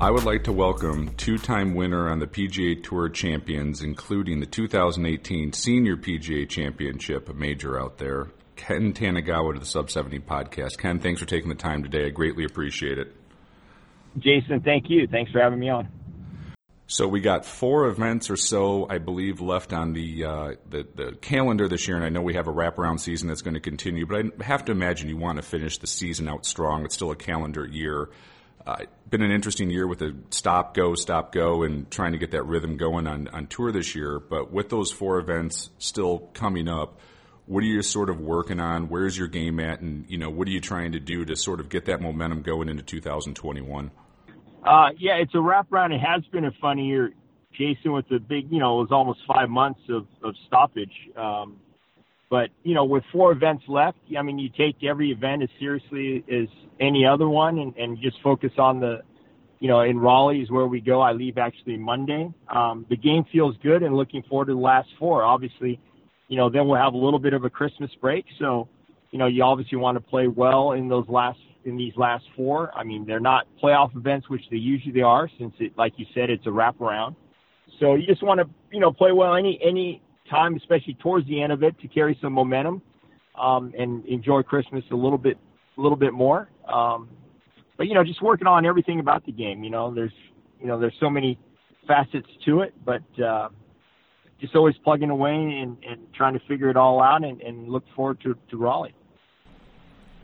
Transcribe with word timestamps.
I 0.00 0.10
would 0.10 0.24
like 0.24 0.44
to 0.44 0.52
welcome 0.52 1.14
two 1.16 1.36
time 1.36 1.74
winner 1.74 2.08
on 2.08 2.20
the 2.20 2.26
PGA 2.26 2.82
Tour 2.82 3.10
champions, 3.10 3.82
including 3.82 4.40
the 4.40 4.46
2018 4.46 5.52
Senior 5.52 5.98
PGA 5.98 6.48
Championship 6.48 7.34
major 7.34 7.78
out 7.78 7.98
there, 7.98 8.28
Ken 8.56 8.94
Tanigawa 8.94 9.52
to 9.52 9.60
the 9.60 9.66
Sub 9.66 9.90
70 9.90 10.20
podcast. 10.20 10.78
Ken, 10.78 11.00
thanks 11.00 11.20
for 11.20 11.26
taking 11.26 11.50
the 11.50 11.54
time 11.54 11.82
today. 11.82 12.06
I 12.06 12.08
greatly 12.08 12.46
appreciate 12.46 12.96
it. 12.96 13.14
Jason, 14.16 14.62
thank 14.62 14.88
you. 14.88 15.06
Thanks 15.06 15.32
for 15.32 15.38
having 15.38 15.58
me 15.58 15.68
on. 15.68 15.90
So 16.86 17.06
we 17.06 17.20
got 17.20 17.44
four 17.44 17.86
events 17.86 18.30
or 18.30 18.36
so, 18.36 18.86
I 18.88 18.96
believe, 18.96 19.42
left 19.42 19.74
on 19.74 19.92
the, 19.92 20.24
uh, 20.24 20.52
the 20.66 20.88
the 20.94 21.12
calendar 21.20 21.68
this 21.68 21.86
year, 21.86 21.98
and 21.98 22.06
I 22.06 22.08
know 22.08 22.22
we 22.22 22.34
have 22.34 22.48
a 22.48 22.52
wraparound 22.52 23.00
season 23.00 23.28
that's 23.28 23.42
going 23.42 23.52
to 23.52 23.60
continue. 23.60 24.06
But 24.06 24.24
I 24.40 24.44
have 24.44 24.64
to 24.64 24.72
imagine 24.72 25.10
you 25.10 25.18
want 25.18 25.36
to 25.36 25.42
finish 25.42 25.76
the 25.76 25.86
season 25.86 26.26
out 26.26 26.46
strong. 26.46 26.86
It's 26.86 26.94
still 26.94 27.10
a 27.10 27.16
calendar 27.16 27.66
year. 27.66 28.08
Uh, 28.70 28.84
been 29.08 29.22
an 29.22 29.32
interesting 29.32 29.68
year 29.68 29.84
with 29.84 29.98
the 29.98 30.14
stop 30.30 30.74
go 30.74 30.94
stop 30.94 31.32
go 31.32 31.64
and 31.64 31.90
trying 31.90 32.12
to 32.12 32.18
get 32.18 32.30
that 32.30 32.44
rhythm 32.44 32.76
going 32.76 33.08
on 33.08 33.26
on 33.28 33.48
tour 33.48 33.72
this 33.72 33.96
year. 33.96 34.20
But 34.20 34.52
with 34.52 34.68
those 34.68 34.92
four 34.92 35.18
events 35.18 35.70
still 35.78 36.30
coming 36.34 36.68
up, 36.68 37.00
what 37.46 37.64
are 37.64 37.66
you 37.66 37.82
sort 37.82 38.10
of 38.10 38.20
working 38.20 38.60
on? 38.60 38.88
Where's 38.88 39.18
your 39.18 39.26
game 39.26 39.58
at, 39.58 39.80
and 39.80 40.04
you 40.08 40.18
know 40.18 40.30
what 40.30 40.46
are 40.46 40.52
you 40.52 40.60
trying 40.60 40.92
to 40.92 41.00
do 41.00 41.24
to 41.24 41.34
sort 41.34 41.58
of 41.58 41.68
get 41.68 41.86
that 41.86 42.00
momentum 42.00 42.42
going 42.42 42.68
into 42.68 42.84
2021? 42.84 43.90
Uh, 44.64 44.90
yeah, 44.98 45.14
it's 45.14 45.34
a 45.34 45.38
wraparound. 45.38 45.92
It 45.92 46.00
has 46.00 46.24
been 46.30 46.44
a 46.44 46.52
fun 46.60 46.78
year, 46.78 47.12
Jason, 47.58 47.90
with 47.90 48.08
the 48.08 48.20
big, 48.20 48.52
you 48.52 48.60
know, 48.60 48.78
it 48.78 48.82
was 48.82 48.92
almost 48.92 49.18
five 49.26 49.48
months 49.48 49.80
of, 49.88 50.06
of 50.22 50.36
stoppage. 50.46 50.92
Um, 51.16 51.56
but, 52.30 52.50
you 52.62 52.74
know, 52.74 52.84
with 52.84 53.02
four 53.12 53.32
events 53.32 53.64
left, 53.66 53.98
I 54.16 54.22
mean, 54.22 54.38
you 54.38 54.48
take 54.56 54.82
every 54.84 55.10
event 55.10 55.42
as 55.42 55.48
seriously 55.58 56.24
as 56.32 56.46
any 56.78 57.04
other 57.04 57.28
one 57.28 57.58
and, 57.58 57.76
and 57.76 57.98
just 58.00 58.16
focus 58.22 58.52
on 58.56 58.78
the, 58.78 59.02
you 59.58 59.68
know, 59.68 59.80
in 59.80 59.98
Raleigh 59.98 60.40
is 60.40 60.50
where 60.50 60.66
we 60.66 60.80
go. 60.80 61.00
I 61.00 61.12
leave 61.12 61.38
actually 61.38 61.76
Monday. 61.76 62.32
Um, 62.48 62.86
the 62.88 62.96
game 62.96 63.24
feels 63.32 63.56
good 63.62 63.82
and 63.82 63.96
looking 63.96 64.22
forward 64.22 64.46
to 64.46 64.54
the 64.54 64.60
last 64.60 64.88
four. 64.98 65.24
Obviously, 65.24 65.80
you 66.28 66.36
know, 66.36 66.48
then 66.48 66.68
we'll 66.68 66.80
have 66.80 66.94
a 66.94 66.96
little 66.96 67.18
bit 67.18 67.34
of 67.34 67.44
a 67.44 67.50
Christmas 67.50 67.90
break. 68.00 68.24
So, 68.38 68.68
you 69.10 69.18
know, 69.18 69.26
you 69.26 69.42
obviously 69.42 69.76
want 69.76 69.96
to 69.96 70.00
play 70.00 70.28
well 70.28 70.72
in 70.72 70.88
those 70.88 71.06
last 71.08 71.40
in 71.64 71.76
these 71.76 71.92
last 71.96 72.24
four. 72.36 72.70
I 72.74 72.84
mean, 72.84 73.04
they're 73.04 73.20
not 73.20 73.46
playoff 73.62 73.94
events, 73.96 74.30
which 74.30 74.42
they 74.50 74.56
usually 74.56 75.02
are, 75.02 75.28
since 75.38 75.52
it, 75.58 75.76
like 75.76 75.94
you 75.96 76.06
said, 76.14 76.30
it's 76.30 76.46
a 76.46 76.50
wraparound. 76.50 77.16
So 77.80 77.96
you 77.96 78.06
just 78.06 78.22
want 78.22 78.40
to, 78.40 78.48
you 78.72 78.80
know, 78.80 78.92
play 78.92 79.12
well 79.12 79.34
any 79.34 79.58
any 79.62 80.00
time, 80.30 80.54
especially 80.56 80.94
towards 80.94 81.26
the 81.26 81.42
end 81.42 81.52
of 81.52 81.62
it, 81.62 81.78
to 81.80 81.88
carry 81.88 82.18
some 82.22 82.32
momentum 82.32 82.80
um, 83.38 83.72
and 83.78 84.04
enjoy 84.06 84.42
Christmas 84.42 84.84
a 84.90 84.96
little 84.96 85.18
bit, 85.18 85.36
a 85.76 85.80
little 85.80 85.96
bit 85.96 86.12
more. 86.12 86.48
Um, 86.72 87.08
but 87.76 87.86
you 87.86 87.94
know, 87.94 88.04
just 88.04 88.22
working 88.22 88.46
on 88.46 88.64
everything 88.64 89.00
about 89.00 89.26
the 89.26 89.32
game. 89.32 89.64
You 89.64 89.70
know, 89.70 89.92
there's, 89.94 90.12
you 90.60 90.66
know, 90.66 90.78
there's 90.78 90.96
so 91.00 91.10
many 91.10 91.38
facets 91.86 92.28
to 92.46 92.60
it, 92.60 92.74
but 92.84 93.02
uh, 93.22 93.48
just 94.40 94.54
always 94.54 94.74
plugging 94.84 95.10
away 95.10 95.32
and, 95.32 95.76
and 95.88 96.12
trying 96.14 96.34
to 96.34 96.40
figure 96.48 96.70
it 96.70 96.76
all 96.76 97.02
out 97.02 97.24
and, 97.24 97.40
and 97.40 97.68
look 97.68 97.84
forward 97.94 98.20
to, 98.22 98.34
to 98.50 98.56
Raleigh. 98.56 98.94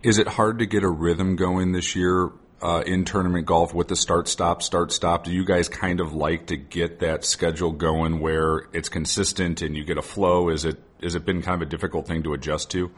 Is 0.02 0.18
it 0.18 0.28
hard 0.28 0.58
to 0.60 0.66
get 0.66 0.82
a 0.82 0.88
rhythm 0.88 1.36
going 1.36 1.72
this 1.72 1.96
year 1.96 2.30
uh, 2.62 2.82
in 2.86 3.04
tournament 3.04 3.46
golf 3.46 3.74
with 3.74 3.88
the 3.88 3.96
start 3.96 4.28
stop 4.28 4.62
start 4.62 4.92
stop? 4.92 5.24
Do 5.24 5.32
you 5.32 5.44
guys 5.44 5.68
kind 5.68 6.00
of 6.00 6.12
like 6.12 6.46
to 6.46 6.56
get 6.56 7.00
that 7.00 7.24
schedule 7.24 7.72
going 7.72 8.20
where 8.20 8.68
it's 8.72 8.88
consistent 8.88 9.62
and 9.62 9.76
you 9.76 9.84
get 9.84 9.98
a 9.98 10.02
flow? 10.02 10.48
Is 10.48 10.64
it 10.64 10.82
has 11.02 11.14
it 11.14 11.24
been 11.24 11.42
kind 11.42 11.60
of 11.60 11.68
a 11.68 11.70
difficult 11.70 12.06
thing 12.06 12.22
to 12.22 12.32
adjust 12.32 12.70
to? 12.72 12.90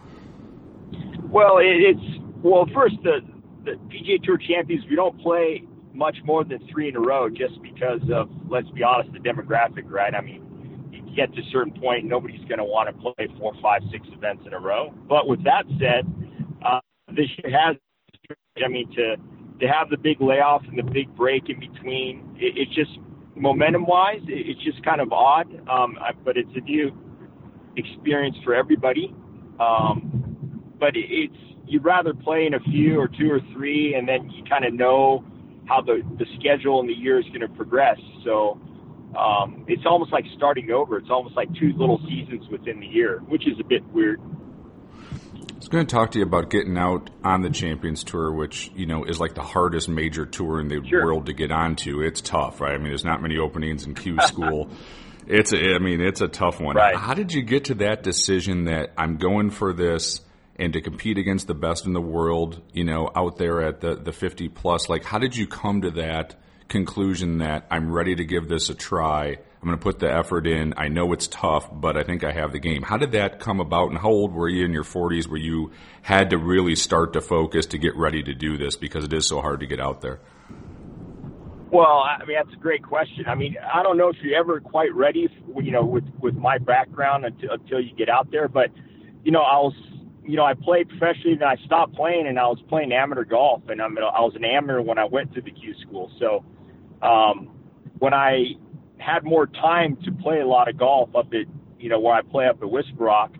Well, 1.24 1.58
it's 1.60 2.00
well 2.42 2.66
first 2.74 2.96
the 3.02 3.20
the 3.64 3.72
PGA 3.72 4.22
Tour 4.22 4.38
champions 4.38 4.84
we 4.88 4.96
don't 4.96 5.18
play 5.20 5.64
much 5.92 6.16
more 6.24 6.44
than 6.44 6.60
three 6.70 6.88
in 6.88 6.96
a 6.96 7.00
row 7.00 7.28
just 7.28 7.60
because 7.60 8.00
of 8.12 8.30
let's 8.48 8.70
be 8.70 8.82
honest 8.82 9.12
the 9.12 9.18
demographic 9.18 9.82
right. 9.86 10.14
I 10.14 10.20
mean 10.20 10.44
you 10.92 11.16
get 11.16 11.34
to 11.34 11.40
a 11.40 11.50
certain 11.50 11.72
point 11.80 12.04
nobody's 12.04 12.44
going 12.48 12.58
to 12.58 12.64
want 12.64 12.88
to 12.88 13.02
play 13.02 13.26
four, 13.38 13.52
five, 13.60 13.82
six 13.90 14.06
events 14.12 14.44
in 14.46 14.52
a 14.52 14.60
row. 14.60 14.94
But 15.08 15.28
with 15.28 15.42
that 15.44 15.64
said, 15.80 16.06
uh, 16.64 16.80
this 17.08 17.26
year 17.42 17.52
has 17.58 17.76
I 18.64 18.68
mean 18.68 18.88
to 18.94 19.16
to 19.60 19.66
have 19.66 19.90
the 19.90 19.96
big 19.96 20.20
layoff 20.20 20.62
and 20.68 20.78
the 20.78 20.82
big 20.82 21.14
break 21.16 21.48
in 21.48 21.58
between, 21.58 22.36
it, 22.36 22.54
it's 22.56 22.74
just 22.74 22.98
momentum 23.34 23.86
wise, 23.86 24.20
it, 24.26 24.48
it's 24.48 24.62
just 24.64 24.82
kind 24.84 25.00
of 25.00 25.12
odd. 25.12 25.46
Um, 25.68 25.98
I, 26.00 26.12
but 26.24 26.36
it's 26.36 26.50
a 26.54 26.60
new 26.60 26.92
experience 27.76 28.36
for 28.44 28.54
everybody. 28.54 29.14
Um, 29.60 30.74
but 30.78 30.96
it, 30.96 31.06
it's 31.08 31.36
you'd 31.66 31.84
rather 31.84 32.14
play 32.14 32.46
in 32.46 32.54
a 32.54 32.60
few 32.60 32.98
or 32.98 33.08
two 33.08 33.30
or 33.30 33.40
three, 33.52 33.94
and 33.94 34.08
then 34.08 34.30
you 34.30 34.44
kind 34.44 34.64
of 34.64 34.72
know 34.72 35.24
how 35.66 35.80
the 35.80 36.02
the 36.18 36.26
schedule 36.38 36.80
and 36.80 36.88
the 36.88 36.94
year 36.94 37.18
is 37.18 37.26
going 37.26 37.40
to 37.40 37.48
progress. 37.48 37.98
So 38.24 38.60
um, 39.18 39.64
it's 39.68 39.84
almost 39.86 40.12
like 40.12 40.24
starting 40.36 40.70
over. 40.70 40.98
It's 40.98 41.10
almost 41.10 41.36
like 41.36 41.48
two 41.58 41.72
little 41.76 42.00
seasons 42.08 42.44
within 42.50 42.80
the 42.80 42.86
year, 42.86 43.20
which 43.28 43.46
is 43.46 43.58
a 43.60 43.64
bit 43.64 43.84
weird. 43.92 44.20
I 45.58 45.60
was 45.60 45.68
going 45.70 45.86
to 45.88 45.92
talk 45.92 46.12
to 46.12 46.20
you 46.20 46.24
about 46.24 46.50
getting 46.50 46.78
out 46.78 47.10
on 47.24 47.42
the 47.42 47.50
Champions 47.50 48.04
Tour, 48.04 48.30
which 48.30 48.70
you 48.76 48.86
know 48.86 49.02
is 49.02 49.18
like 49.18 49.34
the 49.34 49.42
hardest 49.42 49.88
major 49.88 50.24
tour 50.24 50.60
in 50.60 50.68
the 50.68 50.80
Sure. 50.86 51.06
world 51.06 51.26
to 51.26 51.32
get 51.32 51.50
onto. 51.50 52.00
It's 52.00 52.20
tough, 52.20 52.60
right? 52.60 52.74
I 52.74 52.78
mean, 52.78 52.86
there's 52.90 53.04
not 53.04 53.20
many 53.20 53.38
openings 53.38 53.84
in 53.84 53.94
Q 53.94 54.18
school. 54.20 54.70
it's, 55.26 55.52
a, 55.52 55.74
I 55.74 55.80
mean, 55.80 56.00
it's 56.00 56.20
a 56.20 56.28
tough 56.28 56.60
one. 56.60 56.76
Right. 56.76 56.94
How 56.94 57.12
did 57.12 57.32
you 57.32 57.42
get 57.42 57.64
to 57.64 57.74
that 57.74 58.04
decision 58.04 58.66
that 58.66 58.92
I'm 58.96 59.16
going 59.16 59.50
for 59.50 59.72
this 59.72 60.20
and 60.54 60.72
to 60.74 60.80
compete 60.80 61.18
against 61.18 61.48
the 61.48 61.54
best 61.54 61.86
in 61.86 61.92
the 61.92 62.00
world? 62.00 62.62
You 62.72 62.84
know, 62.84 63.10
out 63.16 63.36
there 63.38 63.60
at 63.60 63.80
the 63.80 63.96
the 63.96 64.12
50 64.12 64.50
plus. 64.50 64.88
Like, 64.88 65.02
how 65.02 65.18
did 65.18 65.34
you 65.34 65.48
come 65.48 65.80
to 65.82 65.90
that 65.90 66.36
conclusion 66.68 67.38
that 67.38 67.66
I'm 67.68 67.90
ready 67.90 68.14
to 68.14 68.24
give 68.24 68.46
this 68.48 68.68
a 68.70 68.76
try? 68.76 69.38
I'm 69.60 69.66
going 69.66 69.78
to 69.78 69.82
put 69.82 69.98
the 69.98 70.12
effort 70.12 70.46
in. 70.46 70.74
I 70.76 70.86
know 70.86 71.12
it's 71.12 71.26
tough, 71.26 71.68
but 71.72 71.96
I 71.96 72.04
think 72.04 72.22
I 72.22 72.30
have 72.30 72.52
the 72.52 72.60
game. 72.60 72.82
How 72.82 72.96
did 72.96 73.12
that 73.12 73.40
come 73.40 73.58
about? 73.58 73.90
And 73.90 73.98
how 73.98 74.10
old 74.10 74.32
were 74.32 74.48
you 74.48 74.64
in 74.64 74.72
your 74.72 74.84
40s 74.84 75.28
where 75.28 75.40
you 75.40 75.72
had 76.02 76.30
to 76.30 76.38
really 76.38 76.76
start 76.76 77.14
to 77.14 77.20
focus 77.20 77.66
to 77.66 77.78
get 77.78 77.96
ready 77.96 78.22
to 78.22 78.34
do 78.34 78.56
this 78.56 78.76
because 78.76 79.04
it 79.04 79.12
is 79.12 79.26
so 79.26 79.40
hard 79.40 79.60
to 79.60 79.66
get 79.66 79.80
out 79.80 80.00
there? 80.00 80.20
Well, 81.70 81.98
I 81.98 82.24
mean 82.24 82.36
that's 82.42 82.54
a 82.56 82.60
great 82.60 82.82
question. 82.82 83.26
I 83.26 83.34
mean, 83.34 83.56
I 83.62 83.82
don't 83.82 83.98
know 83.98 84.08
if 84.08 84.16
you're 84.22 84.38
ever 84.38 84.58
quite 84.60 84.94
ready, 84.94 85.28
you 85.60 85.70
know, 85.70 85.84
with 85.84 86.04
with 86.18 86.34
my 86.34 86.56
background 86.56 87.26
until, 87.26 87.50
until 87.50 87.80
you 87.80 87.94
get 87.94 88.08
out 88.08 88.30
there. 88.30 88.48
But 88.48 88.70
you 89.22 89.32
know, 89.32 89.42
I 89.42 89.58
was, 89.58 89.74
you 90.24 90.36
know, 90.36 90.44
I 90.44 90.54
played 90.54 90.88
professionally, 90.88 91.36
then 91.38 91.48
I 91.48 91.56
stopped 91.66 91.94
playing, 91.94 92.26
and 92.26 92.38
I 92.38 92.46
was 92.46 92.58
playing 92.68 92.92
amateur 92.92 93.24
golf, 93.24 93.62
and 93.68 93.82
I'm, 93.82 93.98
I 93.98 94.20
was 94.20 94.32
an 94.34 94.44
amateur 94.44 94.80
when 94.80 94.98
I 94.98 95.04
went 95.04 95.34
to 95.34 95.42
the 95.42 95.50
Q 95.50 95.74
school. 95.82 96.10
So 96.18 96.42
um, 97.06 97.50
when 97.98 98.14
I 98.14 98.54
had 98.98 99.24
more 99.24 99.46
time 99.46 99.96
to 100.04 100.12
play 100.12 100.40
a 100.40 100.46
lot 100.46 100.68
of 100.68 100.76
golf 100.76 101.14
up 101.14 101.28
at, 101.32 101.46
you 101.78 101.88
know, 101.88 102.00
where 102.00 102.14
I 102.14 102.22
play 102.22 102.46
up 102.46 102.62
at 102.62 102.70
Whisper 102.70 103.04
Rock, 103.04 103.32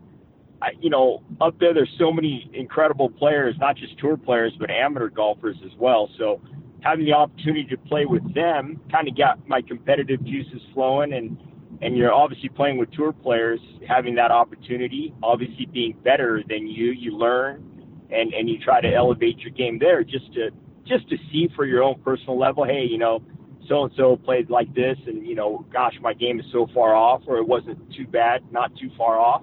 I, 0.60 0.70
you 0.80 0.90
know, 0.90 1.22
up 1.40 1.58
there, 1.60 1.72
there's 1.72 1.94
so 1.98 2.12
many 2.12 2.50
incredible 2.52 3.08
players, 3.08 3.54
not 3.58 3.76
just 3.76 3.98
tour 3.98 4.16
players, 4.16 4.52
but 4.58 4.70
amateur 4.70 5.08
golfers 5.08 5.56
as 5.64 5.72
well. 5.78 6.10
So 6.18 6.40
having 6.80 7.04
the 7.04 7.12
opportunity 7.12 7.64
to 7.64 7.76
play 7.76 8.06
with 8.06 8.34
them 8.34 8.80
kind 8.90 9.08
of 9.08 9.16
got 9.16 9.46
my 9.48 9.62
competitive 9.62 10.24
juices 10.24 10.60
flowing 10.74 11.12
and, 11.12 11.36
and 11.80 11.96
you're 11.96 12.12
obviously 12.12 12.48
playing 12.48 12.78
with 12.78 12.90
tour 12.92 13.12
players, 13.12 13.60
having 13.86 14.14
that 14.16 14.30
opportunity, 14.30 15.14
obviously 15.22 15.66
being 15.66 15.96
better 16.02 16.42
than 16.48 16.66
you, 16.66 16.90
you 16.90 17.16
learn 17.16 17.64
and, 18.10 18.32
and 18.32 18.48
you 18.48 18.58
try 18.58 18.80
to 18.80 18.92
elevate 18.92 19.38
your 19.38 19.50
game 19.50 19.78
there 19.78 20.02
just 20.02 20.32
to, 20.34 20.50
just 20.86 21.08
to 21.10 21.16
see 21.30 21.48
for 21.54 21.66
your 21.66 21.82
own 21.82 22.00
personal 22.02 22.38
level, 22.38 22.64
hey, 22.64 22.84
you 22.88 22.98
know, 22.98 23.22
so 23.68 23.84
and 23.84 23.92
so 23.96 24.16
played 24.16 24.50
like 24.50 24.74
this 24.74 24.96
and, 25.06 25.26
you 25.26 25.34
know, 25.34 25.64
gosh, 25.72 25.94
my 26.00 26.14
game 26.14 26.40
is 26.40 26.46
so 26.52 26.66
far 26.74 26.94
off 26.94 27.22
or 27.26 27.38
it 27.38 27.46
wasn't 27.46 27.78
too 27.94 28.06
bad, 28.06 28.42
not 28.50 28.74
too 28.76 28.90
far 28.96 29.18
off. 29.18 29.42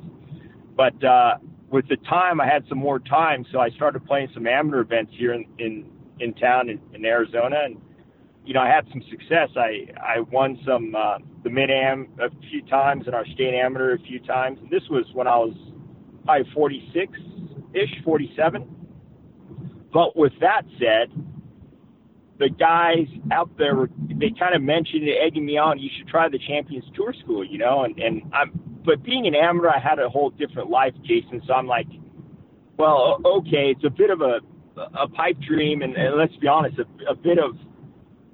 But 0.75 1.01
uh, 1.03 1.35
with 1.69 1.87
the 1.87 1.97
time, 1.97 2.41
I 2.41 2.45
had 2.45 2.63
some 2.67 2.77
more 2.77 2.99
time, 2.99 3.45
so 3.51 3.59
I 3.59 3.69
started 3.69 4.05
playing 4.05 4.29
some 4.33 4.47
amateur 4.47 4.81
events 4.81 5.13
here 5.15 5.33
in 5.33 5.45
in, 5.57 5.89
in 6.19 6.33
town 6.33 6.69
in, 6.69 6.79
in 6.93 7.05
Arizona, 7.05 7.61
and 7.63 7.77
you 8.45 8.53
know 8.53 8.61
I 8.61 8.67
had 8.67 8.85
some 8.91 9.01
success. 9.09 9.49
I 9.55 9.87
I 10.01 10.19
won 10.19 10.59
some 10.65 10.93
uh, 10.95 11.19
the 11.43 11.49
mid 11.49 11.69
am 11.69 12.07
a 12.19 12.29
few 12.49 12.61
times 12.63 13.05
and 13.05 13.15
our 13.15 13.25
state 13.27 13.53
amateur 13.53 13.93
a 13.93 13.99
few 13.99 14.19
times. 14.19 14.59
And 14.61 14.69
this 14.69 14.83
was 14.89 15.05
when 15.13 15.27
I 15.27 15.37
was 15.37 15.55
probably 16.25 16.51
46 16.53 17.19
ish, 17.73 18.03
47. 18.03 18.67
But 19.93 20.17
with 20.17 20.33
that 20.41 20.63
said, 20.79 21.09
the 22.39 22.49
guys 22.49 23.07
out 23.31 23.49
there 23.57 23.75
were 23.75 23.89
they 24.17 24.31
kind 24.37 24.55
of 24.55 24.61
mentioned 24.61 25.07
it, 25.07 25.17
egging 25.25 25.45
me 25.45 25.57
on. 25.57 25.79
You 25.79 25.89
should 25.97 26.07
try 26.07 26.29
the 26.29 26.39
Champions 26.39 26.85
Tour 26.95 27.13
School, 27.23 27.43
you 27.43 27.57
know. 27.57 27.83
And 27.83 27.97
and 27.99 28.21
I'm, 28.33 28.51
but 28.85 29.03
being 29.03 29.27
an 29.27 29.35
amateur, 29.35 29.69
I 29.69 29.79
had 29.79 29.99
a 29.99 30.09
whole 30.09 30.29
different 30.31 30.69
life, 30.69 30.93
Jason. 31.03 31.41
So 31.47 31.53
I'm 31.53 31.67
like, 31.67 31.87
well, 32.77 33.19
okay, 33.25 33.73
it's 33.75 33.83
a 33.85 33.89
bit 33.89 34.09
of 34.09 34.21
a 34.21 34.39
a 34.77 35.07
pipe 35.07 35.37
dream, 35.47 35.81
and, 35.81 35.95
and 35.95 36.17
let's 36.17 36.35
be 36.37 36.47
honest, 36.47 36.77
a, 36.79 37.11
a 37.11 37.15
bit 37.15 37.37
of 37.39 37.55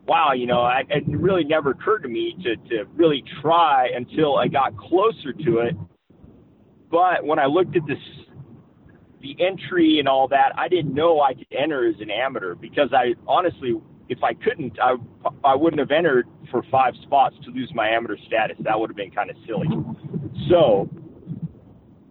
wow, 0.08 0.34
you 0.34 0.46
know, 0.48 0.62
I, 0.62 0.84
it 0.90 1.04
really 1.08 1.44
never 1.44 1.72
occurred 1.72 2.04
to 2.04 2.10
me 2.10 2.36
to 2.44 2.56
to 2.70 2.86
really 2.96 3.24
try 3.42 3.90
until 3.96 4.38
I 4.38 4.48
got 4.48 4.76
closer 4.78 5.34
to 5.34 5.60
it. 5.60 5.76
But 6.90 7.26
when 7.26 7.40
I 7.40 7.46
looked 7.46 7.76
at 7.78 7.84
this, 7.88 7.98
the 9.22 9.36
entry 9.40 10.00
and 10.00 10.08
all 10.08 10.28
that, 10.28 10.52
I 10.58 10.68
didn't 10.68 10.94
know 10.94 11.22
I 11.22 11.34
could 11.34 11.48
enter 11.52 11.88
as 11.88 11.96
an 12.02 12.12
amateur 12.12 12.56
because 12.56 12.90
I 12.92 13.14
honestly, 13.28 13.76
if 14.12 14.22
I 14.24 14.34
couldn't, 14.34 14.78
I 14.80 14.96
I 15.44 15.56
wouldn't 15.56 15.80
have 15.80 15.90
entered 15.90 16.28
for 16.52 16.62
five 16.70 16.94
spots 17.02 17.36
to 17.46 17.50
lose 17.50 17.72
my 17.74 17.88
amateur 17.88 18.18
status. 18.28 18.58
That 18.60 18.78
would 18.78 18.90
have 18.90 18.98
been 18.98 19.10
kind 19.10 19.30
of 19.30 19.38
silly. 19.48 19.70
So 20.50 20.90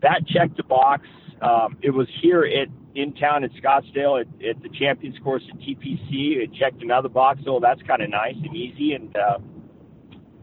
that 0.01 0.27
checked 0.27 0.57
the 0.57 0.63
box. 0.63 1.07
Um, 1.43 1.77
it 1.83 1.91
was 1.91 2.09
here 2.23 2.45
at 2.45 2.69
in 2.95 3.15
town 3.15 3.45
in 3.45 3.51
Scottsdale 3.51 4.23
at, 4.23 4.27
at 4.43 4.63
the 4.63 4.71
Champions 4.79 5.17
Course 5.23 5.43
at 5.53 5.59
TPC. 5.61 6.43
It 6.43 6.55
checked 6.59 6.83
another 6.83 7.11
box, 7.11 7.41
so 7.45 7.61
that's 7.61 7.83
kind 7.83 8.01
of 8.03 8.09
nice 8.09 8.35
and 8.35 8.57
easy. 8.57 8.95
And 8.95 9.15
uh, 9.15 9.39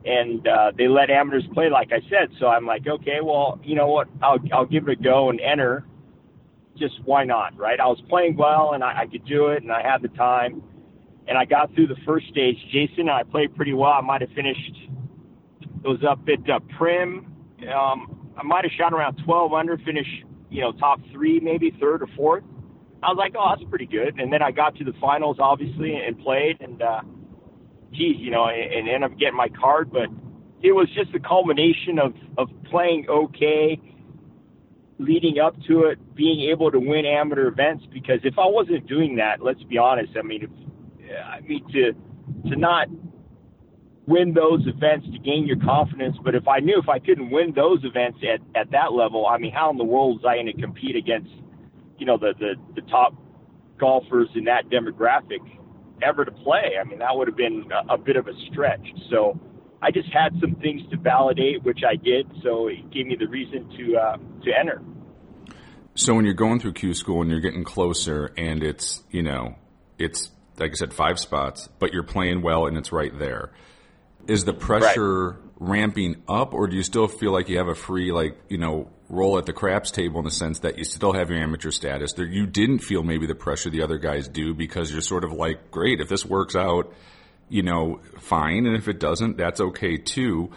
and 0.05 0.47
uh, 0.47 0.71
they 0.77 0.87
let 0.87 1.09
amateurs 1.09 1.43
play, 1.55 1.71
like 1.71 1.89
I 1.91 2.01
said. 2.07 2.29
So 2.39 2.45
I'm 2.45 2.67
like, 2.67 2.85
okay, 2.87 3.17
well, 3.23 3.59
you 3.63 3.73
know 3.73 3.87
what? 3.87 4.07
I'll 4.21 4.37
I'll 4.53 4.67
give 4.67 4.87
it 4.87 4.99
a 4.99 5.03
go 5.03 5.31
and 5.31 5.41
enter. 5.41 5.87
Just 6.77 7.01
why 7.03 7.23
not, 7.23 7.57
right? 7.57 7.79
I 7.79 7.87
was 7.87 7.99
playing 8.07 8.37
well 8.37 8.73
and 8.75 8.83
I, 8.83 9.01
I 9.01 9.05
could 9.07 9.25
do 9.25 9.47
it, 9.47 9.63
and 9.63 9.71
I 9.71 9.81
had 9.81 10.03
the 10.03 10.09
time. 10.09 10.61
And 11.27 11.37
I 11.37 11.45
got 11.45 11.73
through 11.75 11.87
the 11.87 11.97
first 12.05 12.27
stage. 12.27 12.55
Jason, 12.71 13.09
I 13.09 13.23
played 13.23 13.55
pretty 13.55 13.73
well. 13.73 13.91
I 13.91 14.01
might 14.01 14.21
have 14.21 14.29
finished. 14.31 14.71
It 15.61 15.87
was 15.87 16.03
up 16.09 16.19
at 16.27 16.49
uh, 16.49 16.59
Primm. 16.79 17.25
Um, 17.67 18.31
I 18.37 18.43
might 18.43 18.63
have 18.63 18.71
shot 18.77 18.93
around 18.93 19.21
12 19.25 19.53
under, 19.53 19.77
finished 19.77 20.23
you 20.49 20.61
know, 20.61 20.71
top 20.73 20.99
three, 21.11 21.39
maybe 21.39 21.75
third 21.79 22.01
or 22.01 22.07
fourth. 22.15 22.43
I 23.03 23.09
was 23.09 23.17
like, 23.17 23.33
oh, 23.37 23.53
that's 23.55 23.69
pretty 23.69 23.85
good. 23.85 24.19
And 24.19 24.31
then 24.31 24.41
I 24.41 24.51
got 24.51 24.75
to 24.77 24.83
the 24.83 24.93
finals, 24.99 25.37
obviously, 25.39 25.95
and 25.95 26.17
played. 26.19 26.57
And, 26.61 26.81
uh, 26.81 27.01
geez, 27.91 28.15
you 28.17 28.31
know, 28.31 28.45
and, 28.45 28.73
and 28.73 28.89
ended 28.89 29.11
up 29.11 29.19
getting 29.19 29.35
my 29.35 29.49
card. 29.49 29.91
But 29.91 30.09
it 30.61 30.71
was 30.71 30.87
just 30.95 31.11
the 31.11 31.19
culmination 31.19 31.99
of, 31.99 32.13
of 32.37 32.49
playing 32.69 33.05
okay, 33.09 33.79
leading 34.97 35.39
up 35.39 35.55
to 35.67 35.83
it, 35.83 36.15
being 36.15 36.49
able 36.49 36.71
to 36.71 36.79
win 36.79 37.05
amateur 37.05 37.47
events. 37.47 37.85
Because 37.93 38.19
if 38.23 38.39
I 38.39 38.47
wasn't 38.47 38.87
doing 38.87 39.17
that, 39.17 39.43
let's 39.43 39.61
be 39.63 39.77
honest, 39.77 40.13
I 40.17 40.23
mean, 40.23 40.43
if, 40.43 40.49
I 41.15 41.41
mean, 41.41 41.65
to, 41.71 41.93
to 42.49 42.55
not 42.55 42.87
win 44.07 44.33
those 44.33 44.65
events 44.67 45.05
to 45.11 45.19
gain 45.19 45.45
your 45.45 45.59
confidence. 45.59 46.15
But 46.23 46.33
if 46.33 46.47
I 46.47 46.59
knew 46.59 46.79
if 46.79 46.89
I 46.89 46.99
couldn't 46.99 47.29
win 47.29 47.53
those 47.53 47.83
events 47.83 48.19
at, 48.23 48.39
at 48.59 48.71
that 48.71 48.93
level, 48.93 49.27
I 49.27 49.37
mean, 49.37 49.51
how 49.51 49.69
in 49.69 49.77
the 49.77 49.83
world 49.83 50.21
was 50.21 50.25
I 50.25 50.35
going 50.35 50.47
to 50.47 50.61
compete 50.61 50.95
against, 50.95 51.29
you 51.97 52.05
know, 52.05 52.17
the, 52.17 52.33
the, 52.39 52.55
the 52.75 52.87
top 52.87 53.13
golfers 53.77 54.29
in 54.33 54.45
that 54.45 54.69
demographic 54.69 55.39
ever 56.01 56.23
to 56.23 56.31
play? 56.31 56.77
I 56.79 56.83
mean, 56.85 56.99
that 56.99 57.15
would 57.15 57.27
have 57.27 57.37
been 57.37 57.69
a, 57.71 57.95
a 57.95 57.97
bit 57.97 58.15
of 58.15 58.27
a 58.27 58.33
stretch. 58.49 58.87
So 59.09 59.39
I 59.81 59.91
just 59.91 60.09
had 60.13 60.39
some 60.39 60.55
things 60.55 60.81
to 60.91 60.97
validate, 60.97 61.63
which 61.63 61.79
I 61.87 61.97
did. 61.97 62.31
So 62.43 62.67
it 62.67 62.89
gave 62.91 63.07
me 63.07 63.17
the 63.19 63.27
reason 63.27 63.69
to, 63.77 63.97
uh, 63.97 64.17
to 64.45 64.51
enter. 64.57 64.81
So 65.95 66.13
when 66.13 66.25
you're 66.25 66.33
going 66.33 66.59
through 66.59 66.73
Q 66.73 66.93
school 66.93 67.21
and 67.21 67.29
you're 67.29 67.41
getting 67.41 67.63
closer 67.63 68.31
and 68.37 68.63
it's, 68.63 69.03
you 69.09 69.23
know, 69.23 69.55
it's, 69.97 70.31
like 70.57 70.71
I 70.71 70.73
said, 70.75 70.93
five 70.93 71.19
spots, 71.19 71.69
but 71.79 71.93
you're 71.93 72.03
playing 72.03 72.41
well 72.41 72.65
and 72.65 72.77
it's 72.77 72.91
right 72.91 73.17
there 73.17 73.51
is 74.27 74.45
the 74.45 74.53
pressure 74.53 75.29
right. 75.29 75.39
ramping 75.59 76.21
up, 76.27 76.53
or 76.53 76.67
do 76.67 76.75
you 76.75 76.83
still 76.83 77.07
feel 77.07 77.31
like 77.31 77.49
you 77.49 77.57
have 77.57 77.67
a 77.67 77.75
free, 77.75 78.11
like 78.11 78.37
you 78.49 78.57
know, 78.57 78.89
roll 79.09 79.37
at 79.37 79.45
the 79.45 79.53
craps 79.53 79.89
table 79.89 80.19
in 80.19 80.25
the 80.25 80.31
sense 80.31 80.59
that 80.59 80.77
you 80.77 80.83
still 80.83 81.13
have 81.13 81.29
your 81.29 81.39
amateur 81.39 81.71
status? 81.71 82.13
There, 82.13 82.25
you 82.25 82.45
didn't 82.45 82.79
feel 82.79 83.03
maybe 83.03 83.25
the 83.25 83.35
pressure 83.35 83.69
the 83.69 83.81
other 83.81 83.97
guys 83.97 84.27
do 84.27 84.53
because 84.53 84.91
you're 84.91 85.01
sort 85.01 85.23
of 85.23 85.31
like, 85.31 85.71
great, 85.71 86.01
if 86.01 86.09
this 86.09 86.25
works 86.25 86.55
out, 86.55 86.93
you 87.49 87.63
know, 87.63 88.01
fine, 88.19 88.65
and 88.65 88.75
if 88.75 88.87
it 88.87 88.99
doesn't, 88.99 89.37
that's 89.37 89.61
okay 89.61 89.97
too. 89.97 90.51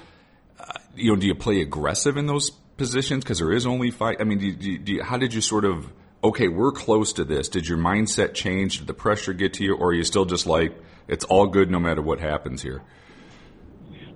Uh, 0.58 0.72
you 0.94 1.12
know, 1.12 1.20
do 1.20 1.26
you 1.26 1.34
play 1.34 1.60
aggressive 1.60 2.16
in 2.16 2.26
those 2.26 2.50
positions 2.50 3.24
because 3.24 3.38
there 3.38 3.52
is 3.52 3.66
only 3.66 3.90
five? 3.90 4.16
I 4.20 4.24
mean, 4.24 4.38
do, 4.38 4.52
do, 4.52 4.78
do 4.78 5.02
how 5.02 5.16
did 5.16 5.32
you 5.32 5.40
sort 5.40 5.64
of? 5.64 5.90
Okay, 6.22 6.48
we're 6.48 6.72
close 6.72 7.14
to 7.14 7.24
this. 7.24 7.48
Did 7.48 7.66
your 7.66 7.78
mindset 7.78 8.34
change? 8.34 8.78
Did 8.78 8.86
the 8.86 8.94
pressure 8.94 9.32
get 9.32 9.54
to 9.54 9.64
you, 9.64 9.74
or 9.74 9.88
are 9.88 9.94
you 9.94 10.04
still 10.04 10.26
just 10.26 10.46
like 10.46 10.76
it's 11.08 11.24
all 11.24 11.46
good 11.46 11.70
no 11.70 11.80
matter 11.80 12.02
what 12.02 12.20
happens 12.20 12.62
here? 12.62 12.82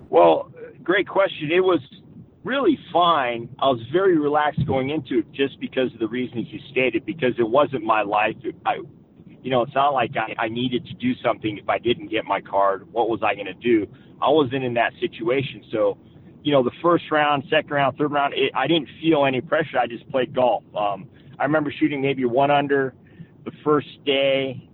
Well, 0.09 0.51
great 0.83 1.07
question. 1.07 1.51
It 1.51 1.61
was 1.61 1.79
really 2.43 2.77
fine. 2.93 3.49
I 3.57 3.65
was 3.69 3.81
very 3.91 4.17
relaxed 4.19 4.65
going 4.67 4.91
into 4.91 5.19
it 5.19 5.31
just 5.31 5.59
because 5.59 5.91
of 5.93 5.99
the 5.99 6.07
reasons 6.07 6.47
you 6.51 6.59
stated, 6.69 7.05
because 7.05 7.33
it 7.39 7.49
wasn't 7.49 7.83
my 7.83 8.03
life. 8.03 8.35
I, 8.67 8.81
you 9.41 9.49
know, 9.49 9.63
it's 9.63 9.73
not 9.73 9.93
like 9.93 10.11
I, 10.15 10.43
I 10.43 10.47
needed 10.47 10.85
to 10.85 10.93
do 10.93 11.13
something 11.23 11.57
if 11.57 11.67
I 11.67 11.79
didn't 11.79 12.09
get 12.09 12.23
my 12.23 12.39
card. 12.39 12.87
What 12.91 13.09
was 13.09 13.21
I 13.23 13.33
going 13.33 13.47
to 13.47 13.53
do? 13.55 13.87
I 14.21 14.29
wasn't 14.29 14.63
in 14.63 14.75
that 14.75 14.93
situation. 14.99 15.65
So, 15.71 15.97
you 16.43 16.51
know, 16.51 16.61
the 16.63 16.71
first 16.83 17.05
round, 17.11 17.45
second 17.49 17.71
round, 17.71 17.97
third 17.97 18.11
round, 18.11 18.35
it, 18.35 18.51
I 18.55 18.67
didn't 18.67 18.89
feel 19.01 19.25
any 19.25 19.41
pressure. 19.41 19.79
I 19.79 19.87
just 19.87 20.07
played 20.11 20.35
golf. 20.35 20.63
Um, 20.77 21.09
I 21.39 21.43
remember 21.43 21.71
shooting 21.77 22.01
maybe 22.01 22.25
one 22.25 22.51
under 22.51 22.93
the 23.43 23.51
first 23.63 23.87
day, 24.05 24.69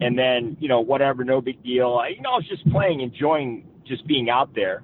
and 0.00 0.18
then 0.18 0.56
you 0.60 0.68
know 0.68 0.80
whatever, 0.80 1.24
no 1.24 1.40
big 1.40 1.62
deal. 1.62 1.98
I, 2.02 2.08
you 2.08 2.22
know, 2.22 2.30
I 2.30 2.36
was 2.36 2.48
just 2.48 2.68
playing, 2.70 3.00
enjoying 3.00 3.66
just 3.86 4.06
being 4.06 4.28
out 4.28 4.54
there. 4.54 4.82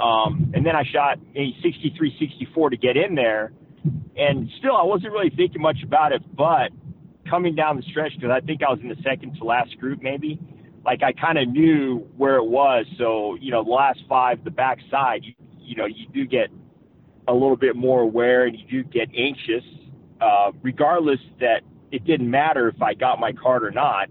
Um, 0.00 0.52
and 0.54 0.64
then 0.64 0.76
I 0.76 0.84
shot 0.84 1.18
a 1.34 1.54
63, 1.62 2.16
64 2.18 2.70
to 2.70 2.76
get 2.76 2.96
in 2.96 3.14
there. 3.14 3.52
And 4.16 4.48
still, 4.58 4.76
I 4.76 4.84
wasn't 4.84 5.12
really 5.12 5.30
thinking 5.30 5.60
much 5.60 5.78
about 5.84 6.12
it. 6.12 6.22
But 6.36 6.70
coming 7.28 7.54
down 7.54 7.76
the 7.76 7.82
stretch, 7.82 8.12
because 8.14 8.30
I 8.30 8.40
think 8.40 8.62
I 8.62 8.70
was 8.70 8.80
in 8.80 8.88
the 8.88 8.96
second 9.02 9.36
to 9.38 9.44
last 9.44 9.76
group, 9.78 10.02
maybe, 10.02 10.38
like 10.84 11.02
I 11.02 11.12
kind 11.12 11.38
of 11.38 11.48
knew 11.48 12.06
where 12.16 12.36
it 12.36 12.46
was. 12.46 12.86
So, 12.96 13.36
you 13.40 13.50
know, 13.50 13.64
the 13.64 13.70
last 13.70 14.00
five, 14.08 14.44
the 14.44 14.50
back 14.50 14.78
side, 14.90 15.24
you, 15.24 15.34
you 15.58 15.76
know, 15.76 15.86
you 15.86 16.06
do 16.12 16.24
get 16.24 16.48
a 17.26 17.32
little 17.32 17.56
bit 17.56 17.76
more 17.76 18.00
aware 18.00 18.46
and 18.46 18.58
you 18.58 18.82
do 18.82 18.88
get 18.88 19.08
anxious, 19.16 19.64
uh, 20.20 20.52
regardless 20.62 21.20
that 21.40 21.62
it 21.90 22.04
didn't 22.04 22.30
matter 22.30 22.68
if 22.68 22.82
I 22.82 22.94
got 22.94 23.18
my 23.18 23.32
card 23.32 23.64
or 23.64 23.70
not 23.70 24.08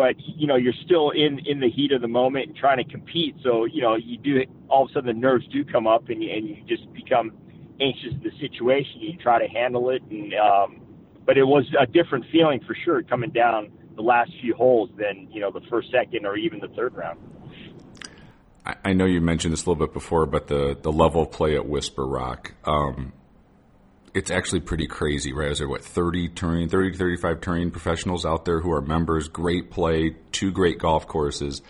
but 0.00 0.14
you 0.18 0.46
know 0.46 0.56
you're 0.56 0.72
still 0.86 1.10
in 1.10 1.40
in 1.40 1.60
the 1.60 1.68
heat 1.68 1.92
of 1.92 2.00
the 2.00 2.08
moment 2.08 2.46
and 2.48 2.56
trying 2.56 2.78
to 2.78 2.84
compete. 2.84 3.36
So 3.42 3.66
you 3.66 3.82
know 3.82 3.96
you 3.96 4.16
do 4.16 4.42
all 4.68 4.84
of 4.84 4.90
a 4.90 4.94
sudden 4.94 5.14
the 5.14 5.20
nerves 5.20 5.46
do 5.48 5.64
come 5.64 5.86
up 5.86 6.08
and 6.08 6.22
you, 6.22 6.30
and 6.30 6.48
you 6.48 6.56
just 6.66 6.90
become 6.94 7.32
anxious 7.80 8.14
of 8.14 8.22
the 8.22 8.30
situation. 8.40 9.00
You 9.00 9.16
try 9.18 9.38
to 9.38 9.46
handle 9.46 9.90
it, 9.90 10.02
and 10.10 10.32
um, 10.34 10.80
but 11.26 11.36
it 11.36 11.44
was 11.44 11.64
a 11.78 11.86
different 11.86 12.24
feeling 12.32 12.60
for 12.66 12.74
sure 12.74 13.02
coming 13.02 13.30
down 13.30 13.72
the 13.96 14.02
last 14.02 14.30
few 14.40 14.54
holes 14.54 14.90
than 14.96 15.28
you 15.30 15.40
know 15.40 15.50
the 15.50 15.60
first, 15.68 15.90
second, 15.90 16.24
or 16.24 16.36
even 16.36 16.60
the 16.60 16.68
third 16.68 16.94
round. 16.94 17.18
I 18.84 18.92
know 18.92 19.06
you 19.06 19.20
mentioned 19.20 19.52
this 19.52 19.66
a 19.66 19.70
little 19.70 19.86
bit 19.86 19.92
before, 19.92 20.26
but 20.26 20.46
the 20.46 20.78
the 20.80 20.92
level 20.92 21.22
of 21.22 21.32
play 21.32 21.56
at 21.56 21.66
Whisper 21.66 22.06
Rock. 22.06 22.54
Um, 22.64 23.12
it's 24.14 24.30
actually 24.30 24.60
pretty 24.60 24.86
crazy, 24.86 25.32
right? 25.32 25.56
There 25.56 25.68
what 25.68 25.84
30 25.84 26.28
touring, 26.30 26.68
30 26.68 26.96
35 26.96 27.40
touring 27.40 27.70
professionals 27.70 28.26
out 28.26 28.44
there 28.44 28.60
who 28.60 28.72
are 28.72 28.80
members? 28.80 29.28
Great 29.28 29.70
play, 29.70 30.16
two 30.32 30.50
great 30.50 30.78
golf 30.78 31.06
courses. 31.06 31.62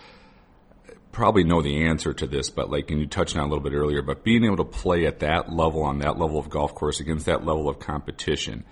Probably 1.12 1.44
know 1.44 1.60
the 1.60 1.84
answer 1.86 2.14
to 2.14 2.26
this, 2.26 2.50
but 2.50 2.70
like, 2.70 2.90
and 2.90 3.00
you 3.00 3.06
touched 3.06 3.36
on 3.36 3.42
a 3.42 3.46
little 3.46 3.62
bit 3.62 3.72
earlier, 3.72 4.00
but 4.00 4.24
being 4.24 4.44
able 4.44 4.58
to 4.58 4.64
play 4.64 5.06
at 5.06 5.20
that 5.20 5.52
level 5.52 5.82
on 5.82 5.98
that 5.98 6.18
level 6.18 6.38
of 6.38 6.48
golf 6.48 6.74
course 6.74 7.00
against 7.00 7.26
that 7.26 7.44
level 7.44 7.68
of 7.68 7.78
competition 7.78 8.64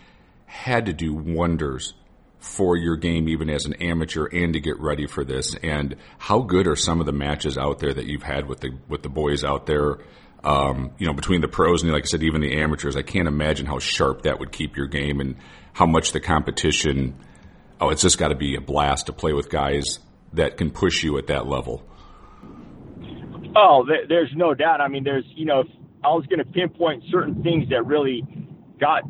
had 0.47 0.87
to 0.87 0.93
do 0.93 1.13
wonders 1.13 1.95
for 2.39 2.77
your 2.77 2.97
game, 2.97 3.29
even 3.29 3.51
as 3.51 3.67
an 3.67 3.75
amateur, 3.75 4.27
and 4.27 4.53
to 4.53 4.61
get 4.61 4.79
ready 4.79 5.07
for 5.07 5.25
this. 5.25 5.57
And 5.57 5.97
how 6.19 6.41
good 6.41 6.67
are 6.69 6.77
some 6.77 7.01
of 7.01 7.07
the 7.07 7.13
matches 7.13 7.59
out 7.59 7.81
there 7.81 7.93
that 7.93 8.07
you've 8.07 8.23
had 8.23 8.47
with 8.47 8.61
the 8.61 8.71
with 8.89 9.03
the 9.03 9.09
boys 9.09 9.45
out 9.45 9.67
there? 9.67 9.99
Um, 10.45 10.93
you 10.99 11.07
know, 11.07 11.13
between 11.13 11.41
the 11.41 11.49
pros 11.49 11.83
and 11.83 11.93
like 11.93 12.05
I 12.05 12.07
said, 12.07 12.23
even 12.23 12.41
the 12.41 12.61
amateurs, 12.61 12.97
I 12.97 13.03
can't 13.03 13.29
imagine 13.29 13.67
how 13.67 13.79
sharp 13.79 14.23
that 14.23 14.39
would 14.39 14.53
keep 14.53 14.77
your 14.77 14.87
game 14.87 15.21
and 15.21 15.37
how 15.73 15.87
much 15.87 16.13
the 16.13 16.21
competition. 16.21 17.19
Oh, 17.81 17.91
it's 17.91 18.03
just 18.03 18.19
got 18.19 18.29
to 18.29 18.35
be 18.35 18.55
a 18.55 18.61
blast 18.61 19.07
to 19.07 19.13
play 19.13 19.33
with 19.33 19.51
guys 19.51 19.99
that 20.33 20.57
can 20.57 20.71
push 20.71 21.03
you 21.03 21.19
at 21.19 21.29
that 21.29 21.47
level. 21.47 21.83
Oh, 23.57 23.85
there's 24.09 24.31
no 24.35 24.55
doubt. 24.55 24.81
I 24.81 24.89
mean, 24.89 25.05
there's 25.05 25.25
you 25.35 25.47
know, 25.47 25.65
I 26.05 26.09
was 26.09 26.27
going 26.27 26.39
to 26.39 26.45
pinpoint 26.45 27.05
certain 27.11 27.43
things 27.43 27.69
that 27.71 27.87
really 27.87 28.23
got 28.81 29.03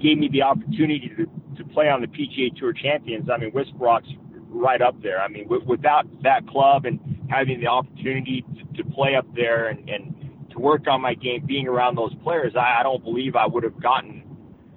gave 0.00 0.18
me 0.18 0.28
the 0.30 0.42
opportunity 0.42 1.12
to 1.16 1.26
to 1.56 1.64
play 1.72 1.88
on 1.88 2.00
the 2.00 2.06
PGA 2.06 2.56
Tour 2.56 2.72
Champions. 2.72 3.28
I 3.30 3.38
mean, 3.38 3.50
Whisper 3.50 3.76
Rock's 3.78 4.08
right 4.48 4.80
up 4.80 5.00
there. 5.02 5.20
I 5.20 5.28
mean, 5.28 5.44
w- 5.44 5.64
without 5.66 6.06
that 6.22 6.46
club 6.46 6.84
and 6.84 6.98
having 7.28 7.60
the 7.60 7.66
opportunity 7.66 8.44
to, 8.56 8.82
to 8.82 8.90
play 8.90 9.14
up 9.14 9.26
there 9.34 9.68
and, 9.68 9.88
and 9.88 10.15
to 10.56 10.60
work 10.62 10.86
on 10.88 11.00
my 11.00 11.14
game, 11.14 11.44
being 11.46 11.68
around 11.68 11.96
those 11.96 12.14
players, 12.22 12.54
I, 12.56 12.80
I 12.80 12.82
don't 12.82 13.04
believe 13.04 13.36
I 13.36 13.46
would 13.46 13.62
have 13.62 13.80
gotten 13.80 14.24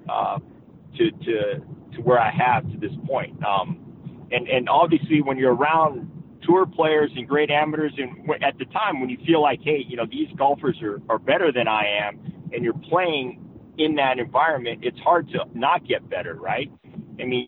uh, 0.07 0.39
to 0.97 1.11
to 1.11 1.59
to 1.95 2.01
where 2.01 2.19
I 2.19 2.31
have 2.31 2.69
to 2.71 2.77
this 2.77 2.95
point. 3.07 3.43
Um, 3.43 4.27
and 4.31 4.47
and 4.47 4.69
obviously, 4.69 5.21
when 5.21 5.37
you're 5.37 5.55
around 5.55 6.11
tour 6.43 6.65
players 6.65 7.11
and 7.15 7.27
great 7.27 7.51
amateurs. 7.51 7.93
And 7.97 8.29
at 8.43 8.57
the 8.57 8.65
time 8.65 8.99
when 8.99 9.09
you 9.09 9.17
feel 9.25 9.41
like, 9.41 9.59
hey, 9.63 9.83
you 9.87 9.97
know, 9.97 10.05
these 10.09 10.27
golfers 10.37 10.77
are, 10.81 11.01
are 11.09 11.19
better 11.19 11.51
than 11.51 11.67
I 11.67 12.07
am, 12.07 12.49
and 12.53 12.63
you're 12.63 12.73
playing 12.89 13.45
in 13.77 13.95
that 13.95 14.19
environment, 14.19 14.79
it's 14.83 14.99
hard 14.99 15.29
to 15.29 15.45
not 15.53 15.87
get 15.87 16.09
better, 16.09 16.35
right? 16.35 16.71
I 17.19 17.25
mean, 17.25 17.47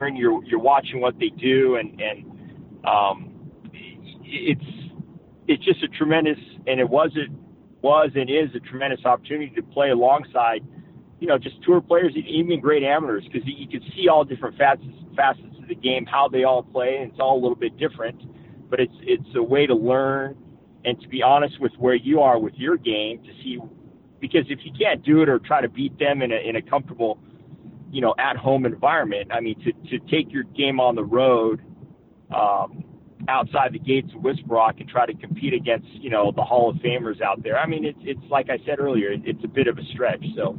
you're 0.00 0.44
you're 0.44 0.60
watching 0.60 1.00
what 1.00 1.18
they 1.18 1.30
do, 1.30 1.76
and 1.76 2.00
and 2.00 2.86
um, 2.86 3.50
it's 4.24 4.60
it's 5.48 5.64
just 5.64 5.82
a 5.82 5.88
tremendous, 5.88 6.38
and 6.66 6.78
it 6.78 6.88
was 6.88 7.10
it 7.16 7.30
was 7.82 8.10
and 8.14 8.30
is 8.30 8.54
a 8.54 8.60
tremendous 8.60 9.04
opportunity 9.04 9.50
to 9.56 9.62
play 9.62 9.90
alongside, 9.90 10.64
you 11.20 11.26
know, 11.26 11.38
just 11.38 11.62
tour 11.62 11.80
players, 11.80 12.14
even 12.16 12.60
great 12.60 12.82
amateurs, 12.82 13.24
because 13.24 13.42
you 13.46 13.66
can 13.66 13.80
see 13.96 14.08
all 14.08 14.24
different 14.24 14.56
facets 14.56 14.84
facets 15.16 15.56
of 15.60 15.66
the 15.68 15.74
game, 15.74 16.06
how 16.06 16.28
they 16.28 16.44
all 16.44 16.62
play, 16.62 16.98
and 17.00 17.10
it's 17.10 17.20
all 17.20 17.36
a 17.38 17.40
little 17.40 17.56
bit 17.56 17.76
different. 17.78 18.22
But 18.70 18.80
it's 18.80 18.94
it's 19.02 19.34
a 19.34 19.42
way 19.42 19.66
to 19.66 19.74
learn 19.74 20.36
and 20.84 21.00
to 21.00 21.08
be 21.08 21.22
honest 21.22 21.60
with 21.60 21.72
where 21.78 21.94
you 21.94 22.20
are 22.20 22.38
with 22.38 22.54
your 22.54 22.76
game 22.76 23.22
to 23.22 23.30
see, 23.42 23.58
because 24.20 24.44
if 24.48 24.60
you 24.64 24.72
can't 24.78 25.02
do 25.04 25.22
it 25.22 25.28
or 25.28 25.38
try 25.38 25.60
to 25.60 25.68
beat 25.68 25.98
them 25.98 26.22
in 26.22 26.32
a 26.32 26.36
in 26.36 26.56
a 26.56 26.62
comfortable, 26.62 27.18
you 27.90 28.00
know, 28.00 28.14
at 28.18 28.36
home 28.36 28.66
environment, 28.66 29.30
I 29.32 29.40
mean, 29.40 29.58
to 29.64 29.72
to 29.90 29.98
take 30.10 30.32
your 30.32 30.44
game 30.44 30.80
on 30.80 30.94
the 30.94 31.04
road. 31.04 31.62
Um, 32.34 32.84
outside 33.26 33.72
the 33.72 33.78
gates 33.78 34.08
of 34.14 34.22
Whisper 34.22 34.54
Rock 34.54 34.76
and 34.78 34.88
try 34.88 35.06
to 35.06 35.14
compete 35.14 35.52
against, 35.52 35.88
you 35.92 36.10
know, 36.10 36.32
the 36.34 36.42
Hall 36.42 36.70
of 36.70 36.76
Famers 36.76 37.20
out 37.20 37.42
there. 37.42 37.58
I 37.58 37.66
mean, 37.66 37.84
it's 37.84 37.98
it's 38.02 38.20
like 38.30 38.48
I 38.50 38.58
said 38.64 38.78
earlier, 38.78 39.10
it's 39.12 39.42
a 39.44 39.48
bit 39.48 39.66
of 39.66 39.78
a 39.78 39.84
stretch. 39.92 40.24
So, 40.36 40.58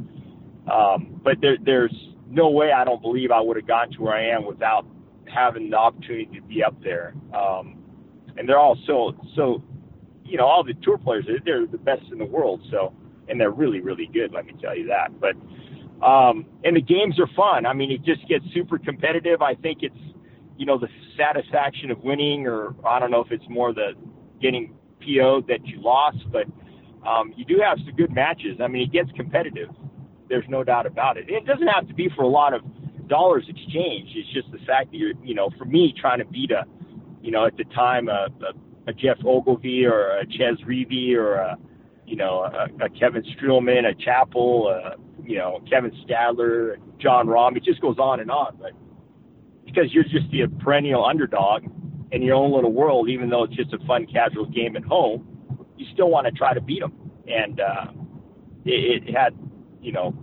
um, 0.70 1.20
but 1.24 1.36
there, 1.40 1.56
there's 1.64 1.94
no 2.28 2.50
way 2.50 2.70
I 2.72 2.84
don't 2.84 3.02
believe 3.02 3.30
I 3.30 3.40
would 3.40 3.56
have 3.56 3.66
gotten 3.66 3.94
to 3.94 4.02
where 4.02 4.14
I 4.14 4.28
am 4.36 4.46
without 4.46 4.86
having 5.32 5.70
the 5.70 5.76
opportunity 5.76 6.28
to 6.38 6.42
be 6.42 6.62
up 6.62 6.80
there. 6.82 7.14
Um, 7.34 7.82
and 8.36 8.48
they're 8.48 8.58
all 8.58 8.78
so 8.86 9.14
so, 9.36 9.62
you 10.24 10.36
know, 10.36 10.46
all 10.46 10.62
the 10.62 10.74
tour 10.82 10.98
players 10.98 11.26
they're 11.44 11.66
the 11.66 11.78
best 11.78 12.02
in 12.12 12.18
the 12.18 12.24
world. 12.24 12.60
So, 12.70 12.92
and 13.28 13.40
they're 13.40 13.50
really 13.50 13.80
really 13.80 14.08
good. 14.12 14.32
Let 14.32 14.46
me 14.46 14.54
tell 14.60 14.76
you 14.76 14.86
that. 14.88 15.18
But 15.20 15.34
um, 16.04 16.46
and 16.64 16.76
the 16.76 16.80
games 16.80 17.18
are 17.18 17.28
fun. 17.36 17.66
I 17.66 17.74
mean, 17.74 17.90
it 17.90 18.04
just 18.04 18.26
gets 18.28 18.44
super 18.54 18.78
competitive. 18.78 19.42
I 19.42 19.54
think 19.54 19.78
it's 19.82 19.94
you 20.60 20.66
know, 20.66 20.76
the 20.76 20.88
satisfaction 21.16 21.90
of 21.90 22.04
winning, 22.04 22.46
or 22.46 22.74
I 22.86 22.98
don't 22.98 23.10
know 23.10 23.22
if 23.22 23.32
it's 23.32 23.48
more 23.48 23.72
the 23.72 23.92
getting 24.42 24.74
PO'd 25.00 25.46
that 25.48 25.64
you 25.64 25.80
lost, 25.80 26.18
but 26.30 26.44
um, 27.08 27.32
you 27.34 27.46
do 27.46 27.62
have 27.64 27.78
some 27.82 27.96
good 27.96 28.12
matches. 28.12 28.58
I 28.62 28.68
mean, 28.68 28.82
it 28.82 28.92
gets 28.92 29.10
competitive. 29.16 29.70
There's 30.28 30.44
no 30.50 30.62
doubt 30.62 30.84
about 30.84 31.16
it. 31.16 31.30
It 31.30 31.46
doesn't 31.46 31.66
have 31.66 31.88
to 31.88 31.94
be 31.94 32.10
for 32.14 32.24
a 32.24 32.28
lot 32.28 32.52
of 32.52 32.60
dollars 33.08 33.46
exchanged. 33.48 34.12
It's 34.14 34.30
just 34.34 34.52
the 34.52 34.58
fact 34.66 34.90
that 34.90 34.98
you're, 34.98 35.14
you 35.24 35.34
know, 35.34 35.48
for 35.56 35.64
me 35.64 35.94
trying 35.98 36.18
to 36.18 36.26
beat 36.26 36.50
a, 36.50 36.64
you 37.22 37.30
know, 37.30 37.46
at 37.46 37.56
the 37.56 37.64
time 37.74 38.10
a, 38.10 38.28
a, 38.42 38.90
a 38.90 38.92
Geoff 38.92 39.24
Ogilvy 39.24 39.86
or 39.86 40.18
a 40.18 40.26
Chez 40.26 40.62
Reavie 40.68 41.14
or 41.14 41.36
a, 41.36 41.56
you 42.06 42.16
know, 42.16 42.42
a, 42.42 42.84
a 42.84 42.90
Kevin 42.90 43.22
Streelman, 43.22 43.88
a 43.88 43.94
Chappell, 43.94 44.68
a, 44.68 44.96
you 45.24 45.38
know, 45.38 45.62
Kevin 45.70 45.92
Stadler, 46.06 46.76
Jon 46.98 47.28
Rahm. 47.28 47.56
It 47.56 47.64
just 47.64 47.80
goes 47.80 47.98
on 47.98 48.20
and 48.20 48.30
on. 48.30 48.58
But 48.60 48.72
because 49.72 49.92
you're 49.92 50.04
just 50.04 50.30
the 50.30 50.46
perennial 50.58 51.04
underdog 51.04 51.64
in 52.12 52.22
your 52.22 52.34
own 52.34 52.52
little 52.52 52.72
world, 52.72 53.08
even 53.08 53.30
though 53.30 53.44
it's 53.44 53.54
just 53.54 53.72
a 53.72 53.78
fun, 53.86 54.06
casual 54.06 54.46
game 54.46 54.76
at 54.76 54.84
home, 54.84 55.26
you 55.76 55.86
still 55.92 56.10
want 56.10 56.26
to 56.26 56.32
try 56.32 56.52
to 56.54 56.60
beat 56.60 56.80
them. 56.80 56.92
And 57.26 57.60
uh, 57.60 57.86
it, 58.64 59.04
it 59.08 59.14
had, 59.14 59.36
you 59.80 59.92
know, 59.92 60.14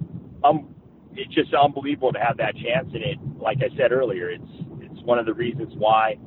um, 0.44 0.76
it's 1.14 1.34
just 1.34 1.54
unbelievable 1.54 2.12
to 2.14 2.20
have 2.20 2.38
that 2.38 2.56
chance. 2.56 2.90
And 2.94 3.04
it, 3.04 3.18
like 3.40 3.58
I 3.60 3.76
said 3.78 3.92
earlier, 3.92 4.30
it's 4.30 4.44
it's 4.82 5.02
one 5.04 5.18
of 5.20 5.26
the 5.26 5.34
reasons 5.34 5.74
why, 5.78 6.18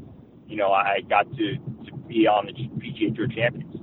you 0.49 0.57
know, 0.57 0.73
I 0.73 1.01
got 1.09 1.31
to 1.37 1.57
to 1.57 1.97
be 2.09 2.27
on 2.27 2.47
the 2.47 2.53
PGA 2.53 3.15
Tour 3.15 3.29
Champions. 3.29 3.77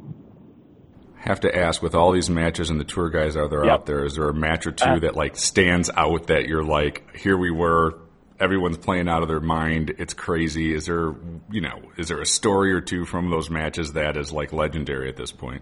Have 1.20 1.40
to 1.42 1.56
ask, 1.56 1.82
with 1.82 1.96
all 1.96 2.12
these 2.12 2.30
matches 2.30 2.70
and 2.70 2.80
the 2.80 2.84
tour 2.86 3.10
guys 3.10 3.34
that 3.34 3.52
are 3.54 3.66
Yep. 3.66 3.74
out 3.74 3.86
there, 3.86 4.06
is 4.06 4.16
there 4.16 4.30
a 4.30 4.34
match 4.34 4.68
or 4.68 4.72
two 4.72 4.90
Uh, 4.90 5.00
that 5.00 5.16
like 5.16 5.36
stands 5.36 5.90
out 5.96 6.28
that 6.28 6.48
you're 6.48 6.64
like, 6.64 7.18
here 7.18 7.38
we 7.38 7.52
were, 7.52 7.96
everyone's 8.40 8.78
playing 8.78 9.08
out 9.08 9.22
of 9.22 9.28
their 9.28 9.40
mind, 9.40 9.96
it's 9.98 10.14
crazy. 10.14 10.74
Is 10.74 10.86
there, 10.86 11.14
you 11.52 11.62
know, 11.62 11.82
is 11.98 12.08
there 12.08 12.22
a 12.22 12.26
story 12.26 12.74
or 12.74 12.82
two 12.82 13.06
from 13.06 13.30
those 13.30 13.50
matches 13.50 13.94
that 13.94 14.18
is 14.18 14.32
like 14.32 14.54
legendary 14.54 15.10
at 15.10 15.18
this 15.18 15.32
point? 15.32 15.62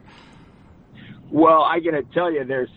Well, 1.32 1.64
I 1.64 1.80
gotta 1.80 2.04
tell 2.14 2.32
you, 2.32 2.44
there's 2.44 2.70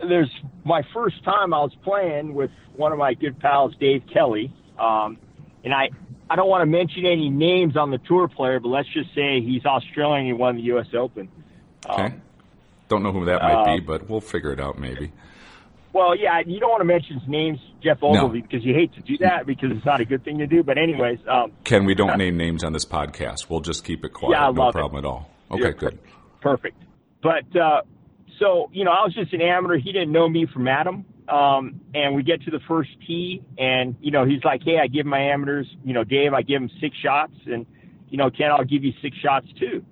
there's 0.00 0.30
my 0.64 0.82
first 0.94 1.22
time 1.24 1.52
I 1.52 1.58
was 1.58 1.74
playing 1.84 2.34
with 2.34 2.50
one 2.74 2.92
of 2.92 2.98
my 2.98 3.14
good 3.14 3.38
pals, 3.38 3.74
Dave 3.78 4.02
Kelly, 4.12 4.52
um, 4.78 5.18
and 5.64 5.74
I 5.74 5.90
I 6.30 6.36
don't 6.36 6.48
want 6.48 6.62
to 6.62 6.66
mention 6.66 7.04
any 7.04 7.28
names 7.28 7.76
on 7.76 7.90
the 7.90 7.98
tour 7.98 8.28
player, 8.28 8.58
but 8.58 8.68
let's 8.68 8.88
just 8.88 9.14
say 9.14 9.40
he's 9.40 9.64
Australian. 9.66 10.26
He 10.26 10.32
won 10.32 10.56
the 10.56 10.62
U.S. 10.62 10.86
Open. 10.94 11.28
Okay. 11.86 12.04
Um, 12.04 12.22
Don't 12.88 13.02
know 13.02 13.12
who 13.12 13.26
that 13.26 13.42
might 13.42 13.52
uh, 13.52 13.76
be, 13.76 13.80
but 13.80 14.08
we'll 14.08 14.20
figure 14.20 14.52
it 14.52 14.60
out 14.60 14.78
maybe. 14.78 15.12
Well, 15.92 16.16
yeah, 16.16 16.40
you 16.46 16.58
don't 16.58 16.70
want 16.70 16.80
to 16.80 16.86
mention 16.86 17.20
his 17.20 17.28
names, 17.28 17.58
Geoff 17.82 18.02
Ogilvy, 18.02 18.40
because 18.40 18.64
you 18.64 18.72
hate 18.74 18.94
to 18.94 19.02
do 19.02 19.18
that 19.18 19.46
because 19.46 19.70
it's 19.72 19.84
not 19.84 20.00
a 20.00 20.06
good 20.06 20.24
thing 20.24 20.38
to 20.38 20.46
do. 20.46 20.62
But 20.62 20.78
anyways, 20.78 21.18
um, 21.28 21.52
Ken, 21.64 21.84
we 21.84 21.94
don't 21.94 22.16
name 22.18 22.36
names 22.36 22.64
on 22.64 22.72
this 22.72 22.86
podcast. 22.86 23.50
We'll 23.50 23.60
just 23.60 23.84
keep 23.84 24.04
it 24.04 24.14
quiet. 24.14 24.32
Yeah, 24.32 24.48
I 24.48 24.52
no 24.52 24.62
love 24.62 24.70
it. 24.70 24.78
problem 24.78 25.04
at 25.04 25.08
all. 25.08 25.30
Okay, 25.50 25.64
Yeah, 25.64 25.70
good. 25.72 25.98
Perfect. 26.40 26.82
But 27.22 27.54
uh, 27.58 27.82
so 28.38 28.70
you 28.72 28.84
know, 28.84 28.90
I 28.90 29.04
was 29.04 29.14
just 29.14 29.32
an 29.32 29.42
amateur. 29.42 29.76
He 29.76 29.92
didn't 29.92 30.12
know 30.12 30.28
me 30.28 30.46
from 30.52 30.66
Adam. 30.66 31.04
Um, 31.28 31.80
and 31.94 32.16
we 32.16 32.24
get 32.24 32.42
to 32.42 32.50
the 32.50 32.58
first 32.66 32.90
tee, 33.06 33.42
and 33.56 33.94
you 34.00 34.10
know, 34.10 34.24
he's 34.24 34.42
like, 34.44 34.62
"Hey, 34.64 34.78
I 34.82 34.88
give 34.88 35.06
my 35.06 35.20
amateurs, 35.20 35.68
you 35.84 35.94
know, 35.94 36.02
Dave, 36.02 36.32
I 36.32 36.42
give 36.42 36.60
him 36.60 36.70
six 36.80 36.96
shots, 36.96 37.34
and 37.46 37.64
you 38.10 38.18
know, 38.18 38.28
Ken, 38.28 38.50
I'll 38.50 38.64
give 38.64 38.82
you 38.82 38.92
six 39.00 39.16
shots 39.18 39.46
too." 39.58 39.84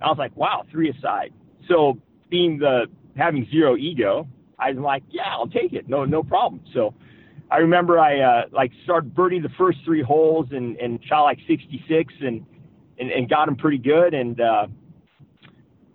I 0.00 0.08
was 0.08 0.18
like, 0.18 0.36
"Wow, 0.36 0.64
three 0.70 0.90
aside." 0.90 1.32
So, 1.68 1.98
being 2.28 2.58
the 2.58 2.86
having 3.16 3.46
zero 3.50 3.76
ego, 3.76 4.26
I 4.58 4.70
was 4.70 4.78
like, 4.78 5.02
"Yeah, 5.10 5.30
I'll 5.30 5.48
take 5.48 5.72
it. 5.72 5.88
No, 5.88 6.04
no 6.04 6.22
problem." 6.22 6.62
So, 6.74 6.94
I 7.50 7.58
remember 7.58 7.98
I 7.98 8.20
uh, 8.20 8.42
like 8.52 8.72
started 8.84 9.14
birdie 9.14 9.40
the 9.40 9.48
first 9.58 9.78
three 9.84 10.02
holes 10.02 10.46
and 10.52 10.76
and 10.76 10.98
shot 11.04 11.22
like 11.22 11.38
66 11.46 12.14
and 12.20 12.44
and, 12.98 13.10
and 13.10 13.28
got 13.28 13.48
him 13.48 13.56
pretty 13.56 13.78
good 13.78 14.14
and. 14.14 14.40
uh 14.40 14.66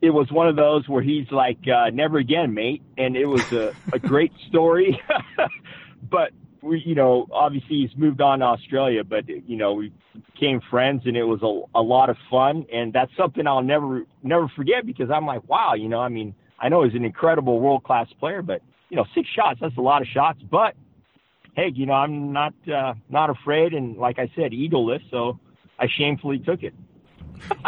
it 0.02 0.10
was 0.10 0.30
one 0.34 0.50
of 0.50 0.58
those 0.58 0.86
where 0.90 1.02
he's 1.02 1.32
like, 1.32 1.60
uh, 1.74 1.90
never 1.90 2.18
again, 2.18 2.54
mate. 2.54 2.82
And 2.98 3.16
it 3.16 3.26
was 3.26 3.46
a, 3.54 3.72
a 3.94 4.00
great 4.00 4.34
story. 4.50 5.00
but 6.12 6.32
we, 6.62 6.84
you 6.86 6.94
know, 6.94 7.26
obviously 7.32 7.88
he's 7.88 7.98
moved 7.98 8.20
on 8.20 8.40
to 8.40 8.46
Australia, 8.46 9.06
but 9.06 9.30
you 9.30 9.56
know, 9.56 9.72
we 9.72 9.94
became 10.34 10.60
friends 10.70 11.04
and 11.06 11.16
it 11.16 11.24
was 11.24 11.42
a, 11.42 11.80
a 11.80 11.82
lot 11.82 12.10
of 12.10 12.18
fun. 12.30 12.66
And 12.72 12.92
that's 12.92 13.12
something 13.18 13.48
I'll 13.48 13.64
never, 13.64 14.04
never 14.22 14.50
forget 14.58 14.86
because 14.86 15.10
I'm 15.10 15.26
like, 15.26 15.48
wow, 15.48 15.74
you 15.74 15.88
know, 15.88 16.02
I 16.02 16.10
mean, 16.10 16.36
I 16.64 16.70
know 16.70 16.84
he's 16.84 16.96
an 16.96 17.04
incredible 17.04 17.60
world 17.60 17.84
class 17.84 18.08
player, 18.22 18.42
but 18.42 18.62
you 18.90 18.96
know, 18.96 19.06
six 19.14 19.28
shots, 19.36 19.60
that's 19.62 19.76
a 19.78 19.82
lot 19.82 20.02
of 20.02 20.08
shots, 20.08 20.40
but 20.50 20.76
hey, 21.56 21.72
you 21.76 21.86
know, 21.86 21.94
I'm 21.94 22.32
not, 22.32 22.54
uh, 22.74 22.94
not 23.10 23.30
afraid. 23.30 23.74
And 23.74 23.98
like 23.98 24.18
I 24.18 24.32
said, 24.36 24.54
egoless. 24.54 25.02
So 25.12 25.40
I 25.78 25.88
shamefully 25.98 26.40
took 26.40 26.64
it. 26.64 26.74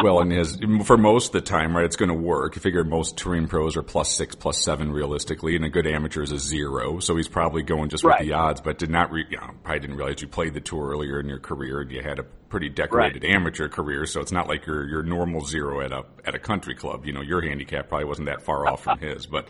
Well, 0.03 0.19
and 0.19 0.31
his 0.31 0.57
for 0.85 0.97
most 0.97 1.27
of 1.27 1.31
the 1.33 1.41
time, 1.41 1.75
right, 1.75 1.85
it's 1.85 1.95
going 1.95 2.09
to 2.09 2.15
work. 2.15 2.55
You 2.55 2.61
figure 2.61 2.83
most 2.83 3.17
touring 3.17 3.47
pros 3.47 3.75
are 3.77 3.81
plus 3.83 4.13
six, 4.15 4.35
plus 4.35 4.63
seven 4.63 4.91
realistically, 4.91 5.55
and 5.55 5.65
a 5.65 5.69
good 5.69 5.87
amateur 5.87 6.23
is 6.23 6.31
a 6.31 6.39
zero. 6.39 6.99
So 6.99 7.15
he's 7.15 7.27
probably 7.27 7.63
going 7.63 7.89
just 7.89 8.03
Right. 8.03 8.19
with 8.19 8.27
the 8.29 8.33
odds, 8.33 8.61
but 8.61 8.77
did 8.77 8.89
not, 8.89 9.11
re- 9.11 9.25
you 9.29 9.37
know, 9.37 9.51
probably 9.63 9.79
didn't 9.79 9.97
realize 9.97 10.21
you 10.21 10.27
played 10.27 10.53
the 10.53 10.61
tour 10.61 10.89
earlier 10.89 11.19
in 11.19 11.27
your 11.27 11.39
career 11.39 11.81
and 11.81 11.91
you 11.91 12.01
had 12.01 12.19
a 12.19 12.23
pretty 12.23 12.69
decorated 12.69 13.23
amateur 13.25 13.67
career. 13.67 14.05
So 14.05 14.21
it's 14.21 14.31
not 14.31 14.47
like 14.47 14.65
your 14.65 14.87
your 14.87 15.03
normal 15.03 15.41
zero 15.45 15.81
at 15.81 15.91
a 15.91 16.03
at 16.25 16.35
a 16.35 16.39
country 16.39 16.75
club. 16.75 17.05
You 17.05 17.13
know, 17.13 17.21
your 17.21 17.41
handicap 17.41 17.89
probably 17.89 18.05
wasn't 18.05 18.27
that 18.27 18.41
far 18.43 18.67
off 18.67 18.83
from 18.83 18.99
his, 19.07 19.25
but 19.25 19.47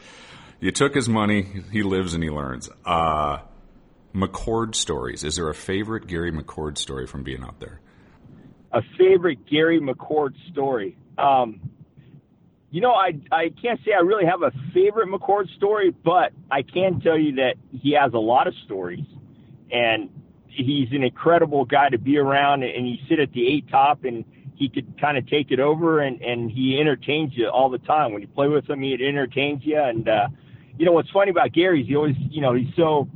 you 0.59 0.71
took 0.71 0.95
his 0.95 1.07
money. 1.09 1.45
He 1.71 1.83
lives 1.83 2.13
and 2.13 2.23
he 2.23 2.29
learns. 2.29 2.69
Uh, 2.85 3.39
McCord 4.13 4.75
stories. 4.75 5.23
Is 5.23 5.35
there 5.35 5.49
a 5.49 5.53
favorite 5.53 6.07
Gary 6.07 6.31
McCord 6.31 6.77
story 6.77 7.05
from 7.05 7.23
being 7.23 7.43
out 7.43 7.59
there? 7.59 7.81
A 8.75 8.81
favorite 8.97 9.47
Gary 9.49 9.79
McCord 9.79 10.33
story. 10.51 10.97
Um, 11.17 11.61
you 12.71 12.81
know, 12.81 12.91
I 12.91 13.13
I 13.31 13.51
can't 13.61 13.79
say 13.85 13.93
I 13.97 14.01
really 14.01 14.25
have 14.25 14.41
a 14.41 14.51
favorite 14.73 15.07
McCord 15.07 15.47
story, 15.55 15.91
but 16.03 16.33
I 16.51 16.61
can 16.61 16.99
tell 16.99 17.17
you 17.17 17.35
that 17.35 17.55
he 17.71 17.93
has 17.93 18.13
a 18.13 18.19
lot 18.19 18.47
of 18.47 18.53
stories, 18.65 19.05
and 19.71 20.09
he's 20.49 20.89
an 20.91 21.03
incredible 21.03 21.63
guy 21.63 21.87
to 21.89 21.97
be 21.97 22.17
around. 22.17 22.63
And 22.63 22.87
you 22.87 22.97
sit 23.07 23.19
at 23.19 23.31
the 23.31 23.47
eight 23.47 23.69
top, 23.69 24.03
and 24.03 24.25
he 24.55 24.67
could 24.67 24.99
kind 24.99 25.17
of 25.17 25.25
take 25.29 25.51
it 25.51 25.61
over, 25.61 26.01
and 26.01 26.21
and 26.21 26.51
he 26.51 26.77
entertains 26.77 27.31
you 27.33 27.47
all 27.47 27.69
the 27.69 27.77
time. 27.77 28.11
When 28.11 28.21
you 28.21 28.27
play 28.27 28.49
with 28.49 28.69
him, 28.69 28.81
he 28.81 28.93
entertains 28.93 29.61
you. 29.63 29.81
And 29.81 30.09
uh, 30.09 30.27
you 30.77 30.85
know 30.85 30.91
what's 30.91 31.11
funny 31.11 31.31
about 31.31 31.53
Gary 31.53 31.81
is 31.81 31.87
he 31.87 31.95
always, 31.95 32.17
you 32.29 32.41
know, 32.41 32.53
he's 32.53 32.75
so 32.75 33.07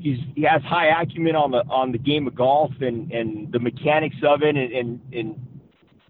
he's 0.00 0.18
he 0.34 0.42
has 0.42 0.62
high 0.62 0.88
acumen 1.02 1.36
on 1.36 1.50
the 1.50 1.58
on 1.68 1.92
the 1.92 1.98
game 1.98 2.26
of 2.26 2.34
golf 2.34 2.72
and 2.80 3.12
and 3.12 3.52
the 3.52 3.58
mechanics 3.58 4.16
of 4.26 4.42
it 4.42 4.56
and 4.56 4.72
and, 4.72 5.00
and 5.12 5.46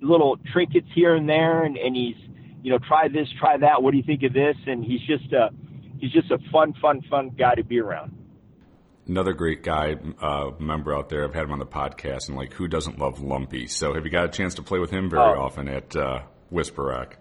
little 0.01 0.39
trinkets 0.53 0.89
here 0.95 1.15
and 1.15 1.29
there 1.29 1.65
and 1.65 1.77
and 1.77 1.95
he's 1.95 2.17
you 2.63 2.71
know 2.71 2.79
try 2.79 3.09
this 3.09 3.29
try 3.39 3.57
that 3.59 3.83
what 3.83 3.91
do 3.91 3.97
you 3.99 4.03
think 4.03 4.23
of 4.23 4.33
this 4.33 4.57
and 4.67 4.85
he's 4.85 5.01
just 5.03 5.33
a 5.33 5.51
he's 5.99 6.13
just 6.13 6.31
a 6.31 6.39
fun 6.51 6.73
fun 6.81 7.03
fun 7.11 7.31
guy 7.39 7.55
to 7.55 7.65
be 7.65 7.79
around 7.81 8.17
another 9.07 9.33
great 9.33 9.65
guy, 9.65 9.97
uh, 10.23 10.53
member 10.61 10.95
out 10.95 11.09
there. 11.09 11.25
I've 11.25 11.35
had 11.35 11.43
him 11.45 11.51
on 11.53 11.59
the 11.59 11.67
podcast, 11.67 12.29
and 12.29 12.37
like, 12.37 12.53
who 12.53 12.69
doesn't 12.69 13.01
love 13.01 13.21
Lumpy? 13.21 13.67
So, 13.67 13.93
have 13.95 14.05
you 14.05 14.11
got 14.11 14.27
a 14.27 14.29
chance 14.29 14.55
to 14.55 14.63
play 14.63 14.79
with 14.79 14.91
him 14.93 15.11
very 15.11 15.23
Oh. 15.37 15.41
often 15.43 15.67
at 15.69 15.97
uh, 15.97 16.21
Whisper 16.51 16.85
Rock? 16.85 17.17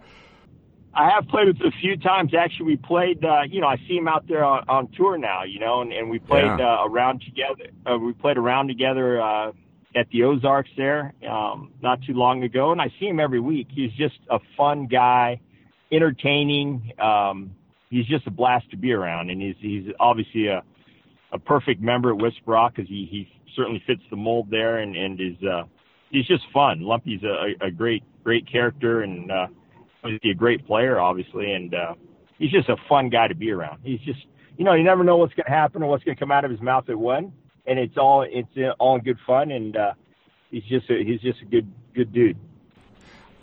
I 0.93 1.10
have 1.12 1.27
played 1.27 1.48
with 1.48 1.58
him 1.58 1.67
a 1.67 1.81
few 1.81 1.98
times. 1.98 2.34
Actually, 2.34 2.65
we 2.65 2.77
played. 2.77 3.24
Uh, 3.24 3.41
you 3.50 3.62
know, 3.62 3.67
I 3.67 3.77
see 3.88 3.96
him 3.96 4.08
out 4.08 4.27
there 4.27 4.43
on, 4.43 4.63
on 4.67 4.88
tour 4.98 5.17
now. 5.17 5.43
You 5.43 5.60
know, 5.60 5.81
and, 5.81 5.91
and 5.93 6.10
we 6.10 6.19
played 6.19 6.46
Yeah. 6.46 6.58
uh, 6.81 6.88
around 6.88 7.22
together. 7.22 7.69
Uh, 7.86 7.98
we 7.98 8.13
played 8.13 8.38
around 8.38 8.67
together 8.67 9.22
uh, 9.22 9.51
at 9.96 10.10
the 10.12 10.24
Ozarks 10.24 10.69
there 10.77 11.13
um, 11.29 11.72
not 11.81 12.01
too 12.03 12.13
long 12.13 12.43
ago, 12.43 12.72
and 12.72 12.81
I 12.81 12.91
see 13.00 13.05
him 13.08 13.19
every 13.19 13.39
week. 13.39 13.67
He's 13.72 13.91
just 13.93 14.17
a 14.29 14.39
fun 14.58 14.88
guy, 14.88 15.39
entertaining. 15.91 16.91
Um, 17.00 17.51
he's 17.89 18.05
just 18.08 18.25
a 18.27 18.31
blast 18.31 18.69
to 18.72 18.77
be 18.77 18.91
around, 18.91 19.29
and 19.29 19.41
he's 19.41 19.55
he's 19.60 19.91
obviously 20.00 20.48
a 20.48 20.63
a 21.31 21.38
perfect 21.38 21.81
member 21.81 22.10
at 22.12 22.17
Whisper 22.17 22.51
Rock 22.51 22.74
because 22.75 22.89
he 22.89 23.08
he 23.10 23.27
certainly 23.55 23.84
fits 23.86 24.01
the 24.10 24.15
mold 24.15 24.48
there, 24.50 24.77
and 24.79 24.96
and 24.96 25.19
is 25.22 25.43
uh, 25.43 25.63
he's 26.10 26.25
just 26.25 26.43
fun. 26.51 26.81
Lumpy's 26.81 27.22
a, 27.24 27.53
a 27.65 27.69
great 27.72 28.03
great 28.24 28.51
character 28.51 29.01
and. 29.03 29.31
Uh, 29.31 29.48
obviously 30.03 30.32
a 30.32 30.36
great 30.36 30.65
player, 30.65 31.00
obviously, 31.00 31.51
and 31.51 31.74
uh, 31.74 31.96
he's 32.38 32.51
just 32.51 32.70
a 32.70 32.75
fun 32.88 33.10
guy 33.10 33.27
to 33.27 33.36
be 33.36 33.51
around. 33.51 33.79
He's 33.84 34.00
just, 34.01 34.20
you 34.58 34.65
know, 34.65 34.74
you 34.74 34.84
never 34.84 35.03
know 35.03 35.18
what's 35.18 35.34
going 35.34 35.46
to 35.46 35.51
happen 35.51 35.84
or 35.84 35.89
what's 35.89 36.03
going 36.03 36.15
to 36.15 36.20
come 36.20 36.32
out 36.32 36.46
of 36.46 36.51
his 36.51 36.62
mouth 36.62 36.89
at 36.89 36.98
one, 36.98 37.34
and 37.65 37.79
it's 37.79 37.98
all 37.98 38.25
it's 38.27 38.75
all 38.79 38.96
in 38.96 39.01
good 39.01 39.20
fun, 39.25 39.51
and 39.51 39.75
uh, 39.75 39.94
he's 40.51 40.63
just 40.63 40.89
a, 40.89 41.03
he's 41.03 41.22
just 41.22 41.41
a 41.41 41.46
good 41.46 41.72
good 41.94 42.13
dude. 42.13 42.38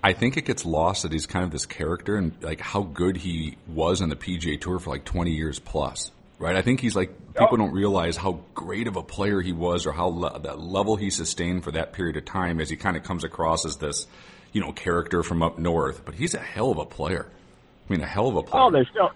I 0.03 0.13
think 0.13 0.37
it 0.37 0.45
gets 0.45 0.65
lost 0.65 1.03
that 1.03 1.13
he's 1.13 1.27
kind 1.27 1.45
of 1.45 1.51
this 1.51 1.67
character 1.67 2.17
and 2.17 2.33
like 2.41 2.61
how 2.61 2.83
good 2.83 3.17
he 3.17 3.57
was 3.67 4.01
on 4.01 4.09
the 4.09 4.15
PGA 4.15 4.61
Tour 4.61 4.79
for 4.79 4.91
like 4.91 5.05
20 5.05 5.33
years 5.33 5.59
plus, 5.59 6.13
right? 6.39 6.55
I 6.55 6.63
think 6.63 6.79
he's 6.79 6.95
like 6.95 7.11
people 7.35 7.57
don't 7.57 7.73
realize 7.73 8.17
how 8.17 8.41
great 8.55 8.87
of 8.87 8.97
a 8.97 9.03
player 9.03 9.41
he 9.41 9.53
was 9.53 9.85
or 9.85 9.93
how 9.93 10.07
le- 10.07 10.39
the 10.39 10.55
level 10.55 10.97
he 10.97 11.11
sustained 11.11 11.65
for 11.65 11.73
that 11.73 11.93
period 11.93 12.17
of 12.17 12.25
time 12.25 12.61
as 12.61 12.71
he 12.71 12.77
kind 12.77 12.97
of 12.97 13.03
comes 13.03 13.25
across 13.25 13.67
as 13.67 13.79
this, 13.79 14.07
you 14.57 14.63
know, 14.63 14.73
character 14.73 15.23
from 15.23 15.43
up 15.43 15.59
north. 15.59 16.03
But 16.07 16.15
he's 16.15 16.33
a 16.33 16.39
hell 16.39 16.71
of 16.71 16.79
a 16.79 16.87
player. 16.87 17.27
I 17.87 17.93
mean, 17.93 18.01
a 18.01 18.07
hell 18.07 18.29
of 18.29 18.37
a 18.37 18.43
player. 18.43 18.63
Oh, 18.63 18.71
there's 18.71 18.89
no, 18.97 19.11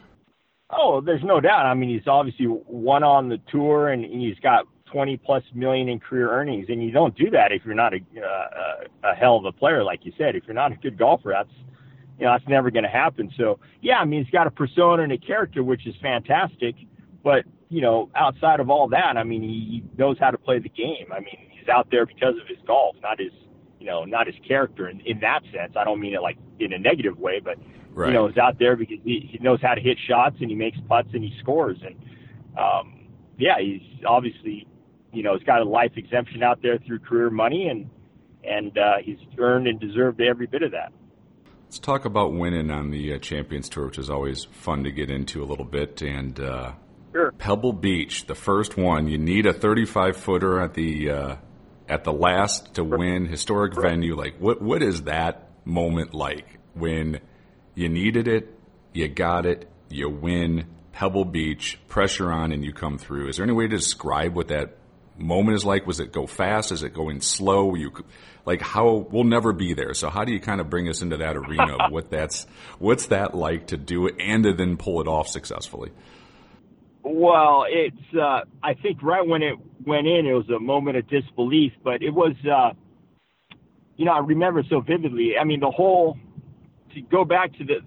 oh, 0.68 1.00
there's 1.00 1.24
no 1.24 1.40
doubt. 1.40 1.64
I 1.64 1.72
mean, 1.72 1.88
he's 1.88 2.06
obviously 2.06 2.44
won 2.46 3.02
on 3.02 3.30
the 3.30 3.38
tour, 3.50 3.88
and 3.88 4.04
he's 4.04 4.38
got 4.40 4.66
20 4.92 5.16
plus 5.16 5.42
million 5.54 5.88
in 5.88 5.98
career 5.98 6.30
earnings, 6.30 6.66
and 6.68 6.84
you 6.84 6.90
don't 6.90 7.16
do 7.16 7.30
that 7.30 7.52
if 7.52 7.64
you're 7.64 7.74
not 7.74 7.94
a 7.94 8.00
uh, 8.20 9.08
a 9.10 9.14
hell 9.14 9.36
of 9.36 9.46
a 9.46 9.52
player, 9.52 9.82
like 9.82 10.04
you 10.04 10.12
said. 10.18 10.36
If 10.36 10.44
you're 10.46 10.52
not 10.52 10.72
a 10.72 10.76
good 10.76 10.98
golfer, 10.98 11.32
that's 11.34 11.56
you 12.18 12.26
know 12.26 12.32
that's 12.32 12.46
never 12.46 12.70
going 12.70 12.84
to 12.84 12.90
happen. 12.90 13.32
So 13.38 13.60
yeah, 13.80 13.96
I 13.96 14.04
mean, 14.04 14.22
he's 14.22 14.30
got 14.30 14.46
a 14.46 14.50
persona 14.50 15.04
and 15.04 15.12
a 15.12 15.18
character, 15.18 15.64
which 15.64 15.86
is 15.86 15.94
fantastic. 16.02 16.74
But 17.24 17.46
you 17.70 17.80
know, 17.80 18.10
outside 18.14 18.60
of 18.60 18.68
all 18.68 18.88
that, 18.90 19.16
I 19.16 19.24
mean, 19.24 19.42
he 19.42 19.82
knows 19.96 20.18
how 20.20 20.32
to 20.32 20.38
play 20.38 20.58
the 20.58 20.68
game. 20.68 21.06
I 21.10 21.20
mean, 21.20 21.48
he's 21.48 21.70
out 21.70 21.88
there 21.90 22.04
because 22.04 22.34
of 22.38 22.46
his 22.46 22.58
golf, 22.66 22.94
not 23.02 23.18
his 23.18 23.32
you 23.80 23.86
know, 23.86 24.04
not 24.04 24.26
his 24.26 24.36
character 24.46 24.88
in, 24.88 25.00
in 25.00 25.18
that 25.20 25.40
sense. 25.52 25.74
I 25.76 25.82
don't 25.84 25.98
mean 26.00 26.14
it 26.14 26.22
like 26.22 26.36
in 26.60 26.72
a 26.72 26.78
negative 26.78 27.18
way, 27.18 27.40
but 27.42 27.58
Right. 27.92 28.08
you 28.08 28.14
know, 28.14 28.28
he's 28.28 28.38
out 28.38 28.58
there 28.60 28.76
because 28.76 28.98
he, 29.02 29.28
he 29.32 29.38
knows 29.40 29.60
how 29.60 29.74
to 29.74 29.80
hit 29.80 29.98
shots 30.06 30.36
and 30.40 30.48
he 30.48 30.54
makes 30.54 30.78
putts 30.88 31.08
and 31.12 31.24
he 31.24 31.36
scores. 31.40 31.76
And 31.84 31.96
um, 32.56 33.08
yeah, 33.36 33.58
he's 33.58 33.82
obviously, 34.06 34.68
you 35.12 35.24
know, 35.24 35.34
he's 35.36 35.42
got 35.44 35.60
a 35.60 35.64
life 35.64 35.92
exemption 35.96 36.42
out 36.44 36.62
there 36.62 36.78
through 36.78 37.00
career 37.00 37.30
money, 37.30 37.66
and 37.68 37.90
and 38.44 38.78
uh, 38.78 38.98
he's 39.02 39.18
earned 39.38 39.66
and 39.66 39.80
deserved 39.80 40.20
every 40.20 40.46
bit 40.46 40.62
of 40.62 40.70
that. 40.70 40.92
Let's 41.64 41.78
talk 41.80 42.04
about 42.04 42.32
winning 42.32 42.70
on 42.70 42.90
the 42.90 43.14
uh, 43.14 43.18
Champions 43.18 43.68
Tour, 43.68 43.86
which 43.86 43.98
is 43.98 44.08
always 44.08 44.44
fun 44.44 44.84
to 44.84 44.92
get 44.92 45.10
into 45.10 45.42
a 45.42 45.46
little 45.46 45.64
bit. 45.64 46.00
And 46.02 46.38
uh, 46.38 46.72
Sure. 47.12 47.32
Pebble 47.32 47.72
Beach, 47.72 48.26
the 48.26 48.36
first 48.36 48.76
one, 48.76 49.08
you 49.08 49.18
need 49.18 49.46
a 49.46 49.52
35 49.52 50.16
footer 50.16 50.60
at 50.60 50.74
the 50.74 51.10
uh, 51.10 51.36
at 51.90 52.04
the 52.04 52.12
last 52.12 52.74
to 52.74 52.84
win 52.84 53.26
historic 53.26 53.74
venue. 53.74 54.14
Like, 54.14 54.36
what 54.38 54.62
what 54.62 54.82
is 54.82 55.02
that 55.02 55.48
moment 55.64 56.14
like 56.14 56.46
when 56.72 57.20
you 57.74 57.88
needed 57.88 58.28
it, 58.28 58.54
you 58.92 59.08
got 59.08 59.44
it, 59.44 59.68
you 59.90 60.08
win 60.08 60.66
Pebble 60.92 61.24
Beach, 61.24 61.78
pressure 61.88 62.30
on, 62.30 62.52
and 62.52 62.64
you 62.64 62.72
come 62.72 62.96
through? 62.96 63.28
Is 63.28 63.36
there 63.36 63.44
any 63.44 63.52
way 63.52 63.66
to 63.66 63.76
describe 63.76 64.34
what 64.34 64.48
that 64.48 64.76
moment 65.18 65.56
is 65.56 65.64
like? 65.64 65.86
Was 65.86 65.98
it 65.98 66.12
go 66.12 66.26
fast? 66.26 66.70
Is 66.70 66.84
it 66.84 66.94
going 66.94 67.20
slow? 67.20 67.74
You 67.74 67.92
like 68.46 68.62
how 68.62 69.08
we'll 69.10 69.24
never 69.24 69.52
be 69.52 69.74
there. 69.74 69.92
So 69.94 70.10
how 70.10 70.24
do 70.24 70.32
you 70.32 70.40
kind 70.40 70.60
of 70.60 70.70
bring 70.70 70.88
us 70.88 71.02
into 71.02 71.16
that 71.18 71.36
arena 71.36 71.76
what 71.90 72.10
that's 72.10 72.46
what's 72.78 73.06
that 73.06 73.34
like 73.34 73.68
to 73.68 73.76
do 73.76 74.06
it 74.06 74.14
and 74.20 74.44
to 74.44 74.52
then 74.52 74.76
pull 74.76 75.00
it 75.00 75.08
off 75.08 75.26
successfully? 75.26 75.90
Well, 77.02 77.64
it's 77.68 77.96
uh, 78.14 78.42
I 78.62 78.74
think 78.74 79.02
right 79.02 79.26
when 79.26 79.42
it 79.42 79.56
went 79.86 80.06
in, 80.06 80.26
it 80.26 80.32
was 80.32 80.48
a 80.50 80.60
moment 80.60 80.96
of 80.98 81.08
disbelief, 81.08 81.72
but 81.82 82.02
it 82.02 82.10
was, 82.10 82.34
uh, 82.50 82.72
you 83.96 84.04
know, 84.04 84.12
I 84.12 84.18
remember 84.18 84.62
so 84.68 84.80
vividly. 84.80 85.34
I 85.40 85.44
mean, 85.44 85.60
the 85.60 85.70
whole 85.70 86.18
to 86.94 87.00
go 87.00 87.24
back 87.24 87.56
to 87.58 87.64
the 87.64 87.80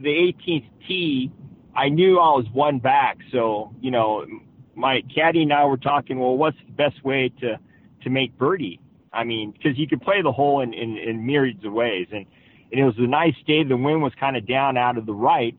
the 0.00 0.08
18th 0.08 0.68
tee, 0.86 1.32
I 1.74 1.88
knew 1.88 2.18
I 2.18 2.30
was 2.32 2.46
one 2.52 2.78
back, 2.78 3.18
so 3.32 3.72
you 3.80 3.90
know, 3.90 4.26
my 4.74 5.02
caddy 5.14 5.42
and 5.42 5.52
I 5.52 5.64
were 5.64 5.78
talking. 5.78 6.18
Well, 6.18 6.36
what's 6.36 6.58
the 6.66 6.72
best 6.72 7.02
way 7.04 7.30
to 7.40 7.58
to 8.02 8.10
make 8.10 8.36
birdie? 8.36 8.80
I 9.14 9.24
mean, 9.24 9.52
because 9.52 9.78
you 9.78 9.86
could 9.86 10.02
play 10.02 10.20
the 10.22 10.32
hole 10.32 10.60
in, 10.60 10.74
in, 10.74 10.98
in 10.98 11.24
myriads 11.24 11.64
of 11.64 11.72
ways, 11.72 12.08
and 12.10 12.26
and 12.70 12.80
it 12.80 12.84
was 12.84 12.96
a 12.98 13.06
nice 13.06 13.36
day. 13.46 13.64
The 13.64 13.76
wind 13.76 14.02
was 14.02 14.12
kind 14.18 14.36
of 14.36 14.46
down 14.46 14.76
out 14.76 14.98
of 14.98 15.06
the 15.06 15.14
right. 15.14 15.56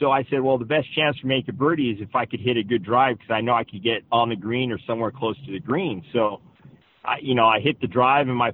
So 0.00 0.10
I 0.12 0.24
said, 0.30 0.40
well, 0.40 0.58
the 0.58 0.64
best 0.64 0.86
chance 0.94 1.18
for 1.18 1.26
making 1.26 1.56
birdie 1.56 1.90
is 1.90 1.98
if 2.00 2.14
I 2.14 2.24
could 2.24 2.40
hit 2.40 2.56
a 2.56 2.62
good 2.62 2.84
drive 2.84 3.18
because 3.18 3.32
I 3.32 3.40
know 3.40 3.54
I 3.54 3.64
could 3.64 3.82
get 3.82 4.02
on 4.12 4.28
the 4.28 4.36
green 4.36 4.70
or 4.70 4.78
somewhere 4.86 5.10
close 5.10 5.36
to 5.46 5.52
the 5.52 5.60
green. 5.60 6.04
So, 6.12 6.40
I, 7.04 7.16
you 7.20 7.34
know, 7.34 7.46
I 7.46 7.60
hit 7.60 7.80
the 7.80 7.86
drive 7.86 8.28
and 8.28 8.36
my 8.36 8.52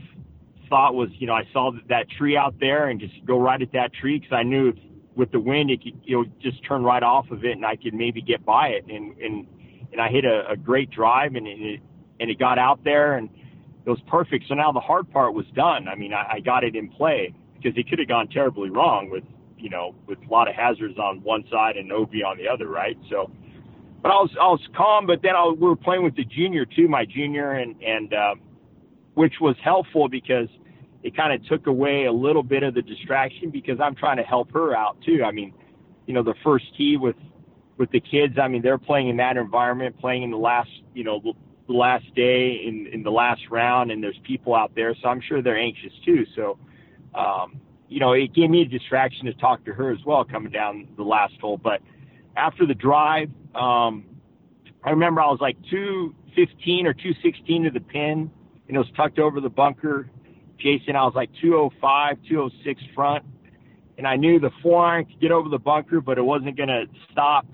thought 0.70 0.94
was, 0.94 1.10
you 1.18 1.26
know, 1.26 1.34
I 1.34 1.42
saw 1.52 1.72
that, 1.88 2.08
tree 2.16 2.36
out 2.36 2.54
there 2.60 2.88
and 2.88 2.98
just 2.98 3.14
go 3.26 3.38
right 3.38 3.60
at 3.60 3.72
that 3.72 3.92
tree 3.92 4.18
because 4.18 4.34
I 4.34 4.42
knew 4.42 4.72
with 5.16 5.30
the 5.32 5.40
wind 5.40 5.70
it 5.70 5.82
could, 5.82 6.00
you 6.02 6.16
know, 6.16 6.24
just 6.40 6.64
turn 6.66 6.82
right 6.82 7.02
off 7.02 7.30
of 7.30 7.44
it 7.44 7.52
and 7.52 7.66
I 7.66 7.76
could 7.76 7.94
maybe 7.94 8.22
get 8.22 8.44
by 8.44 8.68
it. 8.68 8.84
And 8.88 9.16
and 9.18 9.46
and 9.92 10.00
I 10.00 10.08
hit 10.08 10.24
a, 10.24 10.50
a 10.50 10.56
great 10.56 10.90
drive 10.90 11.34
and 11.34 11.46
it 11.46 11.80
and 12.20 12.30
it 12.30 12.38
got 12.38 12.58
out 12.58 12.82
there 12.84 13.16
and 13.16 13.28
it 13.84 13.90
was 13.90 14.00
perfect. 14.08 14.46
So 14.48 14.54
now 14.54 14.72
the 14.72 14.80
hard 14.80 15.10
part 15.10 15.34
was 15.34 15.46
done. 15.54 15.88
I 15.88 15.94
mean, 15.94 16.14
I, 16.14 16.36
I 16.36 16.40
got 16.40 16.64
it 16.64 16.74
in 16.74 16.88
play 16.88 17.34
because 17.56 17.76
it 17.76 17.88
could 17.88 17.98
have 17.98 18.08
gone 18.08 18.28
terribly 18.28 18.70
wrong 18.70 19.10
with 19.10 19.24
you 19.64 19.70
know, 19.70 19.94
with 20.06 20.18
a 20.18 20.30
lot 20.30 20.46
of 20.46 20.54
hazards 20.54 20.98
on 20.98 21.22
one 21.22 21.42
side 21.50 21.78
and 21.78 21.90
OB 21.90 22.12
on 22.26 22.36
the 22.36 22.46
other, 22.46 22.68
right? 22.68 22.98
So, 23.08 23.30
but 24.02 24.10
I 24.10 24.16
was 24.16 24.30
I 24.38 24.44
was 24.48 24.60
calm. 24.76 25.06
But 25.06 25.22
then 25.22 25.34
I, 25.34 25.46
we 25.46 25.66
were 25.66 25.74
playing 25.74 26.04
with 26.04 26.14
the 26.16 26.24
junior 26.26 26.66
too, 26.66 26.86
my 26.86 27.06
junior, 27.06 27.52
and 27.52 27.74
and 27.82 28.12
uh, 28.12 28.34
which 29.14 29.32
was 29.40 29.56
helpful 29.64 30.06
because 30.10 30.48
it 31.02 31.16
kind 31.16 31.32
of 31.32 31.48
took 31.48 31.66
away 31.66 32.04
a 32.04 32.12
little 32.12 32.42
bit 32.42 32.62
of 32.62 32.74
the 32.74 32.82
distraction 32.82 33.48
because 33.48 33.80
I'm 33.80 33.94
trying 33.94 34.18
to 34.18 34.22
help 34.22 34.52
her 34.52 34.76
out 34.76 34.98
too. 35.00 35.24
I 35.24 35.32
mean, 35.32 35.54
you 36.04 36.12
know, 36.12 36.22
the 36.22 36.34
first 36.44 36.66
tee 36.76 36.98
with 36.98 37.16
with 37.78 37.90
the 37.90 38.00
kids. 38.00 38.34
I 38.38 38.48
mean, 38.48 38.60
they're 38.60 38.76
playing 38.76 39.08
in 39.08 39.16
that 39.16 39.38
environment, 39.38 39.98
playing 39.98 40.24
in 40.24 40.30
the 40.30 40.36
last, 40.36 40.68
you 40.92 41.04
know, 41.04 41.22
the 41.68 41.72
last 41.72 42.04
day 42.14 42.60
in 42.66 42.86
in 42.92 43.02
the 43.02 43.10
last 43.10 43.40
round, 43.50 43.90
and 43.90 44.04
there's 44.04 44.20
people 44.24 44.54
out 44.54 44.74
there, 44.74 44.94
so 45.00 45.08
I'm 45.08 45.22
sure 45.26 45.40
they're 45.40 45.58
anxious 45.58 45.92
too. 46.04 46.26
So. 46.36 46.58
Um, 47.14 47.60
you 47.88 48.00
know, 48.00 48.12
it 48.12 48.32
gave 48.34 48.50
me 48.50 48.62
a 48.62 48.64
distraction 48.64 49.26
to 49.26 49.34
talk 49.34 49.64
to 49.64 49.72
her 49.72 49.92
as 49.92 49.98
well 50.04 50.24
coming 50.24 50.52
down 50.52 50.88
the 50.96 51.02
last 51.02 51.34
hole. 51.40 51.56
But 51.56 51.80
after 52.36 52.66
the 52.66 52.74
drive, 52.74 53.30
um, 53.54 54.04
I 54.82 54.90
remember 54.90 55.20
I 55.20 55.26
was 55.26 55.40
like 55.40 55.56
215 55.70 56.86
or 56.86 56.92
216 56.92 57.64
to 57.64 57.70
the 57.70 57.80
pin, 57.80 58.30
and 58.68 58.76
it 58.76 58.78
was 58.78 58.88
tucked 58.96 59.18
over 59.18 59.40
the 59.40 59.48
bunker. 59.48 60.10
Jason, 60.58 60.96
I 60.96 61.04
was 61.04 61.14
like 61.14 61.30
205, 61.40 62.18
206 62.28 62.82
front, 62.94 63.24
and 63.98 64.06
I 64.06 64.16
knew 64.16 64.40
the 64.40 64.50
four 64.62 64.84
iron 64.84 65.04
could 65.06 65.20
get 65.20 65.32
over 65.32 65.48
the 65.48 65.58
bunker, 65.58 66.00
but 66.00 66.18
it 66.18 66.22
wasn't 66.22 66.56
going 66.56 66.68
to 66.68 66.86
stop. 67.12 67.46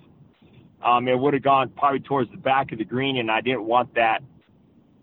Um, 0.83 1.09
it 1.09 1.19
would 1.19 1.35
have 1.35 1.43
gone 1.43 1.71
probably 1.71 2.01
towards 2.01 2.31
the 2.31 2.39
back 2.39 2.73
of 2.73 2.79
the 2.79 2.85
green, 2.85 3.19
and 3.19 3.31
I 3.31 3.41
didn't 3.43 3.65
want 3.65 3.95
that 3.95 4.23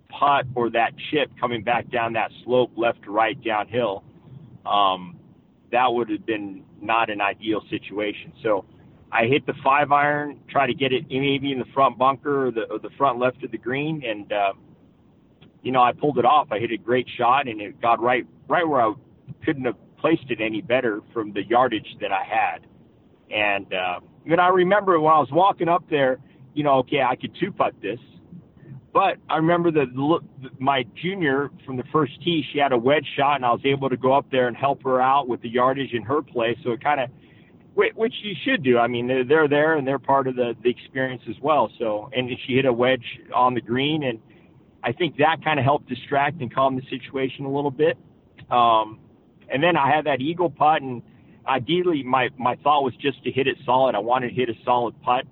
putt 0.09 0.45
or 0.55 0.69
that 0.71 0.93
chip 1.11 1.31
coming 1.39 1.63
back 1.63 1.89
down 1.91 2.13
that 2.13 2.31
slope 2.43 2.71
left 2.75 3.03
to 3.03 3.11
right 3.11 3.41
downhill. 3.43 4.03
Um, 4.67 5.19
that 5.71 5.91
would 5.91 6.09
have 6.09 6.25
been 6.25 6.63
not 6.81 7.09
an 7.09 7.21
ideal 7.21 7.61
situation. 7.69 8.33
So 8.43 8.65
I 9.11 9.25
hit 9.25 9.45
the 9.45 9.53
five 9.63 9.91
iron, 9.91 10.39
try 10.49 10.67
to 10.67 10.73
get 10.73 10.91
it 10.91 11.05
maybe 11.09 11.51
in 11.51 11.59
the 11.59 11.65
front 11.73 11.97
bunker 11.97 12.47
or 12.47 12.51
the, 12.51 12.63
or 12.63 12.79
the 12.79 12.89
front 12.97 13.19
left 13.19 13.43
of 13.43 13.51
the 13.51 13.57
green, 13.57 14.03
and 14.05 14.31
uh, 14.31 14.53
you 15.61 15.71
know 15.71 15.81
I 15.81 15.93
pulled 15.93 16.17
it 16.19 16.25
off. 16.25 16.51
I 16.51 16.59
hit 16.59 16.71
a 16.71 16.77
great 16.77 17.07
shot, 17.17 17.47
and 17.47 17.61
it 17.61 17.81
got 17.81 18.01
right 18.01 18.25
right 18.47 18.67
where 18.67 18.81
I 18.81 18.93
couldn't 19.45 19.65
have 19.65 19.77
placed 19.97 20.29
it 20.29 20.39
any 20.41 20.61
better 20.61 21.01
from 21.13 21.33
the 21.33 21.43
yardage 21.43 21.97
that 22.01 22.11
I 22.11 22.23
had. 22.23 22.67
And 23.31 23.73
uh, 23.73 23.99
then 24.25 24.39
I 24.39 24.49
remember 24.49 24.99
when 24.99 25.13
I 25.13 25.19
was 25.19 25.29
walking 25.31 25.67
up 25.67 25.83
there, 25.89 26.19
you 26.53 26.63
know, 26.63 26.75
okay, 26.79 27.01
I 27.01 27.15
could 27.15 27.35
two 27.39 27.51
putt 27.51 27.73
this. 27.81 27.99
But 28.93 29.17
I 29.29 29.37
remember 29.37 29.71
that 29.71 29.93
look, 29.93 30.23
my 30.59 30.85
junior 31.01 31.51
from 31.65 31.77
the 31.77 31.83
first 31.91 32.13
tee, 32.23 32.43
she 32.51 32.59
had 32.59 32.71
a 32.71 32.77
wedge 32.77 33.05
shot, 33.15 33.35
and 33.35 33.45
I 33.45 33.51
was 33.51 33.61
able 33.65 33.89
to 33.89 33.97
go 33.97 34.13
up 34.13 34.25
there 34.31 34.47
and 34.47 34.57
help 34.57 34.83
her 34.83 35.01
out 35.01 35.27
with 35.27 35.41
the 35.41 35.49
yardage 35.49 35.93
in 35.93 36.03
her 36.03 36.21
play. 36.21 36.57
So 36.63 36.71
it 36.71 36.83
kind 36.83 37.01
of 37.01 37.09
which 37.77 38.15
you 38.23 38.33
should 38.43 38.63
do. 38.63 38.79
I 38.79 38.87
mean, 38.87 39.07
they're, 39.07 39.23
they're 39.23 39.47
there 39.47 39.75
and 39.75 39.87
they're 39.87 39.99
part 39.99 40.27
of 40.27 40.35
the, 40.35 40.55
the 40.63 40.69
experience 40.69 41.21
as 41.29 41.35
well. 41.41 41.71
So, 41.77 42.09
and 42.11 42.27
she 42.47 42.55
hit 42.55 42.65
a 42.65 42.73
wedge 42.73 43.05
on 43.35 43.53
the 43.53 43.61
green, 43.61 44.01
and 44.01 44.19
I 44.83 44.93
think 44.93 45.17
that 45.17 45.43
kind 45.43 45.59
of 45.59 45.65
helped 45.65 45.87
distract 45.87 46.41
and 46.41 46.53
calm 46.53 46.75
the 46.75 46.81
situation 46.89 47.45
a 47.45 47.51
little 47.51 47.69
bit. 47.71 47.97
Um, 48.49 48.99
and 49.47 49.61
then 49.61 49.77
I 49.77 49.93
had 49.93 50.05
that 50.05 50.21
eagle 50.21 50.49
putt, 50.49 50.81
and 50.81 51.03
ideally, 51.47 52.03
my 52.03 52.29
my 52.37 52.55
thought 52.63 52.83
was 52.83 52.93
just 52.95 53.23
to 53.23 53.31
hit 53.31 53.47
it 53.47 53.57
solid. 53.65 53.95
I 53.95 53.99
wanted 53.99 54.29
to 54.29 54.35
hit 54.35 54.49
a 54.49 54.55
solid 54.65 54.99
putt. 55.01 55.25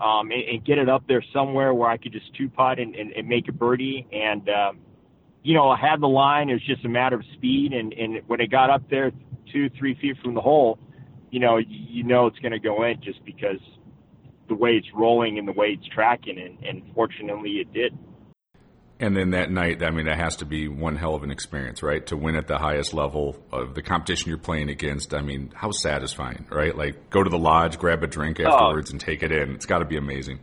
Um, 0.00 0.32
and, 0.32 0.42
and 0.42 0.64
get 0.64 0.78
it 0.78 0.88
up 0.88 1.04
there 1.06 1.22
somewhere 1.32 1.72
where 1.72 1.88
I 1.88 1.96
could 1.96 2.12
just 2.12 2.34
two 2.34 2.48
putt 2.48 2.80
and, 2.80 2.96
and, 2.96 3.12
and 3.12 3.28
make 3.28 3.48
a 3.48 3.52
birdie. 3.52 4.04
And, 4.12 4.48
um, 4.48 4.78
you 5.44 5.54
know, 5.54 5.68
I 5.68 5.78
had 5.78 6.00
the 6.00 6.08
line. 6.08 6.50
It 6.50 6.54
was 6.54 6.66
just 6.66 6.84
a 6.84 6.88
matter 6.88 7.16
of 7.16 7.24
speed. 7.34 7.72
And, 7.72 7.92
and 7.92 8.20
when 8.26 8.40
it 8.40 8.50
got 8.50 8.68
up 8.68 8.82
there 8.90 9.12
two, 9.52 9.70
three 9.78 9.94
feet 10.00 10.16
from 10.20 10.34
the 10.34 10.40
hole, 10.40 10.78
you 11.30 11.38
know, 11.38 11.58
you 11.58 12.02
know 12.02 12.26
it's 12.26 12.38
going 12.40 12.52
to 12.52 12.58
go 12.58 12.84
in 12.84 13.00
just 13.00 13.24
because 13.24 13.60
the 14.48 14.54
way 14.54 14.72
it's 14.72 14.88
rolling 14.94 15.38
and 15.38 15.48
the 15.48 15.52
way 15.52 15.78
it's 15.78 15.88
tracking, 15.94 16.38
and, 16.38 16.62
and 16.64 16.82
fortunately 16.94 17.52
it 17.52 17.72
did. 17.72 17.96
And 19.02 19.16
then 19.16 19.30
that 19.30 19.50
night, 19.50 19.82
I 19.82 19.90
mean, 19.90 20.06
that 20.06 20.16
has 20.16 20.36
to 20.36 20.44
be 20.44 20.68
one 20.68 20.94
hell 20.94 21.16
of 21.16 21.24
an 21.24 21.32
experience, 21.32 21.82
right? 21.82 22.06
To 22.06 22.16
win 22.16 22.36
at 22.36 22.46
the 22.46 22.56
highest 22.56 22.94
level 22.94 23.36
of 23.50 23.74
the 23.74 23.82
competition 23.82 24.28
you're 24.28 24.38
playing 24.38 24.70
against. 24.70 25.12
I 25.12 25.22
mean, 25.22 25.50
how 25.56 25.72
satisfying, 25.72 26.46
right? 26.48 26.76
Like, 26.76 27.10
go 27.10 27.20
to 27.20 27.28
the 27.28 27.38
lodge, 27.38 27.80
grab 27.80 28.04
a 28.04 28.06
drink 28.06 28.38
oh. 28.38 28.44
afterwards, 28.44 28.90
oh. 28.90 28.92
and 28.92 29.00
take 29.00 29.24
it 29.24 29.32
in. 29.32 29.56
It's 29.56 29.66
got 29.66 29.80
to 29.80 29.84
be 29.84 29.96
amazing. 29.96 30.38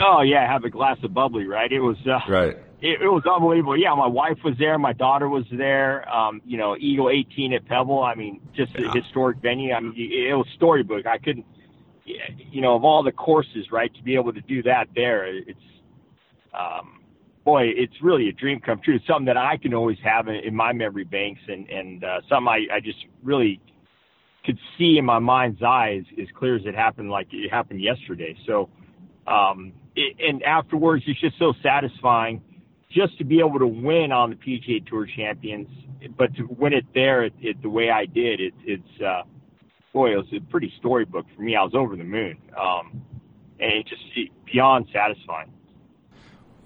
Oh 0.00 0.22
yeah, 0.22 0.50
have 0.50 0.64
a 0.64 0.70
glass 0.70 0.96
of 1.02 1.12
bubbly, 1.12 1.44
right? 1.44 1.70
It 1.70 1.80
was 1.80 1.96
uh, 2.06 2.20
right. 2.32 2.56
It, 2.80 3.02
it 3.02 3.08
was 3.08 3.24
unbelievable. 3.26 3.76
Yeah, 3.76 3.94
my 3.96 4.06
wife 4.06 4.38
was 4.44 4.54
there, 4.58 4.78
my 4.78 4.92
daughter 4.92 5.28
was 5.28 5.44
there. 5.50 6.08
Um, 6.08 6.40
you 6.46 6.56
know, 6.56 6.76
Eagle 6.78 7.10
18 7.10 7.52
at 7.52 7.66
Pebble. 7.66 8.02
I 8.02 8.14
mean, 8.14 8.40
just 8.54 8.72
yeah. 8.78 8.88
a 8.88 9.02
historic 9.02 9.38
venue. 9.38 9.72
I 9.72 9.80
mean, 9.80 9.94
it 9.96 10.34
was 10.34 10.46
storybook. 10.54 11.04
I 11.04 11.18
couldn't, 11.18 11.44
you 12.04 12.60
know, 12.62 12.76
of 12.76 12.84
all 12.84 13.02
the 13.02 13.12
courses, 13.12 13.72
right, 13.72 13.92
to 13.92 14.02
be 14.02 14.14
able 14.14 14.32
to 14.32 14.40
do 14.40 14.62
that 14.62 14.86
there, 14.94 15.26
it's, 15.26 15.58
um, 16.54 17.00
boy, 17.48 17.62
it's 17.74 17.94
really 18.02 18.28
a 18.28 18.32
dream 18.32 18.60
come 18.60 18.78
true. 18.84 18.96
It's 18.96 19.06
something 19.06 19.24
that 19.24 19.38
I 19.38 19.56
can 19.56 19.72
always 19.72 19.96
have 20.04 20.28
in, 20.28 20.34
in 20.34 20.54
my 20.54 20.74
memory 20.74 21.04
banks, 21.04 21.40
and 21.48 21.66
and 21.70 22.04
uh, 22.04 22.20
something 22.28 22.46
I, 22.46 22.76
I 22.76 22.80
just 22.80 22.98
really 23.22 23.58
could 24.44 24.58
see 24.76 24.98
in 24.98 25.06
my 25.06 25.18
mind's 25.18 25.62
eye 25.62 26.00
as, 26.00 26.04
as 26.20 26.28
clear 26.38 26.56
as 26.56 26.62
it 26.66 26.74
happened, 26.74 27.08
like 27.08 27.28
it 27.32 27.50
happened 27.50 27.80
yesterday. 27.80 28.36
So, 28.46 28.68
um, 29.26 29.72
it, 29.96 30.16
and 30.20 30.42
afterwards, 30.42 31.04
it's 31.06 31.18
just 31.22 31.38
so 31.38 31.54
satisfying 31.62 32.42
just 32.92 33.16
to 33.16 33.24
be 33.24 33.38
able 33.38 33.58
to 33.60 33.66
win 33.66 34.12
on 34.12 34.28
the 34.28 34.36
PGA 34.36 34.86
Tour 34.86 35.06
Champions, 35.16 35.68
but 36.18 36.34
to 36.36 36.46
win 36.50 36.74
it 36.74 36.84
there 36.92 37.24
it, 37.24 37.32
it, 37.40 37.62
the 37.62 37.70
way 37.70 37.88
I 37.88 38.04
did, 38.04 38.40
it, 38.40 38.52
it's 38.64 39.00
uh, 39.00 39.22
boy, 39.94 40.12
it 40.12 40.16
was 40.16 40.26
a 40.36 40.40
pretty 40.50 40.70
storybook 40.78 41.24
for 41.34 41.40
me. 41.40 41.56
I 41.56 41.62
was 41.62 41.72
over 41.74 41.96
the 41.96 42.04
moon, 42.04 42.36
um, 42.60 43.02
and 43.58 43.72
it 43.72 43.86
just 43.86 44.02
it, 44.16 44.28
beyond 44.44 44.86
satisfying. 44.92 45.50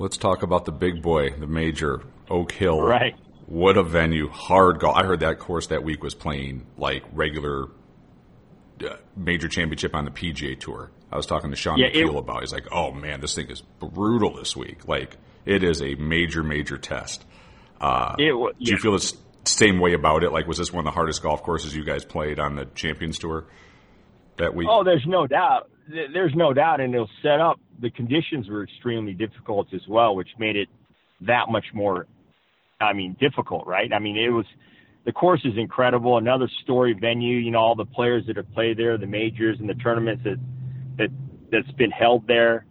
Let's 0.03 0.17
talk 0.17 0.43
about 0.43 0.65
the 0.65 0.73
big 0.73 1.01
boy, 1.01 1.31
the 1.31 1.47
major 1.47 2.03
Oak 2.29 2.51
Hill. 2.51 2.81
Right. 2.81 3.15
What 3.47 3.77
a 3.77 3.85
venue! 3.85 4.29
Hard 4.31 4.81
golf. 4.81 4.97
I 4.97 5.05
heard 5.05 5.21
that 5.21 5.39
course 5.39 5.69
that 5.69 5.85
week 5.85 6.03
was 6.03 6.13
playing 6.13 6.67
like 6.77 7.05
regular 7.13 7.69
uh, 8.85 8.97
major 9.17 9.47
championship 9.47 9.95
on 9.95 10.05
the 10.05 10.11
PGA 10.11 10.59
Tour. 10.59 10.91
I 11.13 11.17
was 11.17 11.27
talking 11.27 11.51
to 11.51 11.57
Sean 11.57 11.79
yeah, 11.79 11.89
McKeel 11.91 12.19
about. 12.19 12.39
It, 12.39 12.41
he's 12.41 12.53
like, 12.53 12.67
"Oh 12.73 12.91
man, 12.91 13.21
this 13.21 13.37
thing 13.37 13.49
is 13.49 13.61
brutal 13.61 14.35
this 14.35 14.57
week. 14.57 14.89
Like, 14.89 15.19
it 15.45 15.63
is 15.63 15.81
a 15.81 15.95
major, 15.95 16.43
major 16.43 16.79
test." 16.79 17.25
Uh, 17.81 18.17
it, 18.19 18.35
yeah. 18.35 18.49
Do 18.59 18.73
you 18.73 18.79
feel 18.79 18.99
the 18.99 19.15
same 19.45 19.79
way 19.79 19.93
about 19.93 20.25
it? 20.25 20.33
Like, 20.33 20.49
was 20.49 20.59
this 20.59 20.73
one 20.73 20.81
of 20.81 20.93
the 20.93 20.97
hardest 20.97 21.23
golf 21.23 21.45
courses 21.45 21.77
you 21.77 21.85
guys 21.85 22.05
played 22.05 22.41
on 22.41 22.57
the 22.57 22.65
Champions 22.75 23.21
Tour 23.21 23.47
that 24.39 24.53
week? 24.53 24.67
Oh, 24.69 24.83
there's 24.83 25.07
no 25.07 25.29
doubt. 25.29 25.71
There's 26.13 26.33
no 26.35 26.53
doubt, 26.53 26.81
and 26.81 26.95
it'll 26.95 27.11
set 27.23 27.41
up. 27.41 27.61
The 27.81 27.91
conditions 27.91 28.49
were 28.49 28.63
extremely 28.63 29.13
difficult 29.13 29.69
as 29.75 29.83
well, 29.89 30.15
which 30.15 30.29
made 30.39 30.57
it 30.57 30.69
that 31.23 31.49
much 31.51 31.67
more. 31.75 32.07
I 32.81 32.93
mean, 32.93 33.17
difficult, 33.21 33.67
right? 33.67 33.93
I 33.93 33.99
mean, 33.99 34.17
it 34.17 34.31
was 34.31 34.47
the 35.05 35.13
course 35.13 35.41
is 35.45 35.55
incredible. 35.57 36.19
Another 36.19 36.49
story 36.63 36.97
venue. 36.99 37.39
You 37.39 37.51
know, 37.51 37.59
all 37.59 37.75
the 37.75 37.85
players 37.85 38.25
that 38.27 38.37
have 38.37 38.51
played 38.53 38.79
there, 38.79 38.97
the 38.99 39.07
majors 39.07 39.59
and 39.61 39.69
the 39.69 39.75
tournaments 39.75 40.23
that 40.25 40.39
that 40.99 41.09
that's 41.51 41.71
been 41.73 41.91
held 41.91 42.27
there. 42.27 42.65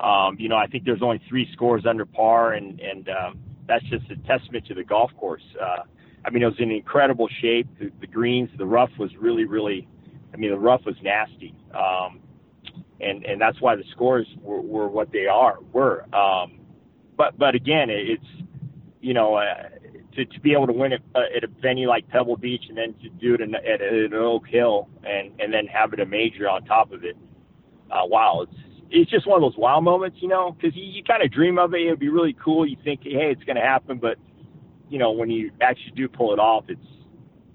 Um, 0.00 0.36
you 0.38 0.48
know, 0.48 0.56
I 0.56 0.66
think 0.66 0.84
there's 0.84 1.02
only 1.02 1.22
three 1.28 1.48
scores 1.52 1.84
under 1.88 2.04
par, 2.04 2.54
and 2.54 2.80
and 2.80 3.08
um, 3.08 3.38
that's 3.68 3.84
just 3.84 4.04
a 4.10 4.16
testament 4.26 4.66
to 4.66 4.74
the 4.74 4.84
golf 4.84 5.10
course. 5.18 5.42
Uh, 5.60 5.84
I 6.24 6.30
mean, 6.30 6.42
it 6.42 6.46
was 6.46 6.58
in 6.58 6.70
incredible 6.70 7.28
shape. 7.40 7.68
The, 7.78 7.90
the 8.00 8.06
greens, 8.06 8.50
the 8.56 8.66
rough 8.66 8.90
was 8.98 9.10
really, 9.20 9.44
really. 9.44 9.86
I 10.32 10.36
mean, 10.36 10.50
the 10.50 10.58
rough 10.58 10.80
was 10.84 10.96
nasty, 11.02 11.54
um, 11.72 12.20
and 13.04 13.24
and 13.24 13.40
that's 13.40 13.60
why 13.60 13.76
the 13.76 13.84
scores 13.92 14.26
were, 14.40 14.60
were 14.60 14.88
what 14.88 15.12
they 15.12 15.26
are 15.26 15.58
were. 15.72 16.04
Um, 16.14 16.60
but 17.16 17.38
but 17.38 17.54
again, 17.54 17.88
it's 17.90 18.24
you 19.00 19.14
know. 19.14 19.36
Uh, 19.36 19.68
to, 20.16 20.24
to 20.24 20.38
be 20.38 20.52
able 20.52 20.68
to 20.68 20.72
win 20.72 20.92
it 20.92 21.02
uh, 21.16 21.22
at 21.36 21.42
a 21.42 21.48
venue 21.60 21.88
like 21.88 22.08
Pebble 22.08 22.36
Beach 22.36 22.66
and 22.68 22.78
then 22.78 22.94
to 23.02 23.08
do 23.08 23.34
it 23.34 23.40
in, 23.40 23.52
at, 23.56 23.64
at 23.64 23.92
an 23.92 24.14
Oak 24.14 24.46
Hill 24.46 24.88
and 25.02 25.32
and 25.40 25.52
then 25.52 25.66
have 25.66 25.92
it 25.92 25.98
a 25.98 26.06
major 26.06 26.48
on 26.48 26.64
top 26.64 26.92
of 26.92 27.02
it 27.02 27.16
uh, 27.90 28.04
wow, 28.06 28.42
it's 28.42 28.60
it's 28.90 29.10
just 29.10 29.26
one 29.26 29.42
of 29.42 29.50
those 29.50 29.58
wow 29.58 29.80
moments, 29.80 30.18
you 30.20 30.28
know, 30.28 30.52
because 30.52 30.76
you, 30.76 30.84
you 30.84 31.02
kind 31.02 31.22
of 31.22 31.30
dream 31.32 31.58
of 31.58 31.74
it. 31.74 31.86
It'd 31.86 31.98
be 31.98 32.08
really 32.08 32.36
cool. 32.42 32.66
You 32.66 32.76
think, 32.84 33.00
hey, 33.02 33.30
it's 33.30 33.42
going 33.44 33.56
to 33.56 33.62
happen, 33.62 33.98
but 33.98 34.18
you 34.88 34.98
know, 34.98 35.12
when 35.12 35.30
you 35.30 35.50
actually 35.60 35.92
do 35.96 36.08
pull 36.08 36.32
it 36.32 36.38
off, 36.38 36.64
it's 36.68 36.86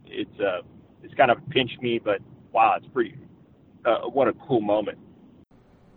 it's 0.05 0.39
uh 0.39 0.62
it's 1.03 1.13
kind 1.13 1.31
of 1.31 1.38
pinch 1.49 1.71
me, 1.81 1.99
but 1.99 2.19
wow, 2.51 2.75
it's 2.77 2.88
pretty. 2.93 3.15
Uh, 3.85 4.01
what 4.09 4.27
a 4.27 4.33
cool 4.33 4.62
moment. 4.62 4.97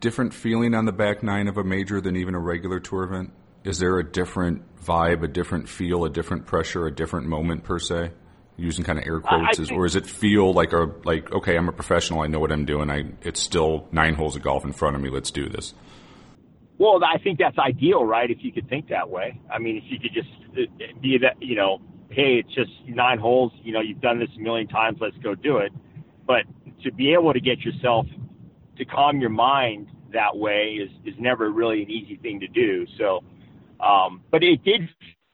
Different 0.03 0.35
feeling 0.35 0.75
on 0.75 0.85
the 0.85 0.93
back 0.93 1.23
nine 1.23 1.49
of 1.49 1.57
a 1.57 1.65
major 1.65 2.01
than 2.01 2.17
even 2.17 2.35
a 2.35 2.41
regular 2.41 2.79
tour 2.79 3.05
event. 3.05 3.33
Is 3.65 3.79
there 3.79 3.99
a 3.99 4.05
different 4.05 4.63
vibe, 4.85 5.23
a 5.23 5.29
different 5.29 5.69
feel, 5.69 6.05
a 6.05 6.11
different 6.11 6.45
pressure, 6.45 6.87
a 6.87 6.95
different 6.95 7.27
moment 7.27 7.65
per 7.65 7.79
se? 7.79 8.11
using 8.57 8.85
kind 8.85 8.99
of 8.99 9.07
air 9.07 9.19
quotes, 9.19 9.59
is, 9.59 9.71
or 9.71 9.85
does 9.85 9.97
it 9.97 10.07
feel 10.07 10.53
like 10.53 10.73
a 10.73 10.91
like 11.05 11.33
okay, 11.33 11.57
I'm 11.57 11.69
a 11.69 11.73
professional, 11.73 12.21
I 12.21 12.27
know 12.27 12.39
what 12.39 12.53
I'm 12.53 12.67
doing. 12.67 12.91
I 12.91 13.05
it's 13.23 13.41
still 13.41 13.89
nine 13.93 14.15
holes 14.15 14.37
of 14.37 14.43
golf 14.43 14.65
in 14.65 14.73
front 14.73 14.95
of 14.95 15.03
me. 15.03 15.09
Let's 15.09 15.31
do 15.31 15.49
this. 15.49 15.73
Well, 16.79 17.01
I 17.05 17.19
think 17.19 17.39
that's 17.39 17.59
ideal, 17.59 18.05
right? 18.05 18.31
If 18.31 18.39
you 18.41 18.53
could 18.53 18.69
think 18.69 18.89
that 18.89 19.09
way. 19.09 19.41
I 19.51 19.59
mean, 19.59 19.77
if 19.79 19.85
you 19.87 19.99
could 19.99 20.13
just 20.13 20.29
uh, 20.53 21.01
be 21.01 21.17
that, 21.23 21.41
you 21.41 21.55
know, 21.55 21.81
hey, 22.11 22.43
it's 22.45 22.55
just 22.55 22.71
nine 22.87 23.19
holes. 23.19 23.53
You 23.63 23.73
know, 23.73 23.81
you've 23.81 24.01
done 24.01 24.19
this 24.19 24.31
a 24.37 24.41
million 24.41 24.69
times. 24.69 24.99
Let's 25.01 25.17
go 25.23 25.35
do 25.35 25.59
it. 25.59 25.73
But 26.27 26.43
to 26.83 26.93
be 26.93 27.13
able 27.13 27.33
to 27.33 27.41
get 27.41 27.61
yourself 27.61 28.07
to 28.85 28.91
calm 28.91 29.21
your 29.21 29.31
mind 29.31 29.89
that 30.13 30.37
way 30.37 30.79
is 30.81 30.91
is 31.05 31.15
never 31.19 31.51
really 31.51 31.83
an 31.83 31.91
easy 31.91 32.17
thing 32.17 32.41
to 32.41 32.49
do. 32.49 32.87
So, 32.99 33.23
um, 33.81 34.23
but 34.31 34.43
it 34.43 34.63
did 34.65 34.89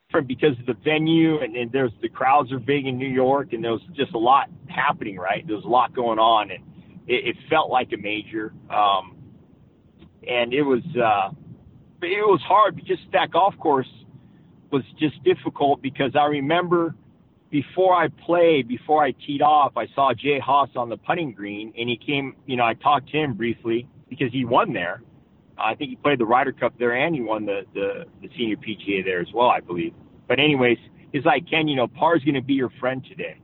different 0.09 0.29
because 0.29 0.59
of 0.59 0.67
the 0.67 0.77
venue 0.85 1.41
and, 1.41 1.55
and 1.55 1.71
there's 1.71 1.93
the 2.01 2.09
crowds 2.09 2.51
are 2.53 2.59
big 2.59 2.87
in 2.87 2.97
New 2.97 3.09
York 3.09 3.53
and 3.53 3.63
there's 3.63 3.83
just 3.95 4.15
a 4.15 4.19
lot 4.19 4.49
happening, 4.69 5.17
right? 5.17 5.47
There's 5.47 5.65
a 5.65 5.69
lot 5.69 5.95
going 5.95 6.19
on 6.19 6.51
and 6.51 6.65
it, 7.07 7.29
it 7.29 7.37
felt 7.51 7.71
like 7.71 7.93
a 7.93 7.99
major. 7.99 8.53
Um, 8.71 9.17
and 10.27 10.53
it 10.55 10.63
was, 10.63 10.83
uh, 10.97 11.31
it 12.03 12.27
was 12.27 12.41
hard 12.43 12.77
because 12.77 12.99
that 13.13 13.31
golf 13.31 13.55
course 13.59 13.89
was 14.71 14.83
just 14.99 15.23
difficult 15.25 15.83
because 15.83 16.13
I 16.15 16.25
remember 16.27 16.95
before 17.51 17.95
I 17.95 18.09
played, 18.09 18.69
before 18.69 19.03
I 19.03 19.13
teed 19.13 19.43
off, 19.43 19.77
I 19.77 19.87
saw 19.95 20.13
Jay 20.13 20.39
Haas 20.39 20.71
on 20.77 20.89
the 20.89 20.97
putting 20.97 21.33
green 21.33 21.73
and 21.79 21.89
he 21.89 21.97
came, 21.97 22.37
you 22.47 22.57
know, 22.57 22.65
I 22.65 22.75
talked 22.75 23.11
to 23.11 23.19
him 23.19 23.35
briefly 23.35 23.89
because 24.09 24.33
he 24.33 24.45
won 24.45 24.73
there 24.73 25.03
I 25.59 25.75
think 25.75 25.91
he 25.91 25.97
played 25.97 26.21
the 26.21 26.27
Ryder 26.27 26.53
Cup 26.53 26.75
there 26.79 26.93
and 26.93 27.15
he 27.15 27.21
won 27.21 27.45
the, 27.45 27.63
the, 27.75 28.05
the 28.23 28.29
senior 28.37 28.57
PGA 28.57 29.05
there 29.05 29.21
as 29.21 29.29
well, 29.35 29.49
I 29.49 29.61
believe. 29.61 29.93
But 30.27 30.39
anyways, 30.39 30.79
he's 31.13 31.25
like, 31.25 31.49
Ken, 31.51 31.69
you 31.69 31.77
know, 31.77 31.89
par's 31.89 32.23
going 32.23 32.35
to 32.35 32.43
be 32.43 32.55
your 32.55 32.71
friend 32.81 33.05
today. 33.09 33.41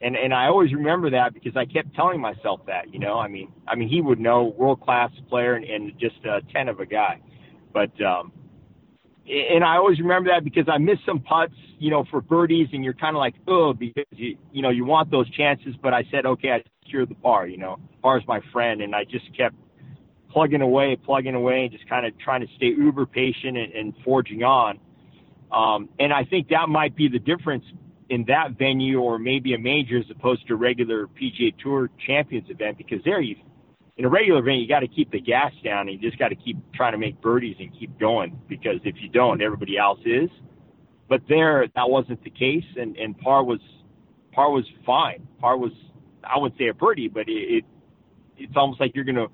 And, 0.00 0.16
and 0.16 0.34
I 0.34 0.46
always 0.46 0.72
remember 0.72 1.10
that 1.10 1.32
because 1.32 1.56
I 1.56 1.64
kept 1.64 1.94
telling 1.94 2.20
myself 2.20 2.60
that, 2.66 2.92
you 2.92 2.98
know, 2.98 3.18
I 3.18 3.28
mean, 3.28 3.52
I 3.66 3.74
mean, 3.74 3.88
he 3.88 4.00
would 4.00 4.20
know 4.20 4.54
world 4.58 4.80
class 4.80 5.10
player 5.28 5.54
and, 5.54 5.64
and 5.64 5.92
just 5.98 6.16
a 6.24 6.40
10 6.52 6.68
of 6.68 6.80
a 6.80 6.86
guy. 6.86 7.20
But, 7.72 7.98
um, 8.02 8.32
and 9.26 9.64
I 9.64 9.76
always 9.76 9.98
remember 9.98 10.30
that 10.30 10.44
because 10.44 10.66
I 10.68 10.78
missed 10.78 11.02
some 11.06 11.20
putts, 11.20 11.54
you 11.78 11.90
know, 11.90 12.04
for 12.10 12.20
birdies, 12.20 12.68
and 12.72 12.84
you're 12.84 12.94
kind 12.94 13.16
of 13.16 13.20
like, 13.20 13.34
oh, 13.48 13.72
because 13.72 14.04
you, 14.10 14.36
you 14.52 14.62
know, 14.62 14.70
you 14.70 14.84
want 14.84 15.10
those 15.10 15.28
chances. 15.30 15.74
But 15.82 15.94
I 15.94 16.04
said, 16.10 16.26
okay, 16.26 16.50
I 16.50 16.62
secure 16.82 17.06
the 17.06 17.14
par, 17.14 17.46
you 17.46 17.56
know, 17.56 17.78
par's 18.02 18.22
my 18.28 18.40
friend, 18.52 18.82
and 18.82 18.94
I 18.94 19.04
just 19.04 19.24
kept 19.36 19.54
plugging 20.30 20.60
away, 20.60 20.96
plugging 20.96 21.34
away, 21.34 21.62
and 21.64 21.72
just 21.72 21.88
kind 21.88 22.04
of 22.04 22.18
trying 22.18 22.46
to 22.46 22.48
stay 22.56 22.66
uber 22.66 23.06
patient 23.06 23.56
and, 23.56 23.72
and 23.72 23.94
forging 24.04 24.42
on. 24.42 24.78
Um, 25.50 25.88
and 25.98 26.12
I 26.12 26.24
think 26.24 26.48
that 26.48 26.68
might 26.68 26.96
be 26.96 27.08
the 27.08 27.20
difference 27.20 27.64
in 28.10 28.24
that 28.26 28.58
venue 28.58 29.00
or 29.00 29.18
maybe 29.18 29.54
a 29.54 29.58
major 29.58 29.98
as 29.98 30.04
opposed 30.10 30.46
to 30.48 30.56
regular 30.56 31.06
PGA 31.06 31.56
Tour 31.62 31.88
Champions 32.06 32.50
event 32.50 32.76
because 32.76 32.98
there 33.04 33.20
you, 33.20 33.36
in 33.96 34.04
a 34.04 34.08
regular 34.08 34.40
event, 34.40 34.58
you 34.58 34.68
got 34.68 34.80
to 34.80 34.88
keep 34.88 35.10
the 35.10 35.20
gas 35.20 35.52
down 35.62 35.88
and 35.88 36.00
you 36.00 36.08
just 36.08 36.18
got 36.18 36.28
to 36.28 36.34
keep 36.34 36.56
trying 36.74 36.92
to 36.92 36.98
make 36.98 37.20
birdies 37.20 37.56
and 37.60 37.72
keep 37.78 37.98
going 37.98 38.38
because 38.48 38.80
if 38.84 38.96
you 39.00 39.08
don't, 39.08 39.40
everybody 39.40 39.78
else 39.78 40.00
is. 40.04 40.30
But 41.08 41.22
there, 41.28 41.66
that 41.74 41.90
wasn't 41.90 42.24
the 42.24 42.30
case, 42.30 42.64
and 42.76 42.96
and 42.96 43.16
par 43.18 43.44
was 43.44 43.60
par 44.32 44.50
was 44.50 44.64
fine. 44.86 45.28
Par 45.38 45.56
was 45.56 45.72
I 46.24 46.38
wouldn't 46.38 46.58
say 46.58 46.68
a 46.68 46.74
birdie, 46.74 47.08
but 47.08 47.28
it, 47.28 47.58
it 47.58 47.64
it's 48.38 48.56
almost 48.56 48.80
like 48.80 48.92
you're 48.94 49.04
to 49.04 49.26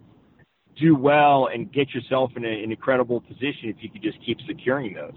do 0.79 0.97
well 0.97 1.49
and 1.53 1.73
get 1.73 1.91
yourself 1.95 2.33
in 2.37 2.45
a, 2.45 2.49
an 2.49 2.71
incredible 2.71 3.21
position 3.21 3.69
if 3.69 3.77
you 3.81 3.91
could 3.91 4.03
just 4.03 4.19
keep 4.25 4.39
securing 4.47 4.95
those. 4.95 5.15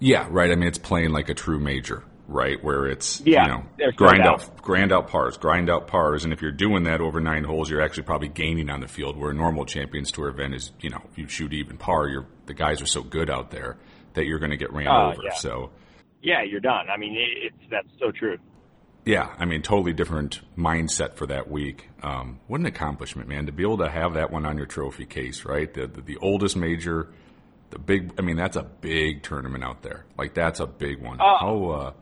Yeah, 0.00 0.26
right. 0.30 0.50
I 0.50 0.54
mean, 0.54 0.68
it's 0.68 0.78
playing 0.78 1.10
like 1.10 1.28
a 1.28 1.34
true 1.34 1.58
major, 1.58 2.04
right? 2.30 2.62
Where 2.64 2.86
it's 2.86 3.20
Yeah, 3.24 3.42
you 3.44 3.48
know 3.86 3.92
grind 3.96 4.22
doubt. 4.24 4.42
out 4.44 4.56
grind 4.62 4.92
out 4.92 5.08
pars, 5.08 5.36
grind 5.36 5.68
out 5.68 5.86
pars, 5.86 6.24
and 6.24 6.32
if 6.32 6.40
you're 6.40 6.52
doing 6.52 6.84
that 6.84 7.00
over 7.00 7.20
nine 7.20 7.44
holes, 7.44 7.68
you're 7.68 7.82
actually 7.82 8.04
probably 8.04 8.28
gaining 8.28 8.70
on 8.70 8.80
the 8.80 8.88
field. 8.88 9.16
Where 9.16 9.30
a 9.30 9.34
normal 9.34 9.64
Champions 9.66 10.10
Tour 10.12 10.28
event 10.28 10.54
is, 10.54 10.72
you 10.80 10.90
know, 10.90 11.02
you 11.16 11.28
shoot 11.28 11.52
even 11.52 11.76
par, 11.76 12.08
you're 12.08 12.26
the 12.46 12.54
guys 12.54 12.80
are 12.80 12.86
so 12.86 13.02
good 13.02 13.28
out 13.28 13.50
there 13.50 13.76
that 14.14 14.24
you're 14.26 14.38
going 14.38 14.50
to 14.50 14.56
get 14.56 14.72
ran 14.72 14.88
Oh, 14.88 15.12
over. 15.12 15.22
yeah. 15.24 15.34
So 15.34 15.70
Yeah, 16.22 16.42
you're 16.42 16.60
done. 16.60 16.88
I 16.90 16.96
mean, 16.96 17.14
it, 17.16 17.52
it's 17.52 17.70
that's 17.70 17.88
so 18.00 18.10
true. 18.10 18.38
yeah, 19.04 19.34
I 19.38 19.44
mean, 19.44 19.62
totally 19.62 19.92
different 19.92 20.40
mindset 20.58 21.14
for 21.14 21.26
that 21.26 21.50
week. 21.50 21.88
Um, 22.02 22.40
what 22.48 22.60
an 22.60 22.66
accomplishment, 22.66 23.28
man, 23.28 23.46
to 23.46 23.52
be 23.52 23.62
able 23.62 23.78
to 23.78 23.88
have 23.88 24.14
that 24.14 24.30
one 24.30 24.44
on 24.46 24.56
your 24.56 24.66
trophy 24.66 25.06
case, 25.06 25.44
right? 25.44 25.72
The, 25.72 25.86
the 25.86 26.00
the 26.02 26.16
oldest 26.18 26.56
major, 26.56 27.08
the 27.70 27.78
big. 27.78 28.12
I 28.18 28.22
mean, 28.22 28.36
that's 28.36 28.56
a 28.56 28.62
big 28.64 29.22
tournament 29.22 29.62
out 29.64 29.82
there. 29.82 30.04
Like 30.18 30.34
that's 30.34 30.60
a 30.60 30.66
big 30.66 31.00
one. 31.00 31.18
Oh. 31.20 31.36
How 31.38 31.70
uh, 31.70 31.92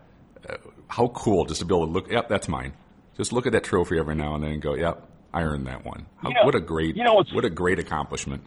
uh, 0.49 0.57
how 0.89 1.09
cool 1.09 1.45
just 1.45 1.61
to 1.61 1.67
be 1.67 1.75
able 1.75 1.87
to 1.87 1.93
look. 1.93 2.11
Yep, 2.11 2.29
that's 2.29 2.49
mine. 2.49 2.73
Just 3.17 3.33
look 3.33 3.47
at 3.47 3.53
that 3.53 3.65
trophy 3.65 3.99
every 3.99 4.15
now 4.15 4.35
and 4.35 4.45
then 4.45 4.53
and 4.53 4.63
go, 4.63 4.75
yep, 4.75 5.09
I 5.33 5.43
earned 5.43 5.67
that 5.67 5.85
one. 5.85 6.07
How, 6.17 6.29
You 6.29 6.35
know- 6.37 6.45
what 6.45 6.55
a 6.55 6.61
great, 6.61 6.97
you 6.97 7.05
know 7.05 7.23
what 7.33 7.45
a 7.45 7.51
great 7.51 7.79
accomplishment. 7.79 8.43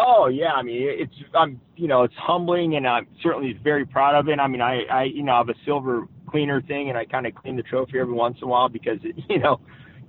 Oh 0.00 0.28
yeah, 0.28 0.52
I 0.52 0.62
mean 0.62 0.80
it's 0.80 1.12
I'm 1.34 1.60
you 1.74 1.88
know 1.88 2.04
it's 2.04 2.14
humbling 2.14 2.76
and 2.76 2.86
I'm 2.86 3.08
certainly 3.20 3.58
very 3.64 3.84
proud 3.84 4.14
of 4.14 4.28
it. 4.28 4.38
I 4.38 4.46
mean 4.46 4.60
I 4.60 4.84
I 4.84 5.02
you 5.04 5.24
know 5.24 5.32
I 5.32 5.38
have 5.38 5.48
a 5.48 5.56
silver 5.64 6.06
cleaner 6.28 6.62
thing 6.62 6.88
and 6.88 6.96
I 6.96 7.04
kind 7.04 7.26
of 7.26 7.34
clean 7.34 7.56
the 7.56 7.64
trophy 7.64 7.98
every 7.98 8.14
once 8.14 8.36
in 8.40 8.44
a 8.44 8.46
while 8.46 8.68
because 8.68 8.98
it, 9.02 9.16
you 9.28 9.40
know 9.40 9.60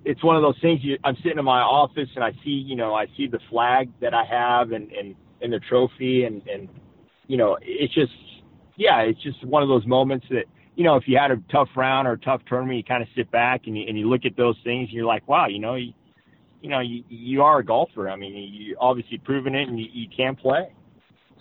it's 0.06 0.23
one 0.23 0.36
of 0.36 0.43
those 0.43 0.60
things. 0.62 0.82
You, 0.84 0.97
I'm 1.04 1.15
sitting 1.17 1.39
in 1.39 1.45
my 1.45 1.62
office 1.62 2.10
and 2.15 2.23
I 2.23 2.34
see 2.43 2.52
you 2.52 2.75
know 2.75 2.93
I 2.93 3.08
see 3.17 3.25
the 3.28 3.39
flag 3.49 3.89
that 3.99 4.13
I 4.13 4.25
have 4.25 4.73
and 4.73 4.91
and 4.91 5.15
and 5.41 5.52
the 5.52 5.60
trophy 5.60 6.23
and 6.25 6.47
and 6.47 6.69
you 7.28 7.38
know 7.38 7.58
it's 7.60 7.93
just 7.95 8.12
yeah 8.79 9.01
it's 9.01 9.21
just 9.21 9.45
one 9.45 9.61
of 9.61 9.69
those 9.69 9.85
moments 9.85 10.25
that 10.31 10.45
you 10.75 10.83
know 10.83 10.95
if 10.95 11.03
you 11.05 11.15
had 11.15 11.29
a 11.29 11.37
tough 11.51 11.69
round 11.75 12.07
or 12.07 12.13
a 12.13 12.19
tough 12.19 12.41
tournament 12.49 12.77
you 12.77 12.83
kind 12.83 13.03
of 13.03 13.09
sit 13.15 13.29
back 13.29 13.67
and 13.67 13.77
you 13.77 13.85
and 13.87 13.99
you 13.99 14.09
look 14.09 14.25
at 14.25 14.35
those 14.35 14.55
things 14.63 14.87
and 14.87 14.93
you're 14.93 15.05
like 15.05 15.27
wow 15.27 15.45
you 15.47 15.59
know 15.59 15.75
you, 15.75 15.93
you 16.61 16.69
know, 16.69 16.79
you, 16.79 17.03
you 17.09 17.41
are 17.41 17.59
a 17.59 17.65
golfer. 17.65 18.09
I 18.09 18.15
mean, 18.15 18.35
you 18.35 18.75
obviously 18.79 19.17
proven 19.17 19.55
it, 19.55 19.67
and 19.69 19.79
you, 19.79 19.87
you 19.91 20.07
can 20.15 20.35
play. 20.35 20.71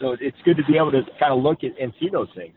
So 0.00 0.16
it's 0.20 0.36
good 0.44 0.56
to 0.56 0.64
be 0.64 0.76
able 0.76 0.92
to 0.92 1.02
kind 1.18 1.32
of 1.32 1.42
look 1.42 1.64
at 1.64 1.78
and 1.80 1.92
see 1.98 2.08
those 2.08 2.28
things. 2.34 2.54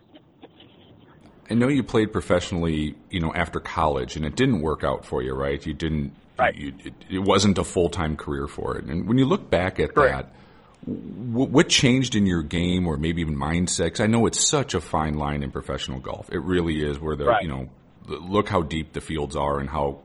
I 1.49 1.55
know 1.55 1.67
you 1.67 1.83
played 1.83 2.13
professionally, 2.13 2.95
you 3.09 3.19
know, 3.19 3.33
after 3.33 3.59
college, 3.59 4.15
and 4.15 4.25
it 4.25 4.35
didn't 4.35 4.61
work 4.61 4.83
out 4.83 5.05
for 5.05 5.21
you, 5.21 5.33
right? 5.33 5.65
You 5.65 5.73
didn't. 5.73 6.15
Right. 6.37 6.55
You, 6.55 6.73
it, 6.83 6.93
it 7.09 7.19
wasn't 7.19 7.57
a 7.57 7.63
full 7.63 7.89
time 7.89 8.15
career 8.15 8.47
for 8.47 8.77
it. 8.77 8.85
And 8.85 9.07
when 9.07 9.17
you 9.17 9.25
look 9.25 9.49
back 9.49 9.79
at 9.79 9.95
Correct. 9.95 10.29
that, 10.29 10.35
what 10.85 11.69
changed 11.69 12.15
in 12.15 12.25
your 12.25 12.41
game, 12.41 12.87
or 12.87 12.97
maybe 12.97 13.21
even 13.21 13.35
mindset? 13.35 13.91
'Cause 13.91 14.01
I 14.01 14.07
know 14.07 14.25
it's 14.25 14.45
such 14.45 14.73
a 14.73 14.81
fine 14.81 15.13
line 15.13 15.43
in 15.43 15.51
professional 15.51 15.99
golf. 15.99 16.29
It 16.31 16.41
really 16.41 16.81
is. 16.83 16.99
Where 16.99 17.15
the 17.15 17.25
Right. 17.25 17.43
you 17.43 17.49
know, 17.49 17.69
look 18.07 18.49
how 18.49 18.63
deep 18.63 18.93
the 18.93 19.01
fields 19.01 19.35
are, 19.35 19.59
and 19.59 19.69
how 19.69 19.99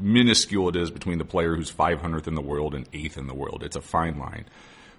minuscule 0.00 0.68
it 0.68 0.76
is 0.76 0.90
between 0.90 1.18
the 1.18 1.24
player 1.24 1.54
who's 1.54 1.70
500th 1.70 2.26
in 2.26 2.34
the 2.34 2.40
world 2.42 2.74
and 2.74 2.88
eighth 2.92 3.18
in 3.18 3.26
the 3.26 3.34
world. 3.34 3.62
It's 3.62 3.76
a 3.76 3.80
fine 3.82 4.18
line. 4.18 4.46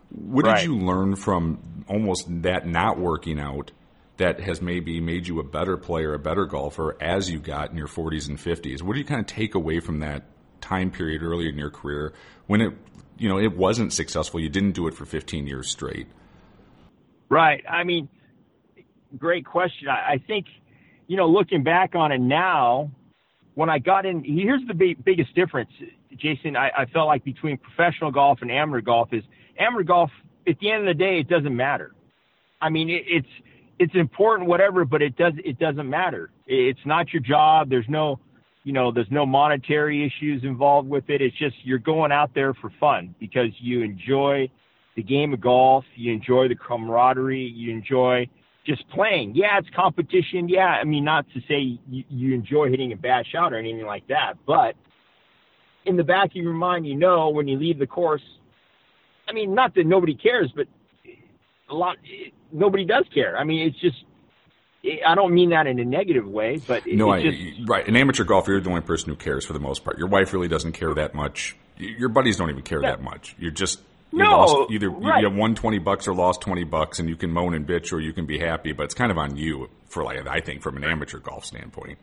What 0.09 0.45
Right. 0.45 0.57
did 0.57 0.65
you 0.65 0.77
learn 0.77 1.15
from 1.15 1.57
almost 1.87 2.25
that 2.43 2.67
not 2.67 2.99
working 2.99 3.39
out 3.39 3.71
that 4.17 4.41
has 4.41 4.61
maybe 4.61 5.01
made 5.01 5.27
you 5.27 5.39
a 5.39 5.43
better 5.43 5.75
player, 5.77 6.13
a 6.13 6.19
better 6.19 6.45
golfer 6.45 6.95
as 7.01 7.31
you 7.31 7.39
got 7.39 7.71
in 7.71 7.77
your 7.77 7.87
40s 7.87 8.27
and 8.27 8.39
50s? 8.39 8.83
What 8.83 8.93
do 8.93 8.99
you 8.99 9.05
kind 9.05 9.19
of 9.21 9.25
take 9.27 9.55
away 9.55 9.79
from 9.79 9.99
that 9.99 10.23
time 10.61 10.91
period 10.91 11.23
early 11.23 11.49
in 11.49 11.57
your 11.57 11.71
career 11.71 12.13
when 12.45 12.61
it, 12.61 12.73
you 13.21 13.29
know, 13.29 13.37
it 13.37 13.55
wasn't 13.55 13.93
successful? 13.93 14.39
You 14.39 14.49
didn't 14.49 14.71
do 14.71 14.87
it 14.87 14.95
for 14.95 15.05
15 15.05 15.45
years 15.45 15.69
straight. 15.69 16.07
Right. 17.29 17.63
I 17.69 17.83
mean, 17.83 18.09
great 19.15 19.45
question. 19.45 19.87
I, 19.89 20.13
I 20.13 20.23
think, 20.25 20.47
you 21.05 21.17
know, 21.17 21.27
looking 21.27 21.63
back 21.63 21.93
on 21.93 22.11
it 22.11 22.19
now, 22.19 22.89
when 23.53 23.69
I 23.69 23.77
got 23.77 24.07
in, 24.07 24.23
here's 24.23 24.65
the 24.67 24.73
big, 24.73 25.05
biggest 25.05 25.35
difference, 25.35 25.69
Jason. 26.17 26.55
I, 26.55 26.71
I 26.75 26.85
felt 26.85 27.05
like 27.05 27.23
between 27.23 27.57
professional 27.57 28.09
golf 28.09 28.39
and 28.41 28.51
amateur 28.51 28.81
golf 28.81 29.09
is 29.11 29.23
amateur 29.59 29.83
golf. 29.83 30.09
At 30.47 30.57
the 30.59 30.71
end 30.71 30.87
of 30.87 30.97
the 30.97 30.99
day, 30.99 31.19
it 31.19 31.29
doesn't 31.29 31.55
matter. 31.55 31.93
I 32.59 32.69
mean, 32.69 32.89
it, 32.89 33.03
it's 33.05 33.27
it's 33.77 33.93
important, 33.93 34.49
whatever, 34.49 34.83
but 34.83 35.03
it 35.03 35.15
does 35.15 35.33
it 35.45 35.59
doesn't 35.59 35.87
matter. 35.87 36.31
It's 36.47 36.85
not 36.85 37.13
your 37.13 37.21
job. 37.21 37.69
There's 37.69 37.87
no, 37.87 38.19
you 38.63 38.73
know, 38.73 38.91
there's 38.91 39.09
no 39.09 39.25
monetary 39.25 40.05
issues 40.05 40.43
involved 40.43 40.87
with 40.87 41.09
it. 41.09 41.21
It's 41.21 41.37
just 41.37 41.55
you're 41.63 41.79
going 41.79 42.11
out 42.11 42.33
there 42.35 42.53
for 42.53 42.71
fun 42.79 43.15
because 43.19 43.49
you 43.59 43.81
enjoy 43.81 44.49
the 44.95 45.03
game 45.03 45.33
of 45.33 45.41
golf. 45.41 45.83
You 45.95 46.13
enjoy 46.13 46.47
the 46.47 46.55
camaraderie. 46.55 47.41
You 47.41 47.71
enjoy 47.73 48.27
just 48.65 48.87
playing. 48.89 49.33
Yeah, 49.35 49.57
it's 49.57 49.69
competition. 49.75 50.47
Yeah, 50.47 50.67
I 50.67 50.83
mean, 50.83 51.03
not 51.03 51.25
to 51.33 51.41
say 51.47 51.79
you, 51.89 52.03
you 52.09 52.35
enjoy 52.35 52.69
hitting 52.69 52.91
a 52.91 52.95
bad 52.95 53.25
shot 53.31 53.53
or 53.53 53.57
anything 53.57 53.85
like 53.85 54.07
that, 54.07 54.33
but 54.45 54.75
in 55.85 55.97
the 55.97 56.03
back 56.03 56.29
of 56.29 56.35
your 56.35 56.53
mind, 56.53 56.85
you 56.85 56.95
know 56.95 57.29
when 57.29 57.47
you 57.47 57.57
leave 57.57 57.79
the 57.79 57.87
course. 57.87 58.21
I 59.27 59.33
mean, 59.33 59.55
not 59.55 59.73
that 59.75 59.87
nobody 59.87 60.13
cares, 60.13 60.51
but 60.55 60.67
a 61.69 61.73
lot 61.73 61.97
nobody 62.51 62.85
does 62.85 63.05
care. 63.13 63.37
I 63.37 63.43
mean, 63.43 63.67
it's 63.67 63.79
just. 63.79 64.03
I 65.05 65.13
don't 65.15 65.33
mean 65.33 65.51
that 65.51 65.67
in 65.67 65.79
a 65.79 65.85
negative 65.85 66.27
way, 66.27 66.59
but 66.65 66.87
it, 66.87 66.95
No, 66.95 67.13
it 67.13 67.27
I, 67.27 67.63
right. 67.67 67.87
An 67.87 67.95
amateur 67.95 68.23
golfer, 68.23 68.51
you're 68.51 68.61
the 68.61 68.69
only 68.69 68.81
person 68.81 69.09
who 69.09 69.15
cares 69.15 69.45
for 69.45 69.53
the 69.53 69.59
most 69.59 69.83
part. 69.83 69.97
Your 69.99 70.07
wife 70.07 70.33
really 70.33 70.47
doesn't 70.47 70.71
care 70.71 70.93
that 70.95 71.13
much. 71.13 71.55
Your 71.77 72.09
buddies 72.09 72.37
don't 72.37 72.49
even 72.49 72.63
care 72.63 72.81
Yeah. 72.81 72.91
that 72.91 73.01
much. 73.03 73.35
You're 73.39 73.51
just 73.51 73.79
you 74.11 74.19
No, 74.19 74.29
lost 74.39 74.71
either 74.71 74.89
right. 74.89 75.21
you 75.21 75.27
have 75.29 75.37
won 75.37 75.55
twenty 75.55 75.77
bucks 75.79 76.07
or 76.07 76.13
lost 76.13 76.41
twenty 76.41 76.63
bucks, 76.63 76.99
and 76.99 77.07
you 77.07 77.15
can 77.15 77.31
moan 77.31 77.53
and 77.53 77.65
bitch, 77.67 77.93
or 77.93 77.99
you 77.99 78.11
can 78.11 78.25
be 78.25 78.39
happy. 78.39 78.71
But 78.73 78.83
it's 78.83 78.93
kind 78.95 79.11
of 79.11 79.17
on 79.17 79.37
you 79.37 79.69
for 79.87 80.03
like 80.03 80.25
I 80.27 80.39
think 80.41 80.61
from 80.63 80.77
an 80.77 80.83
amateur 80.83 81.19
golf 81.19 81.45
standpoint. 81.45 81.97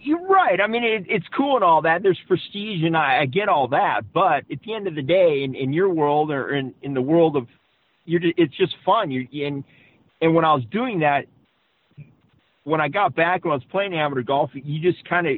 You're 0.00 0.26
right. 0.26 0.60
I 0.60 0.66
mean, 0.68 0.84
it, 0.84 1.06
it's 1.08 1.26
cool 1.36 1.56
and 1.56 1.64
all 1.64 1.82
that. 1.82 2.02
There's 2.02 2.20
prestige, 2.28 2.84
and 2.84 2.96
I, 2.96 3.20
I 3.22 3.26
get 3.26 3.48
all 3.48 3.68
that. 3.68 4.12
But 4.12 4.44
at 4.50 4.60
the 4.64 4.74
end 4.74 4.86
of 4.86 4.94
the 4.94 5.02
day, 5.02 5.42
in, 5.42 5.54
in 5.56 5.72
your 5.72 5.88
world 5.88 6.30
or 6.30 6.54
in, 6.54 6.72
in 6.82 6.94
the 6.94 7.02
world 7.02 7.36
of, 7.36 7.48
you're, 8.04 8.20
it's 8.36 8.56
just 8.56 8.74
fun. 8.84 9.10
You 9.10 9.26
and 9.44 9.64
and 10.20 10.34
when 10.34 10.44
I 10.44 10.54
was 10.54 10.64
doing 10.70 11.00
that, 11.00 11.26
when 12.64 12.80
I 12.80 12.88
got 12.88 13.14
back 13.14 13.44
when 13.44 13.52
I 13.52 13.54
was 13.56 13.64
playing 13.70 13.94
amateur 13.94 14.22
golf, 14.22 14.50
you 14.54 14.80
just 14.80 15.04
kind 15.08 15.26
of 15.26 15.36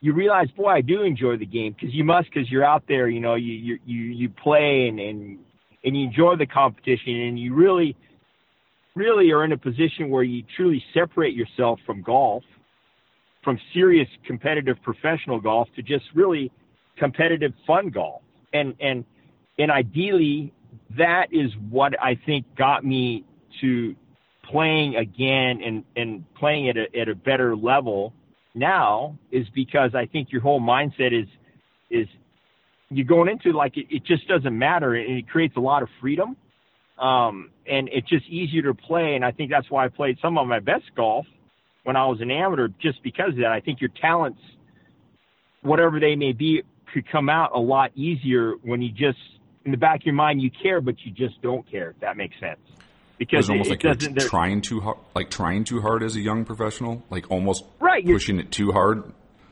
you 0.00 0.12
realize, 0.12 0.50
boy, 0.50 0.68
I 0.68 0.80
do 0.82 1.02
enjoy 1.02 1.38
the 1.38 1.46
game 1.46 1.74
because 1.78 1.94
you 1.94 2.04
must 2.04 2.28
because 2.32 2.50
you're 2.50 2.64
out 2.64 2.84
there. 2.86 3.08
You 3.08 3.20
know, 3.20 3.36
you 3.36 3.78
you 3.84 3.96
you, 3.96 4.28
play 4.28 4.88
and 4.88 5.00
and 5.00 5.38
and 5.82 5.96
you 5.96 6.04
enjoy 6.04 6.36
the 6.36 6.46
competition, 6.46 7.14
and 7.14 7.38
you 7.38 7.54
really 7.54 7.96
really 8.94 9.30
are 9.32 9.44
in 9.44 9.52
a 9.52 9.56
position 9.56 10.10
where 10.10 10.22
you 10.22 10.44
truly 10.56 10.82
separate 10.92 11.34
yourself 11.34 11.80
from 11.86 12.02
golf 12.02 12.44
from 13.44 13.60
serious 13.74 14.08
competitive 14.26 14.76
professional 14.82 15.38
golf 15.38 15.68
to 15.76 15.82
just 15.82 16.04
really 16.14 16.50
competitive 16.96 17.52
fun 17.66 17.90
golf. 17.90 18.22
And 18.52 18.74
and 18.80 19.04
and 19.58 19.70
ideally 19.70 20.52
that 20.96 21.26
is 21.32 21.50
what 21.70 21.92
I 22.02 22.18
think 22.26 22.46
got 22.56 22.84
me 22.84 23.24
to 23.60 23.94
playing 24.50 24.96
again 24.96 25.60
and, 25.64 25.84
and 25.96 26.24
playing 26.34 26.68
at 26.68 26.76
a 26.76 26.98
at 26.98 27.08
a 27.08 27.14
better 27.14 27.56
level 27.56 28.12
now 28.54 29.18
is 29.30 29.46
because 29.54 29.94
I 29.94 30.06
think 30.06 30.30
your 30.30 30.40
whole 30.40 30.60
mindset 30.60 31.12
is 31.12 31.28
is 31.90 32.08
you're 32.90 33.06
going 33.06 33.28
into 33.28 33.56
like 33.56 33.76
it, 33.76 33.86
it 33.90 34.04
just 34.04 34.28
doesn't 34.28 34.56
matter 34.56 34.94
and 34.94 35.18
it 35.18 35.28
creates 35.28 35.56
a 35.56 35.60
lot 35.60 35.82
of 35.82 35.88
freedom. 36.00 36.36
Um, 36.98 37.50
and 37.66 37.88
it's 37.92 38.08
just 38.08 38.24
easier 38.26 38.62
to 38.62 38.74
play 38.74 39.16
and 39.16 39.24
I 39.24 39.32
think 39.32 39.50
that's 39.50 39.68
why 39.70 39.84
I 39.84 39.88
played 39.88 40.18
some 40.22 40.38
of 40.38 40.46
my 40.46 40.60
best 40.60 40.84
golf 40.96 41.26
when 41.82 41.96
I 41.96 42.06
was 42.06 42.20
an 42.20 42.30
amateur 42.30 42.68
just 42.80 43.02
because 43.02 43.30
of 43.30 43.38
that. 43.38 43.50
I 43.50 43.60
think 43.60 43.80
your 43.80 43.90
talents, 44.00 44.40
whatever 45.62 45.98
they 45.98 46.14
may 46.14 46.32
be, 46.32 46.62
could 46.92 47.10
come 47.10 47.28
out 47.28 47.50
a 47.52 47.58
lot 47.58 47.90
easier 47.96 48.54
when 48.62 48.80
you 48.80 48.90
just 48.90 49.18
in 49.64 49.70
the 49.70 49.76
back 49.76 50.00
of 50.00 50.06
your 50.06 50.14
mind 50.14 50.42
you 50.42 50.50
care, 50.50 50.80
but 50.80 50.94
you 51.04 51.10
just 51.10 51.40
don't 51.42 51.68
care. 51.70 51.90
If 51.90 52.00
that 52.00 52.16
makes 52.16 52.38
sense, 52.38 52.60
because 53.18 53.48
almost 53.50 53.68
it, 53.68 53.70
like 53.70 53.82
you're 53.82 53.94
doesn't. 53.94 54.18
trying 54.20 54.60
too 54.60 54.80
hard, 54.80 54.98
like 55.14 55.30
trying 55.30 55.64
too 55.64 55.80
hard 55.80 56.02
as 56.02 56.16
a 56.16 56.20
young 56.20 56.44
professional, 56.44 57.02
like 57.10 57.30
almost 57.30 57.64
Right, 57.80 58.04
pushing 58.04 58.38
it 58.40 58.50
too 58.50 58.72
hard. 58.72 59.04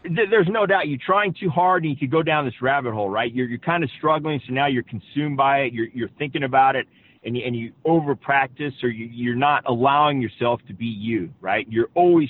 there's 0.05 0.49
no 0.49 0.67
doubt 0.67 0.89
you're 0.89 0.99
trying 1.05 1.35
too 1.39 1.49
hard 1.51 1.85
and 1.85 1.91
you 1.93 1.97
could 1.97 2.11
go 2.11 2.23
down 2.23 2.45
this 2.45 2.61
rabbit 2.61 2.93
hole, 2.93 3.09
right? 3.09 3.33
You're 3.33 3.47
you're 3.49 3.59
kind 3.59 3.85
of 3.85 3.91
struggling, 3.99 4.41
so 4.47 4.53
now 4.53 4.67
you're 4.67 4.83
consumed 4.83 5.37
by 5.37 5.59
it. 5.61 5.73
You're 5.73 5.89
you're 5.95 6.11
thinking 6.19 6.43
about 6.43 6.75
it, 6.77 6.87
and 7.25 7.37
you, 7.37 7.45
and 7.47 7.55
you 7.55 7.73
over 7.85 8.15
practice, 8.17 8.75
or 8.83 8.89
you, 8.89 9.07
you're 9.07 9.37
not 9.37 9.65
allowing 9.67 10.21
yourself 10.21 10.61
to 10.69 10.75
be 10.75 10.87
you, 10.87 11.31
right? 11.41 11.67
You're 11.69 11.89
always 11.95 12.29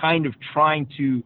kind 0.00 0.26
of 0.26 0.34
trying 0.52 0.86
to 0.96 1.22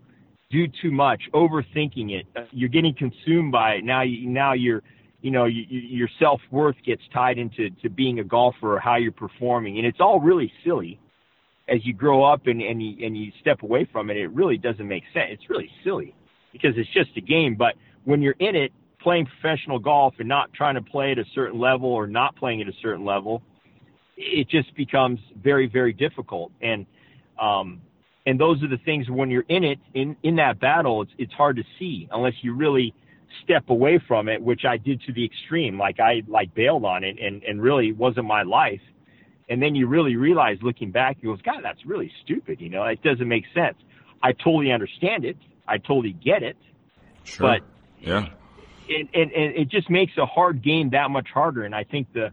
do 0.50 0.66
too 0.82 0.90
much, 0.90 1.22
overthinking 1.32 2.10
it. 2.10 2.26
You're 2.50 2.68
getting 2.68 2.94
consumed 2.94 3.52
by 3.52 3.74
it. 3.74 3.84
Now 3.84 4.02
you 4.02 4.28
now 4.28 4.52
you're 4.54 4.82
you 5.22 5.30
know 5.30 5.46
you, 5.46 5.64
you- 5.68 5.98
your 5.98 6.08
self 6.20 6.40
worth 6.50 6.76
gets 6.84 7.02
tied 7.14 7.38
into 7.38 7.70
to 7.82 7.88
being 7.90 8.20
a 8.20 8.24
golfer 8.24 8.76
or 8.76 8.80
how 8.80 8.96
you're 8.96 9.12
performing, 9.12 9.78
and 9.78 9.86
it's 9.86 10.00
all 10.00 10.20
really 10.20 10.52
silly 10.64 11.00
as 11.68 11.84
you 11.86 11.94
grow 11.94 12.24
up 12.24 12.46
and 12.46 12.60
and 12.62 12.82
you, 12.82 13.06
and 13.06 13.16
you 13.16 13.32
step 13.40 13.62
away 13.62 13.88
from 13.92 14.10
it, 14.10 14.16
it 14.16 14.28
really 14.28 14.58
doesn't 14.58 14.88
make 14.88 15.04
sense. 15.14 15.28
It's 15.30 15.48
really 15.50 15.70
silly. 15.84 16.14
because 16.52 16.74
it's 16.76 16.92
just 16.92 17.10
a 17.16 17.20
game. 17.20 17.54
But 17.56 17.74
when 18.04 18.20
you're 18.22 18.36
in 18.40 18.56
it, 18.56 18.72
playing 19.00 19.26
professional 19.26 19.78
golf 19.78 20.14
and 20.18 20.28
not 20.28 20.52
trying 20.52 20.74
to 20.76 20.82
play 20.82 21.12
at 21.12 21.18
a 21.18 21.24
certain 21.34 21.58
level 21.58 21.88
or 21.88 22.06
not 22.06 22.36
playing 22.36 22.60
at 22.62 22.68
a 22.68 22.72
certain 22.82 23.04
level, 23.04 23.42
it 24.16 24.48
just 24.48 24.74
becomes 24.76 25.18
very, 25.42 25.66
very 25.68 25.92
difficult. 25.92 26.52
And 26.62 26.86
um, 27.40 27.80
and 28.26 28.38
those 28.38 28.62
are 28.62 28.68
the 28.68 28.78
things 28.84 29.08
when 29.10 29.30
you're 29.30 29.44
in 29.48 29.64
it 29.64 29.78
in 29.94 30.16
in 30.22 30.36
that 30.36 30.60
battle, 30.60 31.02
it's 31.02 31.12
it's 31.18 31.32
hard 31.32 31.56
to 31.56 31.64
see 31.78 32.08
unless 32.12 32.34
you 32.42 32.54
really 32.54 32.94
step 33.42 33.70
away 33.70 33.98
from 33.98 34.28
it, 34.28 34.42
which 34.42 34.64
I 34.64 34.76
did 34.76 35.02
to 35.02 35.12
the 35.12 35.24
extreme. 35.24 35.78
Like 35.78 36.00
I 36.00 36.22
like 36.26 36.54
bailed 36.54 36.84
on 36.84 37.04
it 37.04 37.18
and 37.20 37.42
and 37.42 37.62
really 37.62 37.92
wasn't 37.92 38.26
my 38.26 38.42
life. 38.42 38.80
And 39.48 39.62
then 39.62 39.74
you 39.74 39.86
really 39.86 40.16
realize 40.16 40.58
looking 40.62 40.90
back, 40.90 41.18
you 41.20 41.30
goes, 41.30 41.42
God, 41.42 41.60
that's 41.62 41.84
really 41.84 42.10
stupid. 42.22 42.60
You 42.60 42.70
know, 42.70 42.84
it 42.84 43.02
doesn't 43.02 43.28
make 43.28 43.44
sense. 43.52 43.76
I 44.22 44.32
totally 44.32 44.72
understand 44.72 45.24
it. 45.24 45.36
I 45.66 45.78
totally 45.78 46.12
get 46.12 46.42
it. 46.42 46.56
Sure. 47.24 47.48
But 47.48 47.62
yeah, 48.00 48.28
and, 48.88 49.08
and 49.14 49.30
it 49.32 49.68
just 49.68 49.90
makes 49.90 50.16
a 50.16 50.26
hard 50.26 50.62
game 50.62 50.90
that 50.90 51.10
much 51.10 51.28
harder. 51.28 51.64
And 51.64 51.74
I 51.74 51.84
think 51.84 52.12
the 52.12 52.32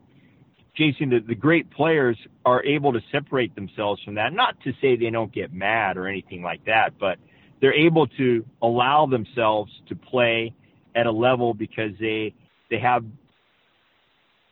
Jason, 0.76 1.10
the, 1.10 1.20
the 1.20 1.36
great 1.36 1.70
players 1.72 2.18
are 2.46 2.64
able 2.64 2.94
to 2.94 3.02
separate 3.12 3.54
themselves 3.56 4.02
from 4.04 4.16
that. 4.16 4.34
Not 4.34 4.60
to 4.62 4.74
say 4.82 4.96
they 4.96 5.10
don't 5.10 5.32
get 5.32 5.54
mad 5.54 5.98
or 5.98 6.08
anything 6.08 6.42
like 6.42 6.66
that, 6.66 6.98
but 6.98 7.18
they're 7.60 7.74
able 7.74 8.08
to 8.08 8.46
allow 8.62 9.06
themselves 9.06 9.72
to 9.90 9.96
play 9.96 10.54
at 11.00 11.06
a 11.06 11.12
level 11.12 11.54
because 11.54 11.92
they 12.00 12.34
they 12.70 12.80
have 12.80 13.04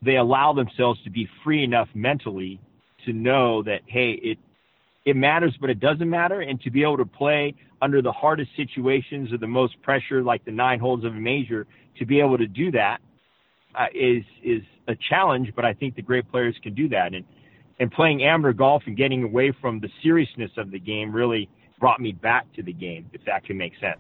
they 0.02 0.16
allow 0.16 0.54
themselves 0.54 1.00
to 1.04 1.10
be 1.10 1.28
free 1.44 1.64
enough 1.64 1.90
mentally 1.94 2.60
to 3.06 3.14
know 3.14 3.64
that 3.64 3.82
hey 3.86 4.12
it 4.12 4.38
it 5.06 5.16
matters 5.16 5.56
but 5.60 5.70
it 5.70 5.80
doesn't 5.80 6.10
matter. 6.10 6.42
And 6.42 6.60
to 6.62 6.72
be 6.72 6.84
able 6.84 6.98
to 6.98 7.06
play 7.06 7.54
under 7.82 8.02
the 8.02 8.12
hardest 8.12 8.52
situations 8.56 9.32
or 9.32 9.38
the 9.38 9.48
most 9.48 9.82
pressure 9.82 10.24
like 10.24 10.44
the 10.46 10.52
nine 10.52 10.80
holes 10.80 11.04
of 11.04 11.14
a 11.14 11.20
major 11.20 11.68
to 12.00 12.06
be 12.06 12.20
able 12.20 12.38
to 12.38 12.48
do 12.48 12.72
that 12.72 13.00
uh, 13.76 13.86
is 13.94 14.24
is 14.44 14.62
a 14.88 14.96
challenge 15.10 15.52
but 15.56 15.66
I 15.66 15.74
think 15.74 15.96
the 15.96 16.02
great 16.02 16.30
players 16.32 16.56
can 16.64 16.74
do 16.74 16.88
that. 16.90 17.14
And 17.14 17.26
and 17.80 17.92
playing 17.92 18.24
amateur 18.24 18.54
golf 18.54 18.84
and 18.88 18.98
getting 18.98 19.24
away 19.24 19.54
from 19.62 19.80
the 19.80 19.90
seriousness 20.02 20.52
of 20.58 20.72
the 20.72 20.80
game 20.80 21.12
really 21.12 21.50
brought 21.80 22.00
me 22.00 22.12
back 22.12 22.52
to 22.56 22.64
the 22.64 22.74
game 22.74 23.10
if 23.14 23.22
that 23.26 23.44
can 23.46 23.58
make 23.58 23.74
sense 23.80 24.00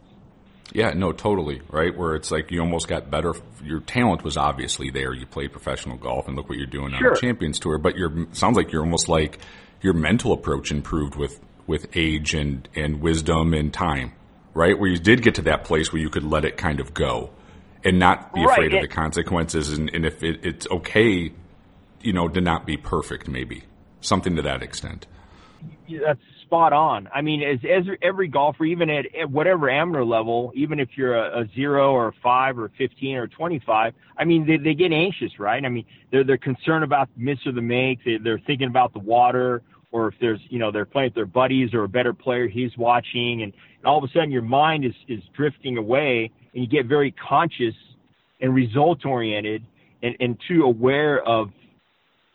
yeah, 0.73 0.91
no, 0.91 1.11
totally, 1.11 1.61
right? 1.69 1.95
Where 1.95 2.15
it's 2.15 2.31
like 2.31 2.51
you 2.51 2.59
almost 2.61 2.87
got 2.87 3.09
better. 3.09 3.33
Your 3.63 3.79
talent 3.79 4.23
was 4.23 4.37
obviously 4.37 4.89
there. 4.89 5.13
You 5.13 5.25
played 5.25 5.51
professional 5.51 5.97
golf, 5.97 6.27
and 6.27 6.35
look 6.35 6.49
what 6.49 6.57
you're 6.57 6.67
doing 6.67 6.93
sure. 6.97 7.07
on 7.07 7.13
the 7.13 7.19
Champions 7.19 7.59
Tour. 7.59 7.77
But 7.77 7.95
your 7.95 8.27
sounds 8.33 8.57
like 8.57 8.71
you're 8.71 8.83
almost 8.83 9.07
like 9.07 9.39
your 9.81 9.93
mental 9.93 10.33
approach 10.33 10.71
improved 10.71 11.15
with 11.15 11.39
with 11.65 11.95
age 11.95 12.33
and 12.33 12.67
and 12.75 13.01
wisdom 13.01 13.53
and 13.53 13.73
time, 13.73 14.13
right? 14.53 14.77
Where 14.77 14.89
you 14.89 14.97
did 14.97 15.21
get 15.21 15.35
to 15.35 15.43
that 15.43 15.63
place 15.63 15.91
where 15.91 16.01
you 16.01 16.09
could 16.09 16.23
let 16.23 16.45
it 16.45 16.57
kind 16.57 16.79
of 16.79 16.93
go 16.93 17.31
and 17.83 17.99
not 17.99 18.33
be 18.33 18.43
right. 18.43 18.51
afraid 18.51 18.73
of 18.73 18.81
the 18.81 18.87
consequences, 18.87 19.71
and, 19.77 19.89
and 19.93 20.05
if 20.05 20.21
it, 20.23 20.41
it's 20.43 20.67
okay, 20.69 21.31
you 22.01 22.13
know, 22.13 22.27
to 22.27 22.41
not 22.41 22.65
be 22.65 22.75
perfect, 22.77 23.27
maybe 23.27 23.63
something 24.01 24.35
to 24.35 24.41
that 24.41 24.63
extent. 24.63 25.07
That's 25.89 26.19
spot 26.47 26.71
on. 26.71 27.09
I 27.13 27.21
mean, 27.21 27.43
as, 27.43 27.59
as 27.69 27.83
every 28.01 28.29
golfer, 28.29 28.63
even 28.63 28.89
at, 28.89 29.05
at 29.13 29.29
whatever 29.29 29.69
amateur 29.69 30.03
level, 30.03 30.53
even 30.55 30.79
if 30.79 30.89
you're 30.95 31.15
a, 31.15 31.41
a 31.41 31.45
zero 31.53 31.91
or 31.91 32.07
a 32.07 32.13
five 32.23 32.57
or 32.57 32.71
15 32.77 33.15
or 33.15 33.27
25, 33.27 33.93
I 34.17 34.23
mean, 34.23 34.47
they, 34.47 34.57
they 34.57 34.73
get 34.73 34.93
anxious, 34.93 35.39
right? 35.39 35.63
I 35.63 35.67
mean, 35.67 35.85
they're, 36.11 36.23
they're 36.23 36.37
concerned 36.37 36.85
about 36.85 37.09
the 37.15 37.21
miss 37.21 37.39
or 37.45 37.51
the 37.51 37.61
make. 37.61 37.99
They, 38.05 38.17
they're 38.23 38.41
thinking 38.47 38.69
about 38.69 38.93
the 38.93 38.99
water 38.99 39.61
or 39.91 40.07
if 40.07 40.15
there's, 40.21 40.39
you 40.49 40.59
know, 40.59 40.71
they're 40.71 40.85
playing 40.85 41.07
with 41.07 41.15
their 41.15 41.25
buddies 41.25 41.73
or 41.73 41.83
a 41.83 41.89
better 41.89 42.13
player 42.13 42.47
he's 42.47 42.75
watching. 42.77 43.41
And, 43.43 43.53
and 43.79 43.85
all 43.85 43.97
of 43.97 44.03
a 44.05 44.13
sudden 44.13 44.31
your 44.31 44.41
mind 44.41 44.85
is, 44.85 44.93
is 45.09 45.21
drifting 45.35 45.77
away 45.77 46.31
and 46.53 46.63
you 46.63 46.67
get 46.69 46.85
very 46.85 47.11
conscious 47.11 47.75
and 48.39 48.55
result 48.55 49.05
oriented 49.05 49.63
and, 50.01 50.15
and 50.21 50.37
too 50.47 50.63
aware 50.63 51.21
of, 51.27 51.49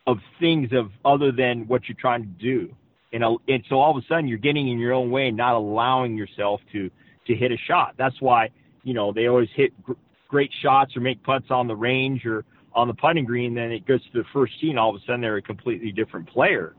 of 0.07 0.19
things 0.39 0.71
of 0.73 0.91
other 1.03 1.33
than 1.33 1.67
what 1.67 1.89
you're 1.89 1.97
trying 1.99 2.23
to 2.23 2.43
do 2.43 2.75
and, 3.13 3.25
and 3.49 3.65
so 3.69 3.77
all 3.77 3.97
of 3.97 4.03
a 4.03 4.07
sudden 4.07 4.27
you're 4.27 4.39
getting 4.39 4.69
in 4.69 4.79
your 4.79 4.93
own 4.93 5.11
way 5.11 5.29
and 5.29 5.37
not 5.37 5.55
allowing 5.55 6.17
yourself 6.17 6.61
to 6.73 6.91
to 7.27 7.35
hit 7.35 7.53
a 7.53 7.57
shot. 7.69 7.95
That's 7.97 8.21
why 8.21 8.51
you 8.83 8.95
know 8.95 9.13
they 9.13 9.27
always 9.27 9.49
hit 9.55 9.71
gr- 9.83 9.93
great 10.29 10.51
shots 10.63 10.97
or 10.97 11.01
make 11.01 11.23
putts 11.23 11.47
on 11.51 11.67
the 11.69 11.77
range 11.77 12.25
or 12.25 12.45
on 12.75 12.89
the 12.89 12.95
putting 12.95 13.25
green. 13.25 13.55
Then 13.55 13.71
it 13.71 13.87
goes 13.87 14.03
to 14.13 14.23
the 14.23 14.25
first 14.33 14.53
tee, 14.61 14.71
and 14.71 14.79
all 14.79 14.91
of 14.91 14.97
a 14.97 15.05
sudden 15.07 15.21
they're 15.21 15.37
a 15.37 15.43
completely 15.43 15.93
different 15.93 16.29
player. 16.29 16.75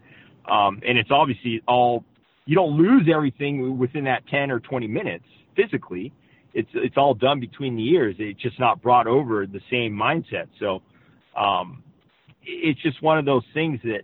Um, 0.49 0.81
and 0.85 0.97
it's 0.97 1.11
obviously 1.11 1.61
all 1.67 2.03
you 2.45 2.55
don't 2.55 2.77
lose 2.77 3.07
everything 3.13 3.77
within 3.77 4.03
that 4.05 4.27
10 4.27 4.51
or 4.51 4.59
20 4.59 4.87
minutes 4.87 5.25
physically. 5.55 6.11
It's 6.53 6.69
it's 6.73 6.97
all 6.97 7.13
done 7.13 7.39
between 7.39 7.75
the 7.75 7.87
ears. 7.89 8.15
It's 8.19 8.41
just 8.41 8.59
not 8.59 8.81
brought 8.81 9.07
over 9.07 9.47
the 9.47 9.61
same 9.71 9.93
mindset. 9.93 10.47
So 10.59 10.81
um, 11.39 11.83
it's 12.43 12.81
just 12.81 13.01
one 13.01 13.17
of 13.17 13.25
those 13.25 13.43
things 13.53 13.79
that 13.83 14.01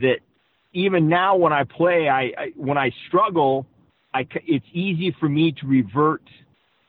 that 0.00 0.16
even 0.72 1.08
now 1.08 1.36
when 1.36 1.52
I 1.52 1.64
play, 1.64 2.08
I, 2.08 2.32
I 2.36 2.52
when 2.56 2.78
I 2.78 2.92
struggle, 3.08 3.66
I 4.14 4.26
it's 4.46 4.66
easy 4.72 5.14
for 5.18 5.28
me 5.28 5.52
to 5.52 5.66
revert 5.66 6.22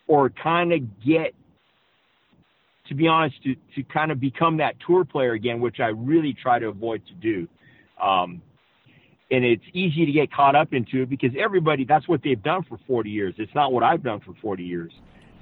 or 0.08 0.30
kind 0.30 0.74
of 0.74 1.02
get 1.04 1.34
to 2.88 2.96
be 2.96 3.08
honest 3.08 3.42
to 3.44 3.56
to 3.76 3.84
kind 3.84 4.12
of 4.12 4.20
become 4.20 4.58
that 4.58 4.76
tour 4.86 5.06
player 5.06 5.34
again, 5.34 5.60
which 5.60 5.80
I 5.80 5.88
really 5.88 6.34
try 6.34 6.60
to 6.60 6.68
avoid 6.68 7.02
to 7.08 7.14
do. 7.14 7.48
Um, 8.02 8.42
and 9.32 9.44
it's 9.44 9.64
easy 9.74 10.06
to 10.06 10.12
get 10.12 10.32
caught 10.32 10.56
up 10.56 10.74
into 10.74 11.02
it 11.02 11.10
because 11.10 11.32
everybody 11.38 11.86
that's 11.86 12.08
what 12.08 12.22
they've 12.24 12.42
done 12.42 12.64
for 12.64 12.80
40 12.88 13.10
years. 13.10 13.36
It's 13.38 13.54
not 13.56 13.74
what 13.74 13.84
I've 13.84 14.04
done 14.04 14.20
for 14.20 14.34
40 14.42 14.64
years. 14.64 14.92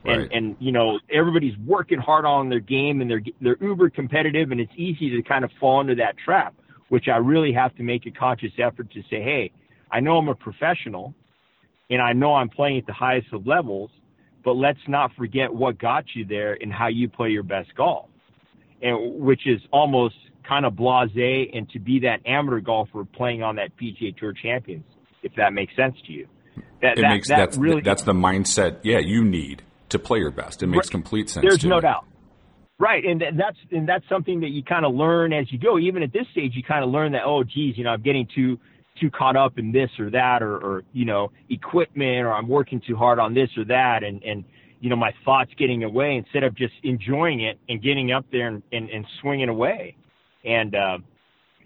Right. 0.03 0.21
And 0.21 0.31
and 0.31 0.55
you 0.59 0.71
know 0.71 0.99
everybody's 1.11 1.57
working 1.59 1.99
hard 1.99 2.25
on 2.25 2.49
their 2.49 2.59
game 2.59 3.01
and 3.01 3.11
they're 3.11 3.21
they're 3.39 3.57
uber 3.61 3.91
competitive 3.91 4.51
and 4.51 4.59
it's 4.59 4.73
easy 4.75 5.11
to 5.11 5.21
kind 5.21 5.45
of 5.45 5.51
fall 5.59 5.81
into 5.81 5.93
that 5.95 6.15
trap 6.17 6.55
which 6.91 7.07
I 7.07 7.15
really 7.15 7.53
have 7.53 7.73
to 7.77 7.83
make 7.83 8.05
a 8.05 8.11
conscious 8.11 8.51
effort 8.57 8.91
to 8.91 9.01
say, 9.03 9.23
hey, 9.23 9.53
I 9.89 10.01
know 10.01 10.17
I'm 10.17 10.27
a 10.27 10.35
professional 10.35 11.13
and 11.89 12.01
I 12.01 12.11
know 12.11 12.33
I'm 12.35 12.49
playing 12.49 12.79
at 12.79 12.85
the 12.85 12.91
highest 12.91 13.27
of 13.31 13.47
levels, 13.47 13.89
but 14.43 14.57
let's 14.57 14.79
not 14.89 15.11
forget 15.15 15.53
what 15.53 15.79
got 15.79 16.03
you 16.13 16.25
there 16.25 16.57
and 16.59 16.71
how 16.71 16.89
you 16.89 17.07
play 17.07 17.29
your 17.29 17.43
best 17.43 17.73
golf. 17.77 18.09
And 18.81 19.21
which 19.23 19.47
is 19.47 19.61
almost 19.71 20.15
kind 20.45 20.65
of 20.65 20.75
blase 20.75 21.49
and 21.53 21.69
to 21.69 21.79
be 21.79 22.01
that 22.01 22.19
amateur 22.25 22.59
golfer 22.59 23.05
playing 23.05 23.41
on 23.41 23.55
that 23.55 23.69
PGA 23.77 24.17
Tour 24.17 24.33
Champions, 24.33 24.83
if 25.23 25.33
that 25.37 25.53
makes 25.53 25.73
sense 25.77 25.95
to 26.07 26.11
you. 26.11 26.27
That, 26.81 26.97
it 26.97 27.03
that, 27.03 27.09
makes 27.09 27.29
that 27.29 27.37
that's 27.37 27.57
really 27.57 27.83
that's 27.83 28.03
the 28.03 28.11
mindset. 28.11 28.79
Yeah, 28.83 28.99
you 28.99 29.23
need 29.23 29.61
to 29.89 29.97
play 29.97 30.19
your 30.19 30.31
best. 30.31 30.61
It 30.61 30.67
makes 30.67 30.89
complete 30.89 31.29
sense. 31.29 31.45
There's 31.47 31.63
no 31.63 31.79
doubt. 31.79 32.03
Right, 32.81 33.05
and 33.05 33.21
that's 33.37 33.57
and 33.71 33.87
that's 33.87 34.03
something 34.09 34.39
that 34.39 34.49
you 34.49 34.63
kind 34.63 34.87
of 34.87 34.95
learn 34.95 35.33
as 35.33 35.51
you 35.51 35.59
go. 35.59 35.77
Even 35.77 36.01
at 36.01 36.11
this 36.11 36.25
stage, 36.31 36.53
you 36.55 36.63
kind 36.63 36.83
of 36.83 36.89
learn 36.89 37.11
that 37.11 37.21
oh, 37.23 37.43
geez, 37.43 37.77
you 37.77 37.83
know, 37.83 37.91
I'm 37.91 38.01
getting 38.01 38.27
too 38.33 38.57
too 38.99 39.11
caught 39.11 39.35
up 39.35 39.59
in 39.59 39.71
this 39.71 39.91
or 39.99 40.09
that, 40.09 40.41
or, 40.41 40.57
or 40.57 40.83
you 40.91 41.05
know, 41.05 41.31
equipment, 41.51 42.25
or 42.25 42.33
I'm 42.33 42.47
working 42.47 42.81
too 42.81 42.95
hard 42.95 43.19
on 43.19 43.35
this 43.35 43.49
or 43.55 43.65
that, 43.65 44.03
and 44.03 44.23
and 44.23 44.43
you 44.79 44.89
know, 44.89 44.95
my 44.95 45.13
thoughts 45.23 45.51
getting 45.59 45.83
away 45.83 46.15
instead 46.15 46.43
of 46.43 46.55
just 46.55 46.73
enjoying 46.81 47.41
it 47.41 47.59
and 47.69 47.83
getting 47.83 48.13
up 48.13 48.25
there 48.31 48.47
and 48.47 48.63
and, 48.71 48.89
and 48.89 49.05
swinging 49.21 49.49
away. 49.49 49.95
And 50.43 50.73
uh, 50.73 50.97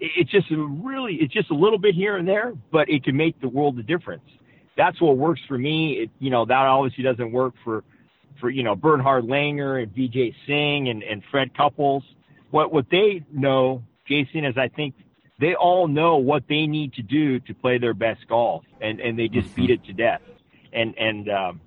it, 0.01 0.11
it's 0.17 0.31
just 0.31 0.47
really, 0.51 1.13
it's 1.21 1.33
just 1.33 1.49
a 1.49 1.55
little 1.55 1.79
bit 1.79 1.95
here 1.95 2.17
and 2.17 2.27
there, 2.27 2.51
but 2.73 2.89
it 2.89 3.05
can 3.05 3.15
make 3.15 3.39
the 3.39 3.47
world 3.47 3.79
a 3.79 3.83
difference. 3.83 4.29
That's 4.75 4.99
what 4.99 5.15
works 5.15 5.39
for 5.47 5.57
me. 5.57 5.93
It, 5.93 6.09
you 6.19 6.29
know, 6.29 6.43
that 6.43 6.53
obviously 6.53 7.05
doesn't 7.05 7.31
work 7.31 7.53
for 7.63 7.85
for 8.39 8.49
you 8.49 8.63
know 8.63 8.75
Bernhard 8.75 9.25
Langer 9.25 9.81
and 9.81 9.93
Vijay 9.93 10.33
Singh 10.45 10.89
and, 10.89 11.03
and 11.03 11.23
Fred 11.31 11.55
Couples. 11.55 12.03
What 12.51 12.71
what 12.71 12.85
they 12.89 13.23
know, 13.31 13.83
Jason, 14.07 14.45
is 14.45 14.57
I 14.57 14.67
think 14.67 14.95
they 15.39 15.55
all 15.55 15.87
know 15.87 16.17
what 16.17 16.43
they 16.47 16.67
need 16.67 16.93
to 16.93 17.01
do 17.01 17.39
to 17.41 17.53
play 17.53 17.77
their 17.77 17.93
best 17.93 18.27
golf, 18.27 18.63
and 18.81 18.99
and 18.99 19.17
they 19.17 19.27
just 19.27 19.47
mm-hmm. 19.49 19.61
beat 19.61 19.69
it 19.71 19.85
to 19.85 19.93
death. 19.93 20.21
And 20.71 20.97
and 20.97 21.29
um, 21.29 21.61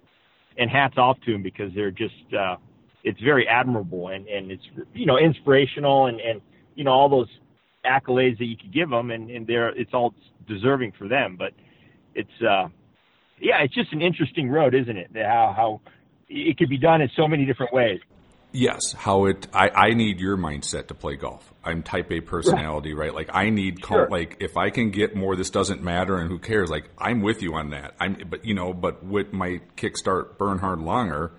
and 0.59 0.68
hats 0.70 0.98
off 0.98 1.18
to 1.24 1.33
them 1.33 1.42
because 1.42 1.72
they're 1.74 1.90
just 1.90 2.35
uh, 2.38 2.57
it's 3.05 3.20
very 3.20 3.49
admirable 3.49 4.09
and 4.09 4.26
and 4.26 4.51
it's 4.51 4.64
you 4.93 5.07
know 5.07 5.16
inspirational 5.16 6.07
and 6.07 6.20
and 6.20 6.40
you 6.74 6.84
know 6.84 6.90
all 6.90 7.09
those 7.09 7.28
accolades 7.84 8.38
that 8.38 8.45
you 8.45 8.57
could 8.57 8.72
give 8.72 8.90
them, 8.90 9.11
and 9.11 9.30
and 9.30 9.47
they're 9.47 9.70
it's 9.70 9.95
all 9.95 10.14
deserving 10.47 10.93
for 10.99 11.09
them. 11.09 11.36
But 11.38 11.53
it's 12.14 12.43
uh, 12.43 12.68
yeah, 13.40 13.62
it's 13.62 13.74
just 13.74 13.93
an 13.93 14.03
interesting 14.03 14.51
road, 14.51 14.74
isn't 14.74 14.97
it? 14.97 15.11
How 15.14 15.55
how 15.57 15.80
it 16.29 16.57
could 16.59 16.68
be 16.68 16.79
done 16.79 17.01
in 17.01 17.11
so 17.16 17.26
many 17.26 17.45
different 17.45 17.72
ways. 17.72 18.01
Yes, 18.51 18.93
how 18.93 19.26
it. 19.26 19.47
I, 19.53 19.68
I 19.68 19.91
need 19.91 20.20
your 20.20 20.39
mindset 20.39 20.89
to 20.89 20.95
play 20.95 21.16
golf. 21.16 21.53
I'm 21.62 21.83
Type 21.83 22.11
A 22.11 22.20
personality, 22.20 22.95
right? 22.95 23.09
right? 23.09 23.14
Like 23.14 23.31
I 23.35 23.51
need 23.51 23.83
call, 23.83 24.07
like 24.11 24.39
if 24.41 24.57
I 24.57 24.70
can 24.70 24.91
get 24.91 25.14
more, 25.14 25.37
this 25.37 25.51
doesn't 25.51 25.83
matter, 25.83 26.16
and 26.16 26.31
who 26.31 26.39
cares? 26.39 26.70
Like 26.70 26.89
I'm 26.97 27.20
with 27.20 27.43
you 27.43 27.55
on 27.55 27.70
that. 27.70 27.95
I'm, 28.01 28.16
but 28.29 28.47
you 28.47 28.55
know, 28.55 28.72
but 28.72 29.05
what 29.05 29.35
might 29.35 29.76
kickstart 29.76 30.39
Bernhard 30.39 30.79
Langer 30.79 31.33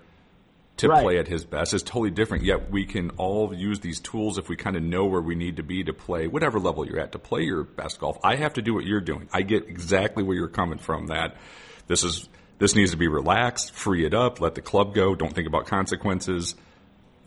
to 0.76 0.88
right. 0.88 1.02
play 1.02 1.18
at 1.18 1.26
his 1.26 1.44
best 1.44 1.74
is 1.74 1.82
totally 1.82 2.10
different. 2.10 2.44
Yet 2.44 2.70
we 2.70 2.86
can 2.86 3.10
all 3.10 3.52
use 3.52 3.80
these 3.80 3.98
tools 3.98 4.38
if 4.38 4.48
we 4.48 4.54
kind 4.54 4.76
of 4.76 4.82
know 4.84 5.06
where 5.06 5.20
we 5.20 5.34
need 5.34 5.56
to 5.56 5.64
be 5.64 5.82
to 5.82 5.92
play 5.92 6.28
whatever 6.28 6.60
level 6.60 6.86
you're 6.86 7.00
at 7.00 7.12
to 7.12 7.18
play 7.18 7.42
your 7.42 7.64
best 7.64 7.98
golf. 7.98 8.18
I 8.22 8.36
have 8.36 8.52
to 8.54 8.62
do 8.62 8.72
what 8.72 8.84
you're 8.84 9.00
doing. 9.00 9.28
I 9.32 9.42
get 9.42 9.68
exactly 9.68 10.22
where 10.22 10.36
you're 10.36 10.46
coming 10.46 10.78
from. 10.78 11.08
That 11.08 11.36
this 11.88 12.04
is 12.04 12.28
This 12.60 12.74
needs 12.74 12.90
to 12.90 12.98
be 12.98 13.08
relaxed, 13.08 13.72
free 13.72 14.04
it 14.04 14.12
up, 14.12 14.38
let 14.38 14.54
the 14.54 14.60
club 14.60 14.94
go, 14.94 15.14
don't 15.14 15.34
think 15.34 15.48
about 15.48 15.66
consequences. 15.66 16.54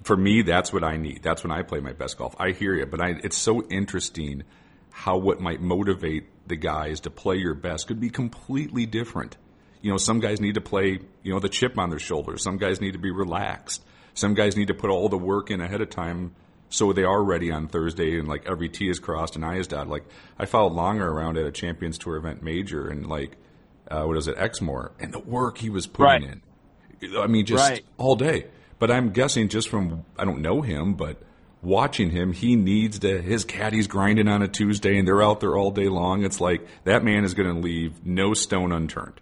For 0.03 0.15
me, 0.15 0.43
that's 0.43 0.71
what 0.71 0.84
I 0.84 0.97
need. 0.97 1.23
That's 1.23 1.43
when 1.43 1.51
I 1.51 1.63
play 1.63 1.79
my 1.79 1.91
best 1.91 2.19
golf. 2.19 2.36
I 2.39 2.51
hear 2.51 2.75
you, 2.75 2.86
but 2.86 3.01
I, 3.01 3.15
it's 3.23 3.38
so 3.38 3.63
interesting 3.63 4.43
how 4.91 5.17
what 5.17 5.41
might 5.41 5.59
motivate 5.59 6.25
the 6.47 6.55
guys 6.55 6.99
to 7.01 7.09
play 7.09 7.38
your 7.38 7.55
best 7.55 7.88
could 7.88 7.99
be 7.99 8.11
completely 8.11 8.86
different. 8.86 9.36
You 9.81 9.89
know, 9.89 9.97
some 9.97 10.19
guys 10.19 10.39
need 10.39 10.53
to 10.53 10.61
play, 10.61 10.99
you 11.23 11.34
know, 11.34 11.39
the 11.39 11.49
chip 11.49 11.79
on 11.79 11.89
their 11.89 11.99
shoulder. 11.99 12.38
Some 12.38 12.57
guys 12.57 12.79
need 12.79 12.93
to 12.93 12.99
be 12.99 13.09
relaxed. 13.09 13.84
Some 14.13 14.36
guys 14.36 14.55
need 14.55 14.67
to 14.67 14.75
put 14.75 14.91
all 14.91 15.09
the 15.09 15.17
work 15.17 15.49
in 15.49 15.61
ahead 15.61 15.81
of 15.81 15.89
time 15.89 16.36
so 16.69 16.93
they 16.93 17.03
are 17.03 17.23
ready 17.23 17.51
on 17.51 17.67
Thursday 17.67 18.19
and 18.19 18.27
like 18.27 18.45
every 18.47 18.69
T 18.69 18.88
is 18.88 18.99
crossed 18.99 19.36
and 19.36 19.43
I 19.43 19.55
is 19.55 19.67
dotted. 19.67 19.89
Like 19.89 20.05
I 20.38 20.45
followed 20.45 20.73
Langer 20.73 21.07
around 21.07 21.38
at 21.38 21.45
a 21.47 21.51
Champions 21.51 21.97
Tour 21.97 22.17
event 22.17 22.43
major 22.43 22.88
and 22.88 23.07
like 23.07 23.36
uh, 23.89 24.03
what 24.03 24.17
is 24.17 24.27
it 24.27 24.38
Exmoor 24.38 24.91
and 24.99 25.13
the 25.13 25.19
work 25.19 25.57
he 25.57 25.69
was 25.69 25.88
putting 25.88 26.27
Right. 26.29 26.39
in. 27.03 27.17
I 27.17 27.27
mean, 27.27 27.45
just 27.45 27.69
Right. 27.69 27.84
all 27.97 28.15
day. 28.15 28.45
But 28.79 28.91
I'm 28.91 29.11
guessing 29.11 29.49
just 29.49 29.69
from 29.69 30.03
I 30.17 30.25
don't 30.25 30.41
know 30.41 30.61
him, 30.61 30.93
but 30.95 31.21
watching 31.61 32.09
him, 32.09 32.34
he 32.34 32.55
needs 32.55 32.99
to. 32.99 33.21
His 33.21 33.45
caddy's 33.45 33.88
grinding 33.88 34.27
on 34.27 34.41
a 34.41 34.47
Tuesday, 34.47 34.97
and 34.97 35.07
they're 35.07 35.21
out 35.23 35.39
there 35.39 35.55
all 35.57 35.71
day 35.71 35.88
long. 35.89 36.23
It's 36.23 36.41
like 36.41 36.65
that 36.84 37.03
man 37.03 37.23
is 37.23 37.34
going 37.34 37.53
to 37.53 37.59
leave 37.61 38.05
no 38.05 38.34
stone 38.34 38.71
unturned. 38.71 39.21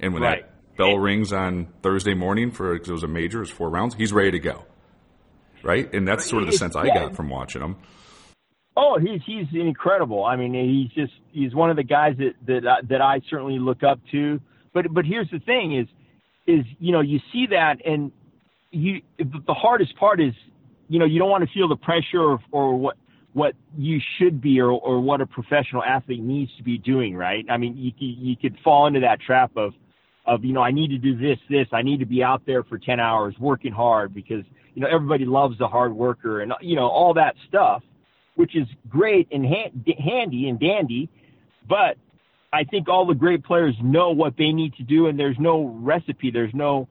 And 0.00 0.12
when 0.14 0.22
Right. 0.22 0.42
that 0.42 0.76
bell 0.76 0.98
rings 0.98 1.32
on 1.32 1.68
Thursday 1.82 2.14
morning 2.14 2.50
for 2.50 2.72
because 2.72 2.88
it 2.88 2.92
was 2.92 3.02
a 3.02 3.08
major, 3.08 3.38
it 3.38 3.42
was 3.42 3.50
four 3.50 3.68
rounds, 3.70 3.94
he's 3.94 4.12
ready 4.12 4.30
to 4.32 4.38
go. 4.38 4.64
Right, 5.62 5.92
and 5.92 6.08
that's 6.08 6.24
sort 6.24 6.42
of 6.42 6.50
the 6.50 6.56
sense 6.56 6.74
I 6.74 6.86
got 6.86 7.14
from 7.14 7.28
watching 7.28 7.60
him. 7.60 7.76
Oh, 8.76 8.98
he's 8.98 9.20
he's 9.26 9.46
incredible. 9.52 10.24
I 10.24 10.36
mean, 10.36 10.54
he's 10.54 10.90
just 10.92 11.12
he's 11.32 11.54
one 11.54 11.70
of 11.70 11.76
the 11.76 11.82
guys 11.82 12.16
that 12.18 12.34
that 12.46 12.66
I- 12.66 12.82
that 12.88 13.00
I 13.00 13.20
certainly 13.28 13.58
look 13.58 13.82
up 13.82 13.98
to. 14.12 14.40
But 14.72 14.92
but 14.94 15.04
here's 15.04 15.30
the 15.30 15.40
thing: 15.40 15.76
is 15.76 15.86
is 16.46 16.64
you 16.78 16.92
know 16.92 17.00
you 17.00 17.20
see 17.32 17.46
that, 17.50 17.84
and 17.84 18.12
you 18.70 19.02
the 19.18 19.54
hardest 19.54 19.96
part 19.96 20.20
is 20.20 20.32
you 20.88 20.98
know 20.98 21.04
you 21.04 21.18
don't 21.18 21.30
want 21.30 21.44
to 21.44 21.50
feel 21.52 21.68
the 21.68 21.76
pressure 21.76 22.22
or, 22.22 22.38
or 22.52 22.76
what 22.76 22.96
what 23.32 23.54
you 23.76 24.00
should 24.18 24.40
be 24.40 24.60
or 24.60 24.70
or 24.70 25.00
what 25.00 25.20
a 25.20 25.26
professional 25.26 25.82
athlete 25.82 26.22
needs 26.22 26.50
to 26.56 26.62
be 26.62 26.78
doing. 26.78 27.16
Right? 27.16 27.44
I 27.50 27.56
mean, 27.56 27.76
you 27.76 27.92
you 27.98 28.30
you 28.30 28.36
could 28.36 28.56
fall 28.62 28.86
into 28.86 29.00
that 29.00 29.20
trap 29.20 29.50
of 29.56 29.74
of 30.26 30.44
you 30.44 30.52
know 30.52 30.62
I 30.62 30.70
need 30.70 30.88
to 30.88 30.98
do 30.98 31.16
this 31.16 31.38
this 31.48 31.66
I 31.72 31.82
need 31.82 31.98
to 32.00 32.06
be 32.06 32.22
out 32.22 32.42
there 32.46 32.62
for 32.62 32.78
10 32.78 33.00
hours 33.00 33.34
working 33.40 33.72
hard 33.72 34.14
because 34.14 34.44
you 34.74 34.82
know 34.82 34.88
everybody 34.88 35.24
loves 35.24 35.58
the 35.58 35.66
hard 35.66 35.92
worker 35.92 36.40
and 36.40 36.52
you 36.60 36.76
know 36.76 36.88
all 36.88 37.14
that 37.14 37.34
stuff 37.48 37.82
which 38.40 38.56
is 38.56 38.66
great 38.88 39.28
and 39.30 39.44
hand, 39.44 39.86
handy 39.98 40.48
and 40.48 40.58
dandy 40.58 41.08
but 41.68 41.96
I 42.52 42.64
think 42.64 42.88
all 42.88 43.06
the 43.06 43.14
great 43.14 43.44
players 43.44 43.74
know 43.80 44.10
what 44.10 44.36
they 44.36 44.50
need 44.50 44.74
to 44.74 44.82
do 44.82 45.06
and 45.06 45.18
there's 45.18 45.38
no 45.38 45.64
recipe 45.80 46.30
there's 46.30 46.54
no 46.54 46.88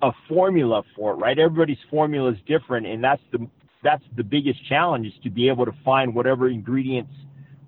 a 0.00 0.12
formula 0.28 0.82
for 0.96 1.12
it 1.12 1.16
right 1.16 1.38
everybody's 1.38 1.82
formula 1.90 2.32
is 2.32 2.38
different 2.46 2.86
and 2.86 3.02
that's 3.02 3.22
the 3.32 3.46
that's 3.82 4.04
the 4.16 4.22
biggest 4.22 4.66
challenge 4.68 5.06
is 5.06 5.12
to 5.24 5.30
be 5.30 5.48
able 5.48 5.64
to 5.64 5.74
find 5.84 6.14
whatever 6.14 6.48
ingredients 6.48 7.12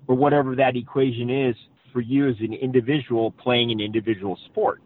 or 0.07 0.15
whatever 0.15 0.55
that 0.55 0.75
equation 0.75 1.29
is 1.29 1.55
for 1.95 2.01
you 2.01 2.27
as 2.29 2.35
an 2.41 2.53
individual 2.53 3.31
playing 3.31 3.71
an 3.71 3.79
individual 3.79 4.37
sport. 4.45 4.81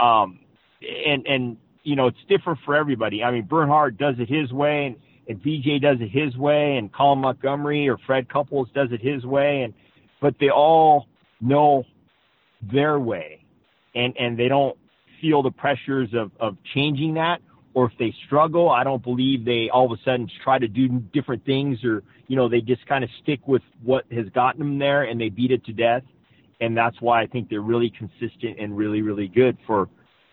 Um, 0.00 0.40
and 1.06 1.26
and 1.26 1.56
you 1.82 1.96
know 1.96 2.06
it's 2.06 2.24
different 2.28 2.60
for 2.64 2.74
everybody. 2.74 3.22
I 3.22 3.30
mean, 3.30 3.42
Bernhard 3.42 3.98
does 3.98 4.14
it 4.18 4.28
his 4.28 4.50
way, 4.52 4.86
and, 4.86 4.96
and 5.30 5.40
Vijay 5.42 5.80
does 5.80 5.98
it 6.00 6.10
his 6.10 6.36
way, 6.36 6.76
and 6.76 6.92
Colin 6.92 7.20
Montgomerie 7.20 7.88
or 7.88 7.96
Fred 7.98 8.28
Couples 8.28 8.68
does 8.74 8.88
it 8.92 9.00
his 9.00 9.24
way, 9.24 9.62
and 9.62 9.72
but 10.20 10.34
they 10.40 10.50
all 10.50 11.06
know 11.40 11.84
their 12.60 12.98
way, 12.98 13.44
and 13.94 14.14
and 14.18 14.38
they 14.38 14.48
don't 14.48 14.76
feel 15.20 15.42
the 15.42 15.52
pressures 15.52 16.10
of 16.14 16.32
of 16.40 16.56
changing 16.74 17.14
that. 17.14 17.40
Or 17.72 17.86
if 17.86 17.96
they 18.00 18.12
struggle, 18.26 18.68
I 18.68 18.82
don't 18.82 19.02
believe 19.02 19.44
they 19.44 19.70
all 19.72 19.92
of 19.92 19.96
a 19.96 20.02
sudden 20.02 20.28
try 20.42 20.58
to 20.58 20.66
do 20.66 20.88
different 20.88 21.46
things, 21.46 21.84
or 21.84 22.02
you 22.26 22.34
know 22.34 22.48
they 22.48 22.60
just 22.60 22.84
kind 22.86 23.04
of 23.04 23.10
stick 23.22 23.46
with 23.46 23.62
what 23.84 24.04
has 24.12 24.28
gotten 24.30 24.58
them 24.58 24.78
there 24.78 25.04
and 25.04 25.20
they 25.20 25.28
beat 25.28 25.52
it 25.52 25.64
to 25.66 25.72
death 25.72 26.02
and 26.60 26.76
that's 26.76 27.00
why 27.00 27.22
I 27.22 27.26
think 27.26 27.48
they're 27.48 27.60
really 27.62 27.90
consistent 27.90 28.58
and 28.58 28.76
really, 28.76 29.02
really 29.02 29.28
good 29.28 29.56
for 29.66 29.88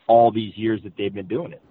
all 0.07 0.31
these 0.31 0.55
years 0.57 0.81
that 0.83 0.93
they've 0.97 1.13
been 1.13 1.27
doing 1.27 1.53
it. 1.53 1.61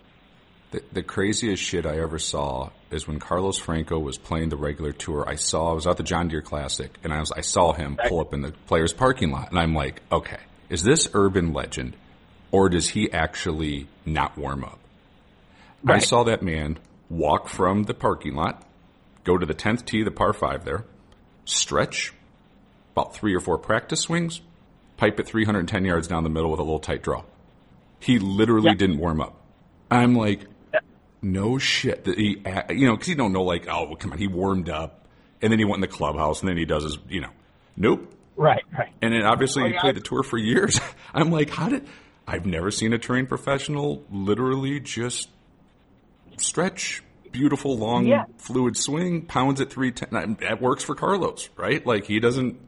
The, 0.77 0.83
the 0.93 1.03
craziest 1.03 1.62
shit 1.62 1.87
I 1.87 2.01
ever 2.01 2.18
saw 2.18 2.68
is 2.91 3.09
when 3.09 3.18
Carlos 3.18 3.57
Franco 3.57 3.99
was 3.99 4.18
playing 4.18 4.51
the 4.51 4.59
regular 4.59 4.93
tour. 4.93 5.24
I 5.27 5.37
saw 5.37 5.70
I 5.70 5.72
was 5.72 5.87
at 5.87 5.97
the 5.97 6.03
John 6.03 6.29
Deere 6.29 6.43
Classic, 6.43 6.95
and 7.03 7.14
I 7.14 7.20
was 7.20 7.33
I 7.33 7.41
saw 7.41 7.72
him 7.72 7.97
pull 8.09 8.20
up 8.20 8.35
in 8.35 8.43
the 8.43 8.53
players' 8.66 8.93
parking 8.93 9.31
lot, 9.31 9.49
and 9.49 9.59
I'm 9.59 9.74
like, 9.74 10.03
okay, 10.12 10.37
is 10.68 10.83
this 10.83 11.09
urban 11.14 11.55
legend, 11.55 11.97
or 12.51 12.68
does 12.68 12.91
he 12.91 13.11
actually 13.11 13.89
not 14.05 14.37
warm 14.37 14.64
up? 14.64 14.79
I 15.87 15.99
saw 16.01 16.24
that 16.24 16.43
man 16.43 16.79
walk 17.09 17.49
from 17.49 17.85
the 17.85 17.95
parking 17.95 18.35
lot, 18.35 18.62
go 19.24 19.39
to 19.39 19.47
the 19.47 19.55
tenth 19.55 19.87
tee, 19.87 20.03
the 20.03 20.11
par 20.11 20.35
five 20.35 20.66
there, 20.66 20.85
stretch, 21.47 22.12
about 22.93 23.14
three 23.14 23.35
or 23.35 23.41
four 23.41 23.57
practice 23.57 24.01
swings, 24.03 24.43
pipe 24.99 25.18
it 25.20 25.27
310 25.27 25.87
yards 25.87 26.07
down 26.07 26.22
the 26.22 26.29
middle 26.29 26.51
with 26.51 26.61
a 26.61 26.64
little 26.64 26.81
tight 26.81 27.03
draw. 27.03 27.22
He 27.99 28.18
literally 28.18 28.72
Yeah. 28.72 28.74
didn't 28.74 28.99
warm 28.99 29.22
up. 29.22 29.41
I'm 29.91 30.14
like, 30.14 30.41
no 31.27 31.59
shit. 31.59 32.05
That 32.05 32.18
he, 32.18 32.43
you 32.70 32.87
know, 32.87 32.95
because 32.95 33.09
you 33.09 33.14
don't 33.14 33.33
know, 33.33 33.43
like, 33.43 33.66
oh, 33.68 33.85
well, 33.87 33.97
come 33.97 34.12
on, 34.12 34.18
he 34.18 34.27
warmed 34.29 34.68
up, 34.70 35.07
and 35.43 35.51
then 35.53 35.59
he 35.59 35.64
went 35.64 35.77
in 35.77 35.81
the 35.83 35.89
clubhouse, 35.89 36.41
and 36.41 36.49
then 36.49 36.57
he 36.57 36.64
does 36.64 36.85
his, 36.85 36.99
you 37.09 37.20
know, 37.20 37.31
nope. 37.77 38.12
Right, 38.37 38.64
right. 38.79 38.93
And 39.01 39.14
then 39.14 39.22
obviously 39.22 39.62
Oh, 39.64 39.66
he 39.68 39.79
played 39.79 39.97
the 39.97 40.01
tour 40.01 40.22
for 40.22 40.37
years. 40.39 40.79
I'm 41.14 41.31
like, 41.31 41.51
how 41.51 41.68
did? 41.70 41.87
I've 42.27 42.45
never 42.45 42.70
seen 42.70 42.93
a 42.93 42.99
trained 42.99 43.29
professional 43.29 44.05
literally 44.11 44.79
just 44.81 45.29
stretch, 46.37 47.03
beautiful 47.33 47.77
long 47.79 48.07
Yeah. 48.07 48.24
fluid 48.39 48.77
swing, 48.77 49.22
pounds 49.22 49.61
at 49.61 49.70
three 49.70 49.93
ten. 49.93 50.37
That 50.41 50.61
works 50.61 50.85
for 50.85 50.95
Carlos, 50.95 51.49
right? 51.57 51.85
Like 51.87 52.05
he 52.07 52.20
doesn't. 52.20 52.61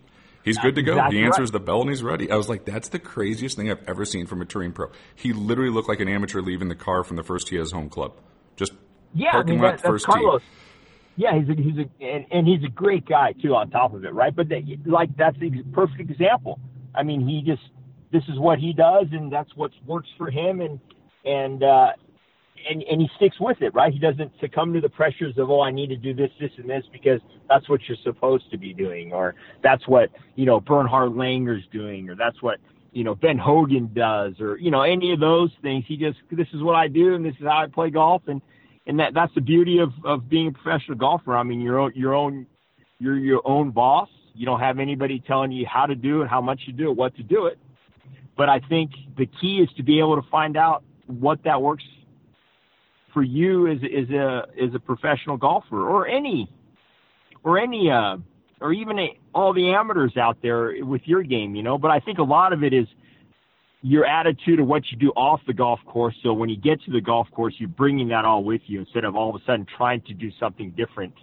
He's 0.45 0.57
good 0.59 0.77
to 0.77 0.83
go. 0.83 0.93
exactly 0.93 1.19
he 1.19 1.25
answers 1.25 1.49
right. 1.49 1.53
the 1.53 1.61
bell 1.61 1.83
and 1.83 1.91
he's 1.91 2.03
ready. 2.03 2.31
I 2.31 2.37
was 2.37 2.49
like, 2.49 2.65
that's 2.65 2.89
the 2.89 2.99
craziest 2.99 3.57
thing 3.57 3.71
I've 3.71 3.87
ever 3.87 4.07
seen 4.07 4.25
from 4.27 4.41
a 4.41 4.47
touring 4.47 4.73
pro. 4.73 4.91
He 5.15 5.35
literally 5.35 5.71
looked 5.71 5.89
like 5.91 6.01
an 6.01 6.09
amateur 6.09 6.41
leaving 6.41 6.69
the 6.69 6.75
car 6.75 7.05
from 7.05 7.17
the 7.17 7.23
first 7.25 7.53
of 7.53 7.59
his 7.59 7.73
home 7.73 7.91
club. 7.91 8.15
Just 8.59 8.73
Yeah, 9.15 9.31
I 9.33 9.43
mean 9.45 9.61
lot, 9.61 9.79
that, 9.79 9.87
first 9.87 10.05
Carlos. 10.07 10.43
tee. 10.43 10.49
Yeah, 11.17 11.39
he's 11.41 11.49
a, 11.49 11.55
he's 11.55 11.79
a 11.79 12.05
and, 12.05 12.27
and 12.31 12.47
he's 12.47 12.63
a 12.65 12.71
great 12.71 13.07
guy 13.07 13.33
too. 13.33 13.55
On 13.55 13.71
top 13.71 13.95
of 13.95 14.05
it, 14.05 14.13
right? 14.13 14.35
But 14.35 14.49
that, 14.51 14.63
like 14.85 15.17
that's 15.17 15.39
the 15.39 15.51
perfect 15.73 16.11
example. 16.11 16.61
I 16.95 17.03
mean, 17.03 17.27
he 17.27 17.43
just 17.43 17.63
this 18.13 18.23
is 18.29 18.39
what 18.39 18.59
he 18.59 18.73
does, 18.73 19.07
and 19.13 19.33
that's 19.33 19.51
what 19.57 19.71
works 19.87 20.09
for 20.17 20.31
him, 20.31 20.61
and 20.61 20.79
and 21.25 21.63
uh, 21.63 21.89
and 22.69 22.83
and 22.83 23.01
he 23.01 23.09
sticks 23.17 23.37
with 23.41 23.61
it, 23.63 23.75
right? 23.75 23.93
He 23.93 23.99
doesn't 23.99 24.33
succumb 24.41 24.73
to 24.75 24.81
the 24.81 24.89
pressures 24.89 25.37
of 25.39 25.51
oh, 25.51 25.61
I 25.61 25.71
need 25.71 25.89
to 25.89 25.97
do 25.97 26.15
this, 26.15 26.31
this, 26.41 26.51
and 26.57 26.69
this 26.69 26.85
because 26.93 27.21
that's 27.49 27.69
what 27.69 27.81
you're 27.89 27.99
supposed 28.05 28.51
to 28.51 28.59
be 28.59 28.73
doing, 28.73 29.13
or 29.13 29.35
that's 29.63 29.87
what 29.89 30.11
you 30.37 30.47
know 30.47 30.61
Bernhard 30.61 31.13
Langer's 31.13 31.67
doing, 31.73 32.09
or 32.09 32.15
that's 32.15 32.41
what 32.43 32.59
you 32.99 33.05
know 33.05 33.15
Ben 33.15 33.39
Hogan 33.39 33.93
does, 33.95 34.41
or 34.41 34.57
you 34.59 34.73
know 34.73 34.83
any 34.83 35.13
of 35.13 35.21
those 35.21 35.51
things. 35.63 35.85
He 35.87 35.97
just 35.97 36.19
this 36.33 36.49
is 36.53 36.65
what 36.65 36.75
I 36.75 36.89
do, 36.89 37.15
and 37.15 37.25
this 37.25 37.35
is 37.39 37.47
how 37.47 37.63
I 37.63 37.67
play 37.69 37.91
golf, 37.91 38.23
and 38.27 38.43
and 38.89 38.99
that 38.99 39.15
that's 39.15 39.33
the 39.37 39.41
beauty 39.41 39.79
of 39.79 39.93
of 40.05 40.29
being 40.29 40.49
a 40.49 40.53
professional 40.53 40.99
golfer. 40.99 41.37
I 41.37 41.45
mean, 41.45 41.61
your 41.61 41.79
own 41.79 41.93
your 41.95 42.13
own 42.13 42.45
you're 42.99 43.17
your 43.17 43.41
own 43.45 43.71
boss. 43.71 44.09
You 44.35 44.47
don't 44.47 44.59
have 44.59 44.81
anybody 44.81 45.23
telling 45.25 45.53
you 45.53 45.65
how 45.65 45.87
to 45.87 45.95
do 45.95 46.23
it, 46.23 46.29
how 46.29 46.41
much 46.41 46.67
to 46.67 46.73
do 46.73 46.91
it, 46.91 46.97
what 46.97 47.15
to 47.19 47.23
do 47.23 47.47
it. 47.47 47.57
But 48.37 48.49
I 48.49 48.59
think 48.69 48.91
the 49.17 49.27
key 49.27 49.59
is 49.59 49.69
to 49.77 49.85
be 49.85 50.01
able 50.01 50.21
to 50.21 50.29
find 50.29 50.57
out 50.57 50.83
what 51.07 51.45
that 51.45 51.63
works 51.63 51.85
for 53.15 53.23
you 53.23 53.69
as 53.69 53.79
as 53.85 54.11
a 54.11 54.43
as 54.61 54.75
a 54.75 54.81
professional 54.81 55.37
golfer 55.37 55.89
or 55.89 56.09
any 56.09 56.51
or 57.45 57.61
any 57.61 57.93
uh 57.93 58.17
or 58.61 58.73
even 58.73 58.99
a, 58.99 59.19
all 59.35 59.53
the 59.53 59.71
amateurs 59.71 60.17
out 60.17 60.39
there 60.43 60.75
with 60.85 61.03
your 61.05 61.23
game, 61.23 61.55
you 61.55 61.63
know. 61.63 61.79
But 61.79 61.91
I 61.91 62.01
think 62.01 62.19
a 62.19 62.25
lot 62.25 62.53
of 62.53 62.63
it 62.63 62.73
is 62.73 62.87
your 63.83 64.05
attitude 64.05 64.61
of 64.61 64.67
what 64.67 64.83
you 64.91 64.99
do 64.99 65.11
off 65.11 65.41
the 65.47 65.55
golf 65.55 65.79
course. 65.87 66.15
So 66.23 66.33
when 66.33 66.49
you 66.49 66.57
get 66.57 66.83
to 66.85 66.91
the 66.91 67.01
golf 67.01 67.29
course, 67.31 67.55
you're 67.59 67.69
bringing 67.69 68.09
that 68.09 68.25
all 68.25 68.43
with 68.43 68.63
you 68.67 68.81
instead 68.81 69.05
of 69.05 69.15
all 69.15 69.31
of 69.31 69.41
a 69.41 69.45
sudden 69.45 69.67
trying 69.77 70.01
to 70.03 70.15
do 70.15 70.31
something 70.41 70.73
different 70.77 71.15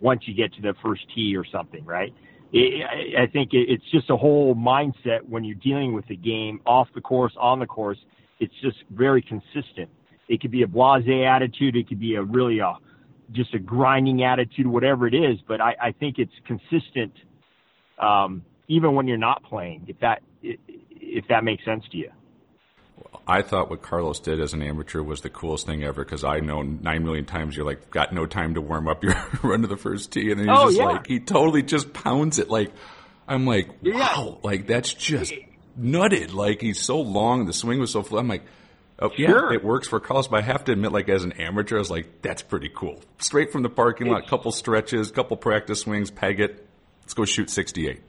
once 0.00 0.22
you 0.26 0.34
get 0.34 0.52
to 0.54 0.62
the 0.62 0.74
first 0.82 1.02
tee 1.14 1.34
or 1.36 1.44
something, 1.50 1.84
right? 1.84 2.12
It, 2.52 3.16
I 3.18 3.26
think 3.26 3.54
it, 3.54 3.70
it's 3.70 3.90
just 3.90 4.10
a 4.10 4.16
whole 4.16 4.54
mindset 4.54 5.26
when 5.26 5.42
you're 5.44 5.56
dealing 5.56 5.94
with 5.94 6.06
the 6.06 6.16
game 6.16 6.60
off 6.66 6.88
the 6.94 7.00
course, 7.00 7.32
on 7.40 7.58
the 7.58 7.66
course. 7.66 7.98
It's 8.40 8.54
just 8.62 8.76
very 8.90 9.22
consistent. 9.22 9.88
It 10.28 10.42
could 10.42 10.50
be 10.50 10.62
a 10.62 10.66
blasé 10.66 11.26
attitude. 11.26 11.76
It 11.76 11.88
could 11.88 12.00
be 12.00 12.16
a 12.16 12.22
really 12.22 12.58
a 12.58 12.74
just 13.32 13.54
a 13.54 13.58
grinding 13.58 14.22
attitude, 14.22 14.66
whatever 14.66 15.06
it 15.06 15.14
is. 15.14 15.38
But 15.46 15.60
I, 15.60 15.74
I 15.82 15.92
think 15.92 16.16
it's 16.18 16.32
consistent, 16.46 17.12
um, 17.98 18.42
even 18.68 18.94
when 18.94 19.06
you're 19.08 19.16
not 19.18 19.42
playing. 19.44 19.84
If 19.88 19.98
that 20.00 20.22
if 20.42 21.26
that 21.28 21.44
makes 21.44 21.64
sense 21.64 21.84
to 21.92 21.96
you. 21.98 22.10
I 23.28 23.42
thought 23.42 23.70
what 23.70 23.82
Carlos 23.82 24.20
did 24.20 24.40
as 24.40 24.52
an 24.54 24.62
amateur 24.62 25.02
was 25.02 25.20
the 25.20 25.30
coolest 25.30 25.66
thing 25.66 25.82
ever 25.84 26.04
because 26.04 26.24
I 26.24 26.40
know 26.40 26.62
nine 26.62 27.04
million 27.04 27.24
times 27.24 27.56
you're 27.56 27.66
like 27.66 27.90
got 27.90 28.12
no 28.12 28.26
time 28.26 28.54
to 28.54 28.60
warm 28.60 28.88
up 28.88 29.02
your 29.04 29.14
run 29.42 29.62
to 29.62 29.68
the 29.68 29.76
first 29.76 30.12
tee 30.12 30.30
and 30.30 30.40
then 30.40 30.48
he's 30.48 30.56
Oh, 30.58 30.66
just 30.66 30.78
yeah. 30.78 30.84
like 30.86 31.06
he 31.06 31.20
totally 31.20 31.62
just 31.62 31.92
pounds 31.92 32.38
it 32.38 32.48
like 32.48 32.72
I'm 33.28 33.46
like 33.46 33.68
Yeah. 33.82 33.94
wow 33.98 34.38
like 34.42 34.66
that's 34.66 34.92
just 34.94 35.32
nutted. 35.78 36.32
Like 36.32 36.60
he's 36.60 36.80
so 36.80 37.00
long, 37.00 37.46
the 37.46 37.52
swing 37.52 37.80
was 37.80 37.90
so 37.90 38.02
flat. 38.02 38.20
I'm 38.20 38.28
like, 38.28 38.44
oh 39.00 39.10
yeah, 39.16 39.28
Sure. 39.28 39.52
it 39.52 39.64
works 39.64 39.88
for 39.88 40.00
Carlos. 40.00 40.28
But 40.28 40.38
I 40.38 40.42
have 40.42 40.64
to 40.64 40.72
admit, 40.72 40.92
like 40.92 41.08
as 41.08 41.24
an 41.24 41.32
amateur, 41.32 41.76
I 41.76 41.78
was 41.80 41.90
like, 41.90 42.22
that's 42.22 42.42
pretty 42.42 42.70
cool. 42.74 43.00
Straight 43.18 43.52
from 43.52 43.62
the 43.62 43.68
parking 43.70 44.08
lot, 44.08 44.26
couple 44.26 44.52
stretches, 44.52 45.10
couple 45.10 45.36
practice 45.36 45.80
swings, 45.80 46.10
peg 46.10 46.40
it. 46.40 46.66
Let's 47.02 47.14
go 47.14 47.24
shoot 47.24 47.50
68. 47.50 48.00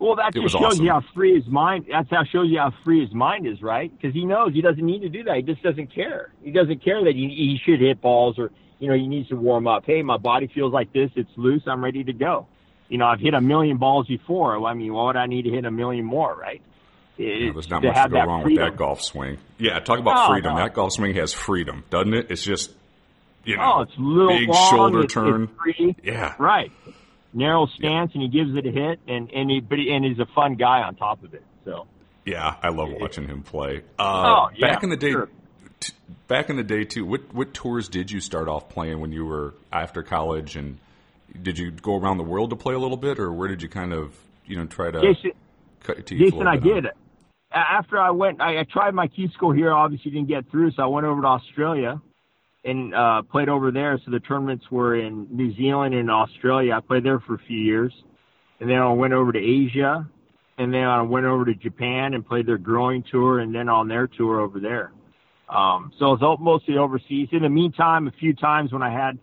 Well, 0.00 0.14
that 0.16 0.34
It 0.36 0.42
just 0.42 0.52
shows 0.54 0.62
awesome. 0.64 0.84
you 0.84 0.90
how 0.92 1.02
free 1.14 1.34
his 1.34 1.46
mind. 1.48 1.86
That's 1.90 2.08
how 2.10 2.22
shows 2.24 2.48
you 2.48 2.58
how 2.58 2.72
free 2.84 3.04
his 3.04 3.12
mind 3.12 3.46
is, 3.48 3.60
right? 3.62 3.90
Because 3.96 4.14
he 4.14 4.24
knows 4.24 4.52
he 4.54 4.60
doesn't 4.60 4.84
need 4.84 5.00
to 5.00 5.08
do 5.08 5.24
that. 5.24 5.36
He 5.36 5.42
just 5.42 5.62
doesn't 5.62 5.92
care. 5.92 6.30
He 6.42 6.52
doesn't 6.52 6.84
care 6.84 7.02
that 7.04 7.14
he, 7.16 7.28
he 7.28 7.60
should 7.64 7.80
hit 7.80 8.00
balls 8.00 8.38
or 8.38 8.50
you 8.78 8.88
know 8.88 8.94
he 8.94 9.08
needs 9.08 9.28
to 9.30 9.34
warm 9.36 9.66
up. 9.66 9.84
Hey, 9.86 10.02
my 10.02 10.16
body 10.16 10.46
feels 10.54 10.72
like 10.72 10.92
this. 10.92 11.10
It's 11.16 11.30
loose. 11.36 11.62
I'm 11.66 11.82
ready 11.82 12.04
to 12.04 12.12
go. 12.12 12.46
You 12.88 12.98
know, 12.98 13.06
I've 13.06 13.18
hit 13.20 13.34
a 13.34 13.40
million 13.40 13.76
balls 13.76 14.06
before. 14.06 14.64
I 14.66 14.72
mean, 14.74 14.92
why 14.94 15.06
would 15.06 15.16
I 15.16 15.26
need 15.26 15.42
to 15.42 15.50
hit 15.50 15.64
a 15.64 15.70
million 15.70 16.04
more, 16.04 16.34
right? 16.34 16.62
It, 17.18 17.52
there's 17.52 17.68
not 17.68 17.82
much 17.82 17.94
to 17.96 18.08
go 18.08 18.16
wrong 18.24 18.42
freedom. 18.42 18.62
with 18.64 18.72
that 18.72 18.78
golf 18.78 19.02
swing. 19.02 19.38
Yeah, 19.58 19.80
talk 19.80 19.98
about 19.98 20.28
No, 20.28 20.32
freedom. 20.34 20.54
no. 20.54 20.60
That 20.62 20.72
golf 20.74 20.92
swing 20.92 21.14
has 21.16 21.32
freedom, 21.32 21.84
doesn't 21.90 22.14
it? 22.14 22.30
It's 22.30 22.42
just, 22.44 22.70
you 23.44 23.56
know, 23.56 23.74
Oh, 23.78 23.80
it's 23.82 23.92
little 23.98 24.28
big 24.38 24.48
long, 24.48 24.70
shoulder 24.70 24.98
it's- 25.00 25.12
turn. 25.12 25.48
It's. 25.66 25.98
Yeah. 26.04 26.34
Right. 26.38 26.70
Narrow 27.34 27.66
stance, 27.66 28.12
and 28.14 28.22
he 28.22 28.28
gives 28.28 28.54
it 28.56 28.66
a 28.66 28.70
hit, 28.70 29.00
and 29.06 29.30
and 29.32 29.50
he 29.50 29.60
but 29.60 29.78
he, 29.78 29.90
and 29.92 30.04
he's 30.04 30.18
a 30.18 30.26
fun 30.34 30.54
guy 30.54 30.82
on 30.82 30.94
top 30.94 31.22
of 31.24 31.34
it. 31.34 31.42
So 31.64 31.86
Yeah, 32.24 32.54
I 32.62 32.68
love 32.70 32.88
watching 33.00 33.26
him 33.28 33.42
play. 33.42 33.82
Uh, 33.98 34.02
Oh, 34.48 34.50
yeah, 34.56 34.66
back 34.74 34.82
in 34.82 34.88
the 34.90 34.96
day, 34.96 35.10
sure. 35.10 35.28
t- 35.80 35.92
back 36.26 36.48
in 36.50 36.56
the 36.56 36.62
day 36.64 36.84
too. 36.84 37.04
What 37.04 37.34
what 37.34 37.52
tours 37.52 37.88
did 37.88 38.10
you 38.10 38.20
start 38.20 38.48
off 38.48 38.70
playing 38.70 39.00
when 39.00 39.12
you 39.12 39.26
were 39.26 39.54
after 39.70 40.02
college, 40.02 40.56
and 40.56 40.78
did 41.40 41.58
you 41.58 41.70
go 41.70 41.96
around 41.98 42.16
the 42.16 42.24
world 42.24 42.48
to 42.50 42.56
play 42.56 42.74
a 42.74 42.78
little 42.78 42.96
bit, 42.96 43.18
or 43.18 43.30
where 43.32 43.48
did 43.48 43.60
you 43.62 43.68
kind 43.68 43.92
of 43.92 44.16
you 44.46 44.56
know 44.56 44.64
try 44.64 44.90
to 44.90 45.00
Jason, 45.02 45.32
cut 45.84 45.96
your 45.96 46.04
teeth? 46.04 46.18
Jason, 46.32 46.46
I 46.46 46.56
bit 46.56 46.86
on? 46.86 46.92
After 47.52 47.98
I 47.98 48.10
went, 48.10 48.40
I, 48.40 48.60
I 48.60 48.64
tried 48.64 48.94
my 48.94 49.06
Q 49.06 49.28
school 49.30 49.52
here. 49.52 49.72
Obviously, 49.72 50.10
didn't 50.10 50.28
get 50.28 50.50
through, 50.50 50.72
so 50.72 50.82
I 50.82 50.86
went 50.86 51.06
over 51.06 51.22
to 51.22 51.26
Australia 51.28 52.00
and 52.64 52.94
uh, 52.94 53.22
played 53.22 53.48
over 53.48 53.70
there. 53.70 53.98
So 54.04 54.10
the 54.10 54.20
tournaments 54.20 54.66
were 54.70 54.96
in 54.96 55.26
New 55.30 55.54
Zealand 55.56 55.94
and 55.94 56.10
Australia. 56.10 56.74
I 56.74 56.80
played 56.80 57.04
there 57.04 57.20
for 57.20 57.34
a 57.34 57.38
few 57.46 57.58
years, 57.58 57.92
and 58.60 58.68
then 58.68 58.78
I 58.78 58.92
went 58.92 59.14
over 59.14 59.32
to 59.32 59.38
Asia, 59.38 60.06
and 60.58 60.74
then 60.74 60.84
I 60.84 61.00
went 61.02 61.24
over 61.24 61.46
to 61.46 61.54
Japan 61.54 62.12
and 62.12 62.26
played 62.26 62.46
their 62.46 62.58
growing 62.58 63.02
tour, 63.10 63.38
and 63.38 63.54
then 63.54 63.68
on 63.68 63.88
their 63.88 64.06
tour 64.06 64.40
over 64.40 64.60
there. 64.60 64.92
Um, 65.48 65.92
so 65.98 66.12
it 66.12 66.20
was 66.20 66.38
mostly 66.40 66.76
overseas. 66.76 67.28
In 67.32 67.42
the 67.42 67.48
meantime, 67.48 68.06
a 68.08 68.12
few 68.12 68.34
times 68.34 68.72
when 68.72 68.82
I 68.82 68.92
had 68.92 69.18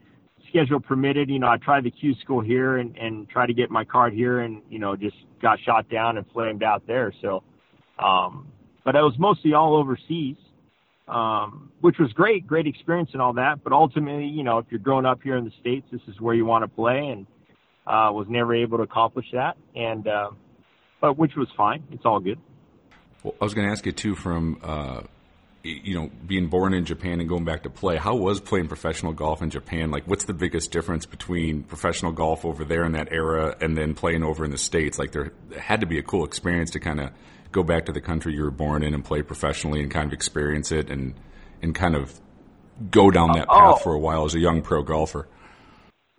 schedule 0.49 0.79
permitted, 0.79 1.29
you 1.29 1.37
know, 1.37 1.47
I 1.47 1.57
tried 1.57 1.83
the 1.83 1.91
Q 1.91 2.15
school 2.15 2.41
here 2.41 2.77
and, 2.77 2.97
and 2.97 3.29
tried 3.29 3.47
to 3.47 3.53
get 3.53 3.69
my 3.69 3.83
card 3.83 4.13
here 4.13 4.39
and, 4.39 4.63
you 4.69 4.79
know, 4.79 4.95
just 4.95 5.17
got 5.41 5.59
shot 5.59 5.89
down 5.89 6.17
and 6.17 6.25
flamed 6.33 6.63
out 6.63 6.87
there. 6.87 7.13
So, 7.21 7.43
um, 7.99 8.47
but 8.83 8.95
it 8.95 9.01
was 9.01 9.15
mostly 9.17 9.53
all 9.53 9.75
overseas, 9.75 10.37
um, 11.07 11.71
which 11.81 11.97
was 11.99 12.11
great, 12.13 12.45
great 12.47 12.67
experience 12.67 13.09
and 13.13 13.21
all 13.21 13.33
that. 13.33 13.63
But 13.63 13.73
ultimately, 13.73 14.27
you 14.27 14.43
know, 14.43 14.59
if 14.59 14.65
you're 14.69 14.79
growing 14.79 15.05
up 15.05 15.21
here 15.23 15.37
in 15.37 15.45
the 15.45 15.53
States, 15.61 15.85
this 15.91 16.01
is 16.07 16.19
where 16.19 16.35
you 16.35 16.45
want 16.45 16.63
to 16.63 16.67
play 16.67 17.07
and, 17.07 17.27
uh, 17.87 18.11
was 18.11 18.27
never 18.29 18.55
able 18.55 18.77
to 18.77 18.83
accomplish 18.83 19.27
that. 19.33 19.57
And, 19.75 20.07
uh, 20.07 20.31
but 21.01 21.17
which 21.17 21.35
was 21.35 21.47
fine. 21.55 21.83
It's 21.91 22.05
all 22.05 22.19
good. 22.19 22.39
Well, 23.23 23.35
I 23.41 23.43
was 23.43 23.53
going 23.53 23.67
to 23.67 23.71
ask 23.71 23.85
you 23.85 23.91
too, 23.91 24.15
from 24.15 24.59
uh, 24.63 25.01
you 25.65 25.95
know 25.95 26.09
being 26.25 26.47
born 26.47 26.73
in 26.73 26.85
Japan 26.85 27.19
and 27.19 27.27
going 27.27 27.43
back 27.43 27.63
to 27.63 27.69
play. 27.69 27.97
How 27.97 28.15
was 28.15 28.39
playing 28.39 28.67
professional 28.67 29.13
golf 29.13 29.41
in 29.41 29.49
Japan? 29.49 29.91
Like, 29.91 30.07
what's 30.07 30.25
the 30.25 30.33
biggest 30.33 30.71
difference 30.71 31.05
between 31.05 31.63
professional 31.63 32.11
golf 32.11 32.45
over 32.45 32.63
there 32.63 32.85
in 32.85 32.93
that 32.93 33.11
era 33.11 33.55
and 33.61 33.77
then 33.77 33.93
playing 33.95 34.23
over 34.23 34.45
in 34.45 34.51
the 34.51 34.57
states? 34.57 34.99
Like, 34.99 35.11
there 35.11 35.33
had 35.57 35.81
to 35.81 35.87
be 35.87 35.97
a 35.97 36.03
cool 36.03 36.23
experience 36.23 36.71
to 36.71 36.79
kind 36.79 36.99
of 36.99 37.09
go 37.55 37.63
back 37.63 37.85
to 37.85 37.93
the 37.93 38.01
country 38.01 38.33
you 38.33 38.43
were 38.43 38.51
born 38.51 38.83
in 38.83 38.93
and 38.93 39.03
play 39.03 39.21
professionally 39.21 39.81
and 39.81 39.89
kind 39.89 40.07
of 40.07 40.13
experience 40.13 40.71
it 40.73 40.89
and 40.89 41.13
and 41.61 41.73
kind 41.73 41.95
of 41.95 42.19
go 42.91 43.09
down 43.09 43.31
that 43.31 43.47
path 43.47 43.77
Oh. 43.77 43.83
for 43.83 43.93
a 43.93 43.99
while 43.99 44.25
as 44.25 44.35
a 44.35 44.39
young 44.39 44.61
pro 44.61 44.83
golfer. 44.83 45.29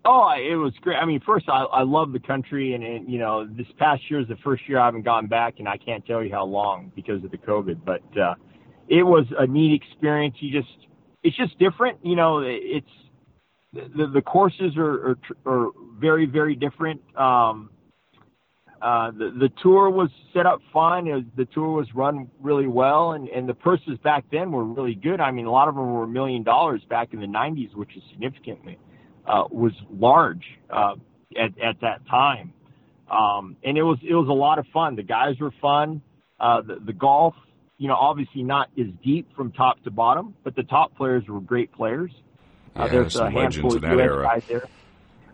Oh, 0.09 0.30
it 0.39 0.55
was 0.55 0.72
great. 0.80 0.97
I 0.97 1.05
mean, 1.05 1.20
first, 1.26 1.47
I, 1.49 1.64
I 1.64 1.82
love 1.82 2.12
the 2.12 2.20
country, 2.20 2.74
and, 2.74 2.82
and 2.84 3.11
you 3.12 3.18
know, 3.18 3.45
this 3.45 3.66
past 3.76 4.03
year 4.09 4.20
is 4.20 4.28
the 4.28 4.37
first 4.37 4.62
year 4.68 4.78
I 4.78 4.87
haven't 4.87 5.03
gone 5.05 5.26
back, 5.26 5.55
and 5.59 5.68
I 5.68 5.76
can't 5.76 6.07
tell 6.07 6.22
you 6.24 6.30
how 6.32 6.45
long 6.45 6.93
because 6.95 7.22
of 7.24 7.30
the 7.32 7.39
COVID. 7.39 7.80
But 7.84 8.03
uh, 8.18 8.34
it 8.89 9.03
was 9.03 9.26
a 9.37 9.47
neat 9.47 9.72
experience. 9.82 10.37
You 10.39 10.51
just, 10.61 10.74
it's 11.24 11.37
just 11.37 11.59
different. 11.59 11.99
You 12.05 12.16
know, 12.16 12.39
it's 12.45 12.87
the 13.72 14.07
the 14.07 14.22
courses 14.22 14.72
are 14.76 15.11
are, 15.11 15.18
are 15.45 15.70
very 15.99 16.24
very 16.24 16.55
different. 16.55 17.03
Um, 17.18 17.70
uh, 18.83 19.11
the 19.11 19.31
the 19.31 19.51
tour 19.62 19.89
was 19.91 20.11
set 20.35 20.47
up 20.47 20.61
fine. 20.72 21.07
Was, 21.07 21.24
the 21.37 21.47
tour 21.47 21.70
was 21.70 21.95
run 21.95 22.31
really 22.41 22.66
well, 22.66 23.12
and 23.12 23.29
and 23.29 23.49
the 23.49 23.55
purses 23.55 23.99
back 24.05 24.24
then 24.31 24.53
were 24.53 24.64
really 24.64 24.95
good. 24.95 25.20
I 25.20 25.31
mean, 25.31 25.47
a 25.47 25.51
lot 25.51 25.68
of 25.68 25.74
them 25.74 25.93
were 25.93 26.05
a 26.05 26.09
million 26.09 26.43
dollars 26.43 26.83
back 26.89 27.12
in 27.12 27.20
the 27.20 27.27
'90s, 27.27 27.74
which 27.74 27.97
is 27.97 28.03
significantly 28.11 28.79
uh, 29.27 29.45
was 29.51 29.72
large 29.91 30.45
uh, 30.70 30.95
at 31.41 31.59
at 31.61 31.81
that 31.81 32.07
time, 32.09 32.53
um, 33.11 33.57
and 33.64 33.79
it 33.79 33.83
was 33.83 33.99
it 34.03 34.14
was 34.14 34.29
a 34.29 34.33
lot 34.33 34.59
of 34.59 34.66
fun. 34.72 34.97
The 34.97 35.03
guys 35.03 35.39
were 35.41 35.53
fun. 35.61 36.03
Uh, 36.39 36.61
the, 36.61 36.77
the 36.85 36.93
golf, 36.93 37.35
you 37.79 37.89
know, 37.89 37.95
obviously 37.95 38.43
not 38.43 38.68
as 38.79 38.89
deep 39.03 39.35
from 39.35 39.53
top 39.53 39.83
to 39.85 39.91
bottom, 39.91 40.35
but 40.45 40.55
the 40.55 40.64
top 40.64 40.95
players 40.97 41.24
were 41.27 41.41
great 41.41 41.72
players. 41.72 42.11
Uh, 42.77 42.85
Yeah, 42.85 42.89
there's 42.89 43.14
some 43.14 43.29
a 43.29 43.31
handful 43.31 43.74
of 43.74 43.83
US 43.83 43.91
era. 43.99 44.22
guys 44.24 44.45
there. 44.47 44.68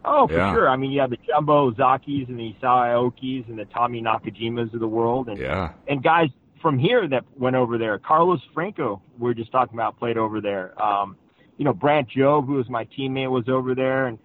Oh, 0.04 0.26
for 0.26 0.34
Yeah. 0.34 0.52
sure. 0.52 0.68
I 0.68 0.76
mean, 0.76 0.90
you 0.90 1.00
have 1.00 1.10
the 1.10 1.18
Jumbo 1.26 1.70
Ozakis 1.70 2.28
and 2.28 2.38
the 2.38 2.54
Isao 2.60 3.12
Aokis 3.12 3.48
and 3.48 3.58
the 3.58 3.66
Tommy 3.66 4.02
Nakajimas 4.02 4.72
of 4.74 4.80
the 4.80 4.88
world, 4.88 5.28
and 5.28 5.38
Yeah, 5.38 5.70
and 5.86 6.02
guys 6.02 6.30
from 6.60 6.78
here 6.78 7.06
that 7.08 7.24
went 7.36 7.56
over 7.56 7.78
there. 7.78 7.98
Carlos 7.98 8.40
Franco, 8.54 9.02
we 9.18 9.24
were 9.24 9.34
just 9.34 9.50
talking 9.52 9.74
about, 9.74 9.98
played 9.98 10.16
over 10.16 10.40
there. 10.40 10.80
Um, 10.82 11.16
you 11.56 11.64
know, 11.64 11.72
Brandt 11.72 12.08
Jobe, 12.10 12.46
who 12.46 12.54
was 12.54 12.68
my 12.68 12.84
teammate, 12.86 13.30
was 13.30 13.48
over 13.48 13.74
there, 13.74 14.06
and 14.06 14.18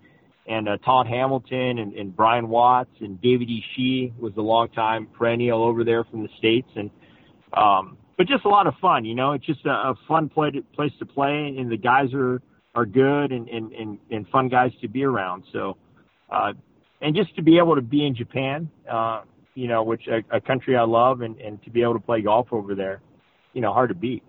and 0.48 0.70
uh, 0.70 0.78
Todd 0.78 1.08
Hamilton 1.08 1.80
and, 1.80 1.94
and 1.94 2.16
Brian 2.16 2.48
Watts 2.48 2.96
and 3.02 3.22
David 3.22 3.50
Ishii 3.50 4.18
was 4.18 4.32
a 4.38 4.42
long 4.42 4.70
time 4.70 5.08
perennial 5.08 5.62
over 5.62 5.84
there 5.84 6.06
from 6.06 6.24
the 6.24 6.30
states, 6.38 6.70
and 6.76 6.90
um, 7.54 7.98
but 8.18 8.28
just 8.28 8.46
a 8.46 8.50
lot 8.50 8.66
of 8.66 8.74
fun. 8.82 9.04
You 9.06 9.14
know, 9.14 9.34
it's 9.34 9.46
just 9.46 9.66
a, 9.66 9.70
a 9.70 9.96
fun 10.08 10.30
play 10.30 10.52
to, 10.52 10.62
place 10.62 10.94
to 11.00 11.06
play, 11.06 11.56
and 11.58 11.70
the 11.72 11.78
guys 11.78 12.14
are 12.14 12.42
are 12.78 12.86
good 12.86 13.32
and 13.32 13.50
and 13.50 13.66
and, 13.74 13.98
and 14.12 14.28
fun 14.30 14.48
guys 14.50 14.72
to 14.82 14.88
be 14.88 15.04
around. 15.04 15.44
So. 15.52 15.78
Uh, 16.30 16.54
and 17.00 17.16
just 17.16 17.34
to 17.36 17.42
be 17.44 17.58
able 17.58 17.76
to 17.76 17.82
be 17.82 18.06
in 18.06 18.16
Japan, 18.16 18.70
uh, 18.92 19.22
you 19.54 19.68
know, 19.68 19.84
which 19.84 20.08
a, 20.08 20.18
a 20.36 20.42
country 20.42 20.76
I 20.76 20.82
love, 20.84 21.22
and, 21.22 21.40
and 21.40 21.64
to 21.64 21.70
be 21.70 21.82
able 21.84 21.94
to 21.94 22.00
play 22.00 22.22
golf 22.22 22.48
over 22.52 22.74
there, 22.76 23.02
you 23.54 23.62
know, 23.62 23.72
hard 23.72 23.90
to 23.90 23.96
beat. 23.96 24.24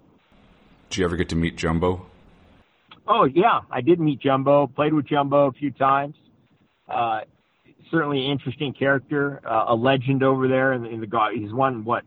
did 0.90 0.98
you 0.98 1.04
ever 1.06 1.16
get 1.16 1.28
to 1.30 1.36
meet 1.36 1.56
Jumbo? 1.56 2.06
Oh 3.06 3.24
yeah, 3.24 3.60
I 3.70 3.80
did 3.80 3.98
meet 3.98 4.20
Jumbo. 4.20 4.66
Played 4.66 4.92
with 4.94 5.06
Jumbo 5.08 5.46
a 5.48 5.52
few 5.52 5.70
times. 5.70 6.14
Uh, 6.88 7.20
certainly 7.90 8.24
an 8.26 8.30
interesting 8.32 8.72
character, 8.74 9.40
uh, 9.44 9.64
a 9.68 9.74
legend 9.74 10.22
over 10.22 10.46
there 10.46 10.74
in, 10.74 10.84
in 10.86 11.00
the 11.00 11.06
golf. 11.06 11.32
He's 11.34 11.52
won 11.52 11.84
what, 11.84 12.04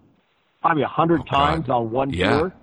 probably 0.62 0.84
a 0.84 0.88
hundred 0.88 1.22
Oh, 1.22 1.36
times 1.36 1.70
on 1.70 1.92
one 1.92 2.12
Yeah. 2.12 2.38
tour. 2.38 2.54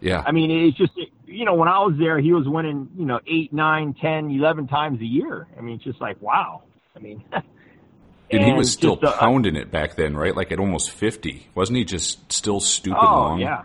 Yeah, 0.00 0.22
I 0.24 0.32
mean, 0.32 0.50
it's 0.50 0.76
just 0.76 0.92
you 1.32 1.44
know 1.44 1.54
when 1.54 1.68
I 1.68 1.78
was 1.80 1.96
there, 1.98 2.18
he 2.18 2.32
was 2.32 2.46
winning 2.46 2.88
you 2.96 3.04
know 3.06 3.20
eight, 3.26 3.52
nine, 3.52 3.94
ten, 4.00 4.30
eleven 4.30 4.66
times 4.68 5.00
a 5.00 5.04
year. 5.06 5.46
I 5.58 5.60
mean, 5.60 5.76
it's 5.76 5.84
just 5.84 6.00
like 6.00 6.20
wow. 6.22 6.62
I 6.96 6.98
mean, 7.00 7.24
and 8.30 8.44
he 8.44 8.52
was 8.52 8.70
still 8.72 8.96
just 8.96 9.14
a- 9.14 9.18
pounding 9.18 9.56
it 9.56 9.70
back 9.70 9.96
then, 9.96 10.16
right? 10.16 10.34
Like 10.36 10.52
at 10.52 10.58
almost 10.58 10.90
fifty, 10.90 11.48
wasn't 11.54 11.78
he? 11.78 11.84
Just 11.84 12.32
still 12.32 12.60
stupid 12.60 12.98
Oh 13.00 13.14
long. 13.16 13.40
yeah, 13.40 13.62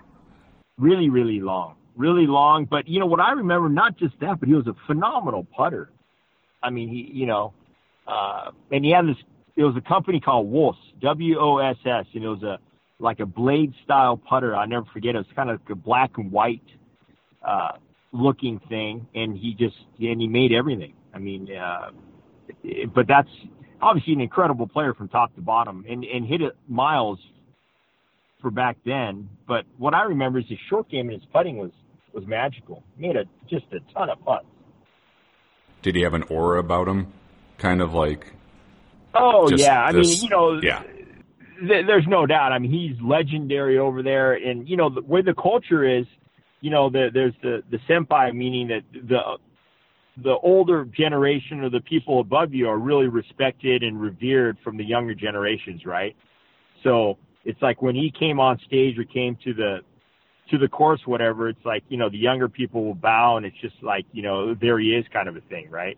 really, 0.77 1.09
really 1.09 1.39
long, 1.39 1.75
really 1.95 2.27
long. 2.27 2.65
But 2.65 2.87
you 2.87 2.99
know 2.99 3.05
what 3.05 3.19
I 3.19 3.31
remember? 3.33 3.69
Not 3.69 3.97
just 3.97 4.19
that, 4.21 4.39
but 4.39 4.47
he 4.47 4.55
was 4.55 4.67
a 4.67 4.75
phenomenal 4.87 5.45
putter. 5.55 5.89
I 6.63 6.69
mean, 6.69 6.89
he, 6.89 7.09
you 7.13 7.25
know, 7.27 7.53
uh, 8.07 8.51
and 8.71 8.83
he 8.83 8.91
had 8.91 9.05
this. 9.07 9.17
It 9.55 9.63
was 9.63 9.75
a 9.75 9.81
company 9.81 10.19
called 10.19 10.47
Woss, 10.47 10.75
W 11.01 11.39
O 11.39 11.57
S 11.57 11.77
S, 11.85 12.05
and 12.13 12.23
it 12.23 12.27
was 12.27 12.43
a 12.43 12.59
like 12.99 13.19
a 13.19 13.25
blade 13.25 13.73
style 13.83 14.17
putter. 14.17 14.55
I 14.55 14.65
never 14.65 14.85
forget. 14.93 15.15
It 15.15 15.19
was 15.19 15.27
kind 15.35 15.49
of 15.49 15.59
like 15.61 15.69
a 15.69 15.75
black 15.75 16.11
and 16.17 16.31
white 16.31 16.63
uh, 17.47 17.71
looking 18.11 18.59
thing, 18.69 19.07
and 19.15 19.37
he 19.37 19.53
just 19.53 19.75
and 19.99 20.19
he 20.21 20.27
made 20.27 20.51
everything. 20.51 20.93
I 21.13 21.19
mean, 21.19 21.47
uh, 21.55 21.91
it- 22.63 22.93
but 22.93 23.07
that's 23.07 23.29
obviously 23.81 24.13
an 24.13 24.21
incredible 24.21 24.67
player 24.67 24.93
from 24.93 25.07
top 25.07 25.33
to 25.35 25.41
bottom, 25.41 25.85
and 25.89 26.03
and 26.03 26.25
hit 26.25 26.41
it 26.41 26.55
miles 26.67 27.19
for 28.41 28.51
back 28.51 28.77
then. 28.85 29.29
But 29.47 29.65
what 29.77 29.93
I 29.93 30.03
remember 30.03 30.39
is 30.39 30.45
his 30.47 30.59
short 30.69 30.89
game 30.89 31.09
and 31.09 31.19
his 31.21 31.27
putting 31.33 31.57
was 31.57 31.71
was 32.13 32.25
magical. 32.27 32.83
He 32.97 33.07
made 33.07 33.15
a 33.15 33.25
just 33.49 33.65
a 33.71 33.79
ton 33.93 34.09
of 34.09 34.23
putts. 34.25 34.45
Did 35.81 35.95
he 35.95 36.01
have 36.01 36.13
an 36.13 36.23
aura 36.23 36.59
about 36.59 36.87
him? 36.87 37.07
Kind 37.57 37.81
of 37.81 37.93
like 37.93 38.33
Oh 39.13 39.49
yeah, 39.49 39.83
I 39.85 39.91
this- 39.93 40.07
mean 40.21 40.23
you 40.23 40.29
know 40.29 40.59
yeah. 40.61 40.83
th- 41.59 41.85
there's 41.87 42.07
no 42.07 42.25
doubt. 42.25 42.51
I 42.51 42.59
mean 42.59 42.71
he's 42.71 42.99
legendary 43.01 43.77
over 43.79 44.03
there, 44.03 44.33
and 44.33 44.67
you 44.69 44.77
know 44.77 44.89
the, 44.89 45.01
where 45.01 45.23
the 45.23 45.33
culture 45.33 45.83
is. 45.83 46.05
You 46.61 46.71
know 46.71 46.89
the, 46.89 47.09
there's 47.13 47.33
the 47.41 47.63
the 47.69 47.77
senpai, 47.89 48.33
meaning 48.33 48.67
that 48.69 48.81
the 48.91 49.37
the 50.23 50.35
older 50.43 50.85
generation 50.85 51.59
or 51.61 51.69
the 51.69 51.81
people 51.81 52.19
above 52.19 52.53
you 52.53 52.67
are 52.67 52.79
really 52.79 53.07
respected 53.07 53.83
and 53.83 54.01
revered 54.01 54.57
from 54.63 54.75
the 54.75 54.83
younger 54.83 55.13
generations, 55.13 55.85
right? 55.85 56.15
So 56.83 57.17
it's 57.45 57.61
like 57.61 57.81
when 57.81 57.95
he 57.95 58.11
came 58.17 58.39
on 58.39 58.59
stage 58.65 58.97
or 58.97 59.03
came 59.03 59.37
to 59.43 59.53
the 59.53 59.79
to 60.49 60.57
the 60.57 60.67
course, 60.67 61.01
whatever. 61.05 61.49
It's 61.49 61.65
like 61.65 61.83
you 61.89 61.97
know 61.97 62.09
the 62.09 62.17
younger 62.17 62.49
people 62.49 62.83
will 62.83 62.95
bow, 62.95 63.37
and 63.37 63.45
it's 63.45 63.57
just 63.61 63.75
like 63.81 64.05
you 64.11 64.21
know 64.21 64.53
there 64.55 64.79
he 64.79 64.95
is, 64.95 65.05
kind 65.11 65.27
of 65.27 65.35
a 65.35 65.41
thing, 65.41 65.69
right? 65.69 65.97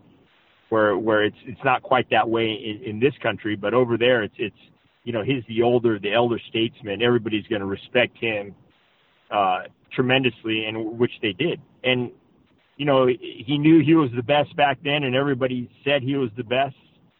Where 0.68 0.96
where 0.98 1.24
it's 1.24 1.36
it's 1.46 1.64
not 1.64 1.82
quite 1.82 2.10
that 2.10 2.28
way 2.28 2.52
in, 2.52 2.82
in 2.84 3.00
this 3.00 3.14
country, 3.22 3.56
but 3.56 3.74
over 3.74 3.96
there 3.96 4.22
it's 4.22 4.34
it's 4.38 4.56
you 5.04 5.12
know 5.12 5.22
he's 5.22 5.42
the 5.48 5.62
older, 5.62 5.98
the 5.98 6.12
elder 6.12 6.40
statesman. 6.48 7.02
Everybody's 7.02 7.46
going 7.46 7.60
to 7.60 7.66
respect 7.66 8.16
him 8.18 8.54
uh, 9.30 9.60
tremendously, 9.92 10.64
and 10.66 10.98
which 10.98 11.12
they 11.22 11.32
did. 11.32 11.60
And 11.84 12.10
you 12.76 12.84
know 12.86 13.06
he 13.06 13.58
knew 13.58 13.82
he 13.84 13.94
was 13.94 14.10
the 14.14 14.22
best 14.22 14.54
back 14.56 14.78
then, 14.82 15.04
and 15.04 15.14
everybody 15.14 15.70
said 15.84 16.02
he 16.02 16.16
was 16.16 16.30
the 16.36 16.44
best, 16.44 16.76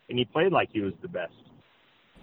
and 0.08 0.18
he 0.18 0.24
played 0.24 0.52
like 0.52 0.70
he 0.72 0.80
was 0.80 0.94
the 1.02 1.08
best. 1.08 1.32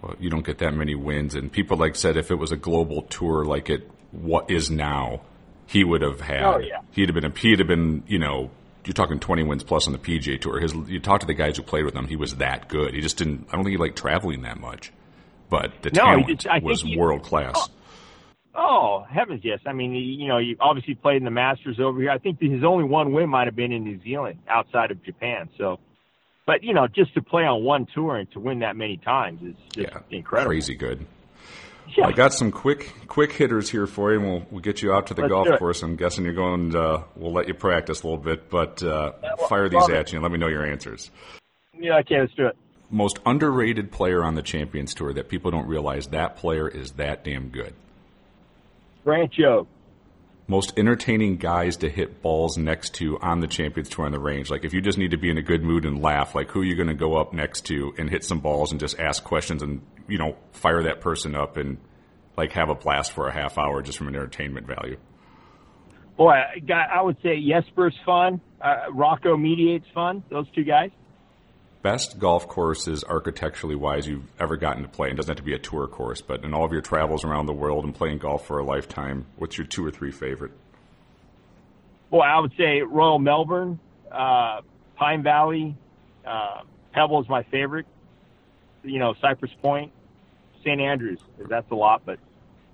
Well, 0.02 0.14
you 0.20 0.30
don't 0.30 0.44
get 0.46 0.58
that 0.58 0.74
many 0.74 0.94
wins, 0.94 1.34
and 1.34 1.50
people 1.50 1.76
like 1.76 1.96
said 1.96 2.16
if 2.16 2.30
it 2.30 2.36
was 2.36 2.52
a 2.52 2.56
global 2.56 3.02
tour 3.02 3.44
like 3.44 3.68
it 3.68 3.90
what 4.12 4.50
is 4.50 4.70
now, 4.70 5.22
he 5.66 5.84
would 5.84 6.02
have 6.02 6.20
had. 6.20 6.42
Oh, 6.44 6.58
yeah. 6.58 6.80
He'd 6.92 7.08
have 7.08 7.20
been. 7.20 7.32
He'd 7.34 7.58
have 7.58 7.68
been. 7.68 8.04
You 8.06 8.18
know, 8.18 8.50
you're 8.84 8.94
talking 8.94 9.18
20 9.18 9.42
wins 9.42 9.64
plus 9.64 9.86
on 9.86 9.92
the 9.92 9.98
PGA 9.98 10.40
Tour. 10.40 10.60
His. 10.60 10.72
You 10.86 11.00
talk 11.00 11.20
to 11.20 11.26
the 11.26 11.34
guys 11.34 11.56
who 11.56 11.62
played 11.62 11.84
with 11.84 11.94
him. 11.94 12.06
He 12.06 12.16
was 12.16 12.36
that 12.36 12.68
good. 12.68 12.94
He 12.94 13.00
just 13.00 13.18
didn't. 13.18 13.48
I 13.50 13.56
don't 13.56 13.64
think 13.64 13.72
he 13.72 13.76
liked 13.76 13.98
traveling 13.98 14.42
that 14.42 14.58
much, 14.60 14.92
but 15.50 15.72
the 15.82 15.90
No, 15.90 16.02
talent 16.04 16.40
just- 16.40 16.62
was 16.62 16.84
world 16.96 17.22
class. 17.22 17.54
Oh 17.58 17.66
heavens, 19.08 19.42
yes! 19.44 19.60
I 19.66 19.72
mean, 19.72 19.94
you 19.94 20.26
know, 20.28 20.38
you 20.38 20.56
obviously 20.60 20.94
played 20.94 21.18
in 21.18 21.24
the 21.24 21.30
Masters 21.30 21.78
over 21.80 22.00
here. 22.00 22.10
I 22.10 22.18
think 22.18 22.40
his 22.40 22.64
only 22.64 22.84
one 22.84 23.12
win 23.12 23.28
might 23.28 23.46
have 23.46 23.56
been 23.56 23.72
in 23.72 23.84
New 23.84 24.02
Zealand, 24.02 24.38
outside 24.48 24.90
of 24.90 25.02
Japan. 25.04 25.48
So, 25.56 25.78
but 26.46 26.62
you 26.62 26.74
know, 26.74 26.88
just 26.88 27.14
to 27.14 27.22
play 27.22 27.44
on 27.44 27.62
one 27.62 27.86
tour 27.94 28.16
and 28.16 28.30
to 28.32 28.40
win 28.40 28.60
that 28.60 28.76
many 28.76 28.96
times 28.96 29.42
is 29.42 29.54
just 29.72 29.92
yeah, 29.92 30.00
incredible. 30.10 30.50
crazy 30.50 30.74
good. 30.74 31.06
Yeah. 31.96 32.06
I 32.06 32.12
got 32.12 32.34
some 32.34 32.50
quick 32.50 32.92
quick 33.06 33.32
hitters 33.32 33.70
here 33.70 33.86
for 33.86 34.12
you, 34.12 34.20
and 34.20 34.28
we'll, 34.28 34.46
we'll 34.50 34.60
get 34.60 34.82
you 34.82 34.92
out 34.92 35.06
to 35.08 35.14
the 35.14 35.22
Let's 35.22 35.32
golf 35.32 35.58
course. 35.58 35.82
I'm 35.82 35.96
guessing 35.96 36.24
you're 36.24 36.34
going. 36.34 36.74
Uh, 36.74 37.04
we'll 37.16 37.32
let 37.32 37.48
you 37.48 37.54
practice 37.54 38.02
a 38.02 38.06
little 38.06 38.22
bit, 38.22 38.50
but 38.50 38.82
uh, 38.82 39.12
well, 39.22 39.48
fire 39.48 39.68
these 39.68 39.88
at 39.88 40.12
you 40.12 40.16
and 40.16 40.22
let 40.22 40.32
me 40.32 40.38
know 40.38 40.48
your 40.48 40.66
answers. 40.66 41.10
Yeah, 41.78 41.98
okay, 41.98 42.20
let's 42.20 42.34
do 42.34 42.46
it. 42.46 42.56
Most 42.90 43.18
underrated 43.24 43.92
player 43.92 44.24
on 44.24 44.34
the 44.34 44.42
Champions 44.42 44.94
Tour 44.94 45.12
that 45.12 45.28
people 45.28 45.50
don't 45.50 45.68
realize 45.68 46.08
that 46.08 46.36
player 46.36 46.66
is 46.66 46.92
that 46.92 47.24
damn 47.24 47.48
good. 47.48 47.74
Brancho. 49.04 49.66
Most 50.46 50.78
entertaining 50.78 51.36
guys 51.36 51.76
to 51.78 51.90
hit 51.90 52.22
balls 52.22 52.56
next 52.56 52.94
to 52.94 53.18
on 53.20 53.40
the 53.40 53.46
Champions 53.46 53.90
Tour 53.90 54.06
on 54.06 54.12
the 54.12 54.18
range. 54.18 54.50
Like 54.50 54.64
if 54.64 54.72
you 54.72 54.80
just 54.80 54.96
need 54.96 55.10
to 55.10 55.18
be 55.18 55.28
in 55.30 55.36
a 55.36 55.42
good 55.42 55.62
mood 55.62 55.84
and 55.84 56.02
laugh, 56.02 56.34
like 56.34 56.50
who 56.50 56.62
are 56.62 56.64
you 56.64 56.74
going 56.74 56.88
to 56.88 56.94
go 56.94 57.16
up 57.16 57.34
next 57.34 57.66
to 57.66 57.92
and 57.98 58.08
hit 58.08 58.24
some 58.24 58.40
balls 58.40 58.70
and 58.70 58.80
just 58.80 58.98
ask 58.98 59.22
questions 59.22 59.62
and 59.62 59.82
you 60.08 60.16
know 60.16 60.36
fire 60.52 60.82
that 60.84 61.00
person 61.00 61.34
up 61.34 61.58
and 61.58 61.76
like 62.36 62.52
have 62.52 62.70
a 62.70 62.74
blast 62.74 63.12
for 63.12 63.28
a 63.28 63.32
half 63.32 63.58
hour 63.58 63.82
just 63.82 63.98
from 63.98 64.08
an 64.08 64.14
entertainment 64.14 64.66
value. 64.66 64.96
Boy, 66.16 66.32
I 66.32 66.72
I 66.72 67.02
would 67.02 67.16
say 67.22 67.40
Jesper's 67.46 67.94
fun. 68.06 68.40
Uh, 68.60 68.90
Rocco 68.92 69.36
Mediate's 69.36 69.86
fun. 69.94 70.22
Those 70.30 70.46
two 70.54 70.64
guys. 70.64 70.90
Best 71.82 72.18
golf 72.18 72.48
courses 72.48 73.04
architecturally 73.04 73.74
wise 73.76 74.06
you've 74.06 74.24
ever 74.40 74.56
gotten 74.56 74.82
to 74.82 74.88
play? 74.88 75.10
It 75.10 75.16
doesn't 75.16 75.30
have 75.30 75.36
to 75.38 75.42
be 75.42 75.54
a 75.54 75.58
tour 75.58 75.86
course, 75.86 76.20
but 76.20 76.44
in 76.44 76.52
all 76.54 76.64
of 76.64 76.72
your 76.72 76.80
travels 76.82 77.24
around 77.24 77.46
the 77.46 77.52
world 77.52 77.84
and 77.84 77.94
playing 77.94 78.18
golf 78.18 78.46
for 78.46 78.58
a 78.58 78.64
lifetime, 78.64 79.26
what's 79.36 79.56
your 79.58 79.66
two 79.66 79.84
or 79.84 79.90
three 79.90 80.10
favorite? 80.10 80.52
Well, 82.10 82.22
I 82.22 82.38
would 82.38 82.52
say 82.56 82.80
Royal 82.82 83.18
Melbourne, 83.18 83.78
uh, 84.10 84.62
Pine 84.96 85.22
Valley, 85.22 85.76
uh, 86.26 86.62
Pebble 86.92 87.20
is 87.22 87.28
my 87.28 87.42
favorite. 87.44 87.86
You 88.82 88.98
know, 88.98 89.14
Cypress 89.20 89.50
Point, 89.60 89.92
St. 90.64 90.80
Andrews. 90.80 91.18
That's 91.48 91.70
a 91.70 91.74
lot, 91.74 92.02
but 92.06 92.18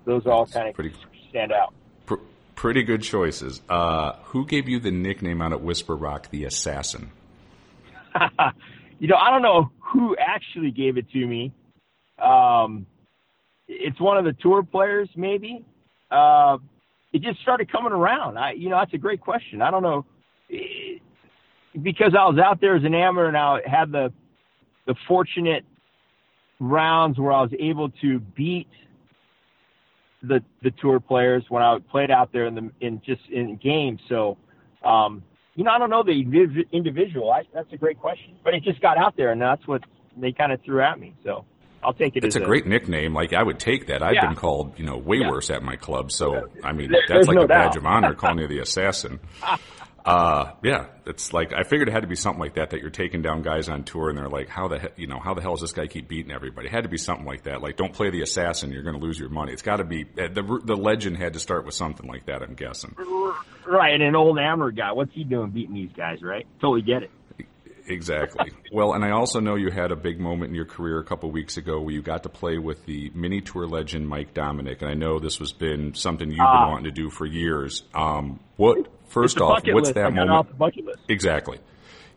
those 0.05 0.27
all 0.27 0.47
kind 0.47 0.69
of 0.69 0.75
Pretty- 0.75 0.95
stand 1.31 1.51
out. 1.51 1.75
Pr- 2.07 2.15
pretty 2.55 2.83
good 2.85 3.03
choices. 3.03 3.61
Uh, 3.69 4.13
who 4.27 4.47
gave 4.47 4.69
you 4.69 4.79
the 4.79 4.91
nickname 4.93 5.43
out 5.43 5.53
at 5.53 5.61
Whisper 5.63 5.97
Rock, 5.97 6.31
the 6.31 6.45
Assassin? 6.45 7.11
you 9.05 9.09
know, 9.11 9.17
I 9.17 9.31
don't 9.31 9.43
know 9.43 9.71
who 9.81 10.17
actually 10.17 10.71
gave 10.71 10.97
it 10.97 11.11
to 11.11 11.27
me. 11.27 11.53
Um, 12.19 12.87
it's 13.69 14.01
one 14.01 14.17
of 14.17 14.25
the 14.25 14.33
tour 14.33 14.63
players, 14.63 15.11
maybe. 15.15 15.63
Uh, 16.11 16.57
it 17.13 17.21
just 17.21 17.39
started 17.43 17.71
coming 17.71 17.93
around. 17.93 18.39
I, 18.39 18.53
you 18.53 18.71
know, 18.71 18.79
that's 18.79 18.95
a 18.95 18.99
great 18.99 19.21
question. 19.21 19.61
I 19.61 19.71
don't 19.71 19.83
know 19.83 20.07
because 21.83 22.15
I 22.19 22.27
was 22.27 22.39
out 22.39 22.63
there 22.63 22.77
as 22.77 22.85
an 22.85 22.95
amateur 22.95 23.29
and 23.29 23.37
I 23.37 23.61
had 23.67 23.93
the 23.93 24.11
the 24.87 24.95
fortunate 25.07 25.67
rounds 26.59 27.19
where 27.19 27.33
I 27.33 27.43
was 27.43 27.53
able 27.61 27.91
to 28.01 28.21
beat 28.21 28.71
the 30.23 30.43
the 30.63 30.71
tour 30.81 30.99
players 30.99 31.45
when 31.51 31.63
I 31.63 31.77
played 31.91 32.11
out 32.11 32.33
there 32.33 32.47
in 32.47 32.55
the 32.55 32.71
in 32.81 33.03
just 33.05 33.29
in 33.31 33.57
games. 33.57 34.01
So, 34.09 34.39
um, 34.83 35.23
you 35.55 35.65
know, 35.65 35.71
I 35.71 35.79
don't 35.79 35.91
know 35.91 36.03
the 36.03 36.21
individual. 36.73 37.31
I, 37.31 37.43
that's 37.53 37.73
a 37.73 37.77
great 37.77 37.99
question, 38.01 38.35
but 38.43 38.55
it 38.55 38.63
just 38.65 38.81
got 38.81 38.99
out 38.99 39.17
there, 39.17 39.31
and 39.33 39.41
that's 39.41 39.67
what 39.67 39.83
they 40.17 40.33
kind 40.33 40.53
of 40.53 40.61
threw 40.63 40.83
at 40.83 40.99
me. 40.99 41.15
So, 41.25 41.45
I'll 41.83 41.93
take 41.93 42.17
it. 42.17 42.25
It's 42.25 42.35
as 42.37 42.43
a 42.43 42.45
great 42.47 42.67
nickname. 42.67 43.13
Like 43.13 43.35
I 43.35 43.43
would 43.43 43.59
take 43.59 43.89
that. 43.89 44.03
I've 44.03 44.15
Yeah. 44.15 44.27
been 44.27 44.37
called, 44.37 44.79
you 44.79 44.87
know, 44.87 44.97
way 44.97 45.19
Yeah. 45.19 45.31
worse 45.31 45.51
at 45.51 45.63
my 45.63 45.77
club. 45.77 46.11
So 46.11 46.49
I 46.63 46.73
mean, 46.73 46.91
There- 46.91 47.03
that's 47.07 47.29
like 47.29 47.35
no 47.35 47.43
a 47.43 47.47
badge 47.47 47.73
doubt. 47.73 47.77
of 47.77 47.85
honor 47.87 48.15
calling 48.15 48.39
you 48.39 48.47
the 48.47 48.61
assassin. 48.61 49.21
Uh, 50.05 50.53
yeah, 50.63 50.87
it's 51.07 51.33
like 51.33 51.55
I 51.55 51.63
figured 51.63 51.89
it 51.89 51.93
had 51.93 52.03
to 52.03 52.07
be 52.07 52.15
something 52.15 52.41
like 52.41 52.55
that. 52.57 52.71
That 52.71 52.81
you're 52.81 52.91
taking 52.91 53.23
down 53.23 53.41
guys 53.41 53.71
on 53.71 53.85
tour, 53.85 54.11
and 54.11 54.19
they're 54.19 54.29
like, 54.29 54.49
"How 54.49 54.69
the 54.69 54.79
he- 54.79 55.03
you 55.03 55.07
know 55.07 55.19
how 55.19 55.33
the 55.33 55.41
hell 55.41 55.53
does 55.53 55.63
this 55.63 55.73
guy 55.73 55.87
keep 55.87 56.09
beating 56.09 56.31
everybody?" 56.31 56.67
It 56.69 56.73
had 56.73 56.83
to 56.83 56.91
be 56.91 56.99
something 56.99 57.25
like 57.25 57.45
that. 57.45 57.63
Like, 57.63 57.77
don't 57.77 57.93
play 57.93 58.11
the 58.11 58.21
assassin; 58.21 58.71
you're 58.71 58.83
going 58.83 58.99
to 58.99 59.05
lose 59.05 59.19
your 59.19 59.31
money. 59.31 59.53
It's 59.53 59.63
got 59.63 59.77
to 59.77 59.85
be 59.85 60.03
uh, 60.19 60.29
the 60.29 60.61
the 60.63 60.77
legend 60.77 61.17
had 61.17 61.33
to 61.33 61.39
start 61.41 61.65
with 61.65 61.75
something 61.75 62.07
like 62.07 62.27
that. 62.27 62.43
I'm 62.43 62.55
guessing. 62.55 62.95
right. 63.67 63.95
And 63.95 64.03
an 64.03 64.15
old 64.15 64.39
amateur 64.39 64.73
guy, 64.73 64.93
what's 64.93 65.13
he 65.15 65.25
doing 65.25 65.51
beating 65.51 65.75
these 65.75 65.93
guys? 65.97 66.21
Right? 66.21 66.47
Totally 66.61 66.83
get 66.83 67.05
it. 67.05 67.11
Exactly. 67.87 68.51
well, 68.73 68.95
and 68.95 69.05
I 69.05 69.11
also 69.11 69.41
know 69.41 69.57
you 69.57 69.71
had 69.71 69.91
a 69.93 69.97
big 69.97 70.19
moment 70.21 70.51
in 70.51 70.55
your 70.55 70.65
career 70.65 70.99
a 70.99 71.05
couple 71.05 71.31
weeks 71.31 71.57
ago 71.57 71.81
where 71.81 71.95
you 71.95 72.03
got 72.03 72.23
to 72.23 72.29
play 72.29 72.59
with 72.59 72.85
the 72.87 73.11
mini 73.15 73.41
tour 73.41 73.67
legend 73.67 74.09
Mike 74.09 74.35
Dominic, 74.35 74.81
and 74.83 74.91
I 74.91 74.95
know 74.95 75.19
this 75.19 75.39
has 75.39 75.53
been 75.53 75.95
something 75.95 76.29
you've 76.29 76.37
been 76.39 76.45
wanting 76.69 76.85
to 76.85 76.91
do 76.91 77.11
for 77.11 77.27
years. 77.27 77.83
Um, 77.95 78.41
what 78.57 78.87
first 79.15 79.41
off, 79.41 79.63
what's 79.67 79.87
list. 79.89 79.95
that 79.95 80.07
I 80.07 80.11
moment? 80.11 80.31
off 80.31 80.49
the 80.49 80.55
bucket 80.55 80.85
list. 80.85 80.99
Exactly. 81.09 81.59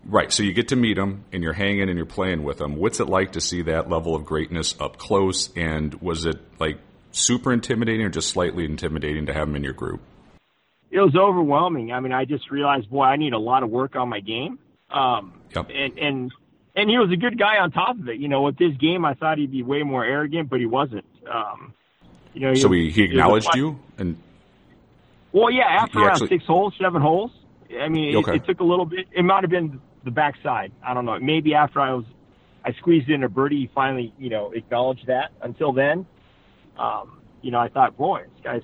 Right. 0.05 0.31
So 0.31 0.43
you 0.43 0.53
get 0.53 0.69
to 0.69 0.75
meet 0.75 0.95
them 0.95 1.25
and 1.33 1.43
you're 1.43 1.53
hanging 1.53 1.89
and 1.89 1.97
you're 1.97 2.05
playing 2.05 2.43
with 2.43 2.57
them. 2.59 2.75
What's 2.77 2.99
it 2.99 3.07
like 3.09 3.33
to 3.33 3.41
see 3.41 3.61
that 3.63 3.89
level 3.89 4.15
of 4.15 4.25
greatness 4.25 4.75
up 4.79 4.97
close? 4.97 5.49
And 5.55 5.93
was 5.95 6.25
it 6.25 6.37
like 6.59 6.77
super 7.11 7.51
intimidating 7.51 8.05
or 8.05 8.09
just 8.09 8.29
slightly 8.29 8.63
intimidating 8.65 9.25
to 9.27 9.33
have 9.33 9.47
them 9.47 9.55
in 9.55 9.63
your 9.63 9.73
group? 9.73 10.01
it 10.89 11.01
was 11.01 11.15
overwhelming. 11.17 11.91
I 11.91 11.99
mean, 11.99 12.13
I 12.13 12.23
just 12.23 12.49
realized, 12.49 12.89
boy, 12.89 13.03
I 13.03 13.17
need 13.17 13.33
a 13.33 13.37
lot 13.37 13.61
of 13.61 13.69
work 13.69 13.97
on 13.97 14.07
my 14.07 14.21
game. 14.21 14.57
Um, 14.89 15.33
Yep. 15.53 15.69
and 15.75 15.97
and 15.99 16.31
and 16.77 16.89
he 16.89 16.97
was 16.97 17.11
a 17.11 17.17
good 17.17 17.37
guy 17.37 17.57
on 17.57 17.71
top 17.71 17.99
of 17.99 18.07
it. 18.07 18.19
You 18.19 18.29
know, 18.29 18.43
with 18.43 18.57
this 18.57 18.73
game, 18.77 19.03
I 19.03 19.13
thought 19.13 19.37
he'd 19.37 19.51
be 19.51 19.63
way 19.63 19.83
more 19.83 20.05
arrogant, 20.05 20.49
but 20.49 20.59
he 20.61 20.65
wasn't. 20.65 21.03
Um, 21.29 21.73
you 22.33 22.39
know, 22.41 22.53
So 22.53 22.69
was- 22.69 22.77
he, 22.77 22.89
he 22.91 23.03
acknowledged 23.03 23.47
fun- 23.47 23.57
you 23.57 23.79
and 23.97 24.17
Well, 25.37 25.51
yeah, 25.51 25.63
after 25.65 25.99
around 25.99 26.11
actually- 26.11 26.27
six 26.29 26.45
holes, 26.45 26.73
seven 26.79 27.01
holes. 27.01 27.31
I 27.81 27.89
mean, 27.89 28.13
it, 28.13 28.15
Okay. 28.17 28.35
it 28.35 28.45
took 28.45 28.59
a 28.61 28.63
little 28.63 28.85
bit. 28.85 29.07
It 29.11 29.23
might 29.23 29.43
have 29.43 29.51
been 29.51 29.79
the 30.05 30.11
backside. 30.11 30.71
I 30.85 30.93
don't 30.93 31.05
know. 31.05 31.19
Maybe 31.19 31.53
after 31.53 31.81
I 31.81 31.93
was, 31.93 32.05
I 32.63 32.71
squeezed 32.73 33.09
in 33.09 33.23
a 33.23 33.29
birdie, 33.29 33.57
he 33.61 33.69
finally, 33.75 34.13
you 34.17 34.29
know, 34.29 34.51
acknowledged 34.51 35.07
that. 35.07 35.31
Until 35.41 35.73
then, 35.73 36.05
um, 36.77 37.19
you 37.41 37.51
know, 37.51 37.59
I 37.59 37.67
thought, 37.67 37.97
boy, 37.97 38.21
this 38.35 38.43
guy's. 38.43 38.61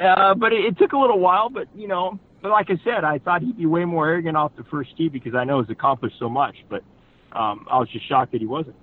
Uh, 0.00 0.34
but 0.34 0.52
it, 0.52 0.64
it 0.64 0.78
took 0.78 0.92
a 0.92 0.98
little 0.98 1.18
while. 1.18 1.50
But 1.50 1.68
you 1.74 1.88
know, 1.88 2.18
but 2.40 2.50
like 2.50 2.70
I 2.70 2.78
said, 2.84 3.04
I 3.04 3.18
thought 3.18 3.42
he'd 3.42 3.58
be 3.58 3.66
way 3.66 3.84
more 3.84 4.06
arrogant 4.08 4.36
off 4.36 4.52
the 4.56 4.64
first 4.64 4.96
tee 4.96 5.08
because 5.08 5.34
I 5.34 5.44
know 5.44 5.60
he's 5.60 5.68
accomplished 5.70 6.16
so 6.18 6.28
much. 6.30 6.56
But 6.70 6.82
um, 7.32 7.66
I 7.70 7.78
was 7.78 7.88
just 7.90 8.08
shocked 8.08 8.32
that 8.32 8.40
he 8.40 8.46
wasn't. 8.46 8.76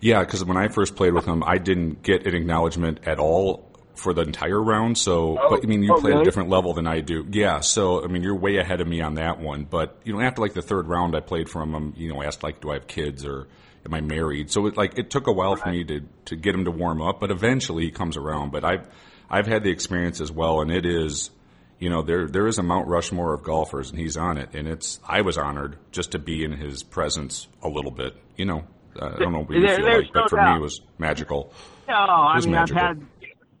Yeah, 0.00 0.20
because 0.20 0.44
when 0.44 0.56
I 0.56 0.68
first 0.68 0.94
played 0.94 1.12
with 1.14 1.24
him, 1.24 1.42
I 1.44 1.58
didn't 1.58 2.02
get 2.02 2.26
an 2.26 2.34
acknowledgement 2.34 3.00
at 3.04 3.18
all 3.18 3.65
for 3.96 4.14
the 4.14 4.22
entire 4.22 4.62
round. 4.62 4.96
So, 4.98 5.38
Oh, 5.40 5.50
but 5.50 5.64
I 5.64 5.66
mean, 5.66 5.82
you 5.82 5.94
oh, 5.94 6.00
play 6.00 6.12
at 6.12 6.20
a 6.20 6.24
different 6.24 6.48
level 6.48 6.74
than 6.74 6.86
I 6.86 7.00
do. 7.00 7.26
Yeah, 7.30 7.60
so 7.60 8.04
I 8.04 8.06
mean, 8.08 8.22
you're 8.22 8.36
way 8.36 8.58
ahead 8.58 8.80
of 8.80 8.86
me 8.88 9.00
on 9.00 9.14
that 9.14 9.40
one. 9.40 9.64
But 9.64 9.98
you 10.04 10.12
know, 10.12 10.20
after 10.20 10.40
like 10.42 10.54
the 10.54 10.62
third 10.62 10.86
round, 10.88 11.16
I 11.16 11.20
played 11.20 11.48
from 11.48 11.74
him. 11.74 11.94
You 11.96 12.12
know, 12.12 12.22
asked 12.22 12.42
like, 12.42 12.60
do 12.60 12.70
I 12.70 12.74
have 12.74 12.86
kids 12.86 13.24
or 13.24 13.48
am 13.84 13.94
I 13.94 14.00
married? 14.00 14.50
So 14.50 14.66
it 14.66 14.76
like 14.76 14.98
it 14.98 15.10
took 15.10 15.26
a 15.26 15.32
while 15.32 15.56
for 15.56 15.70
me 15.70 15.84
to 15.84 16.00
to 16.26 16.36
get 16.36 16.54
him 16.54 16.64
to 16.66 16.70
warm 16.70 17.00
up, 17.02 17.20
but 17.20 17.30
eventually 17.30 17.84
he 17.84 17.90
comes 17.90 18.16
around. 18.16 18.52
But 18.52 18.64
I've 18.64 18.86
I've 19.28 19.46
had 19.46 19.64
the 19.64 19.70
experience 19.70 20.20
as 20.20 20.30
well, 20.30 20.60
and 20.60 20.70
it 20.70 20.86
is. 20.86 21.30
You 21.78 21.90
know, 21.90 22.00
there 22.00 22.26
there 22.26 22.46
is 22.46 22.56
a 22.56 22.62
Mount 22.62 22.88
Rushmore 22.88 23.34
of 23.34 23.42
golfers, 23.42 23.90
and 23.90 23.98
he's 23.98 24.16
on 24.16 24.38
it. 24.38 24.54
And 24.54 24.66
it's 24.66 24.98
I 25.06 25.20
was 25.20 25.36
honored 25.36 25.76
just 25.92 26.12
to 26.12 26.18
be 26.18 26.42
in 26.42 26.52
his 26.52 26.82
presence 26.82 27.48
a 27.62 27.68
little 27.68 27.90
bit. 27.90 28.16
You 28.34 28.46
know, 28.46 28.64
I 28.98 29.10
don't 29.18 29.30
know 29.34 29.40
what 29.40 29.50
you 29.50 29.60
There- 29.66 29.76
feel 29.76 29.84
like, 29.98 30.10
but 30.10 30.20
no 30.20 30.26
for 30.28 30.36
me, 30.42 30.56
it 30.56 30.60
was 30.62 30.80
magical. 30.98 31.52
No, 31.86 31.94
I 31.94 32.40
mean 32.40 32.50
magical. 32.52 32.80
I've 32.80 32.96
had, 32.96 33.06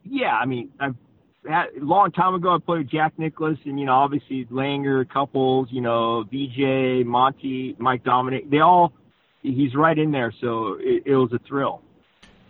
yeah, 0.08 0.34
I 0.34 0.46
mean 0.46 0.70
I've 0.80 0.96
had 1.48 1.66
a 1.80 1.84
long 1.84 2.10
time 2.12 2.34
ago 2.34 2.54
I 2.54 2.58
played 2.64 2.78
with 2.78 2.90
Jack 2.90 3.18
Nicklaus 3.18 3.58
and 3.64 3.78
you 3.78 3.86
know 3.86 3.94
obviously 3.94 4.46
Langer, 4.50 5.08
Couples, 5.08 5.68
you 5.70 5.80
know 5.80 6.24
Vijay, 6.32 7.04
Monty, 7.04 7.76
Mike 7.78 8.04
Dominic, 8.04 8.50
they 8.50 8.60
all 8.60 8.92
he's 9.54 9.74
right 9.74 9.96
in 9.96 10.10
there, 10.10 10.32
so 10.40 10.76
it, 10.80 11.04
it 11.06 11.16
was 11.16 11.32
a 11.32 11.38
thrill. 11.46 11.82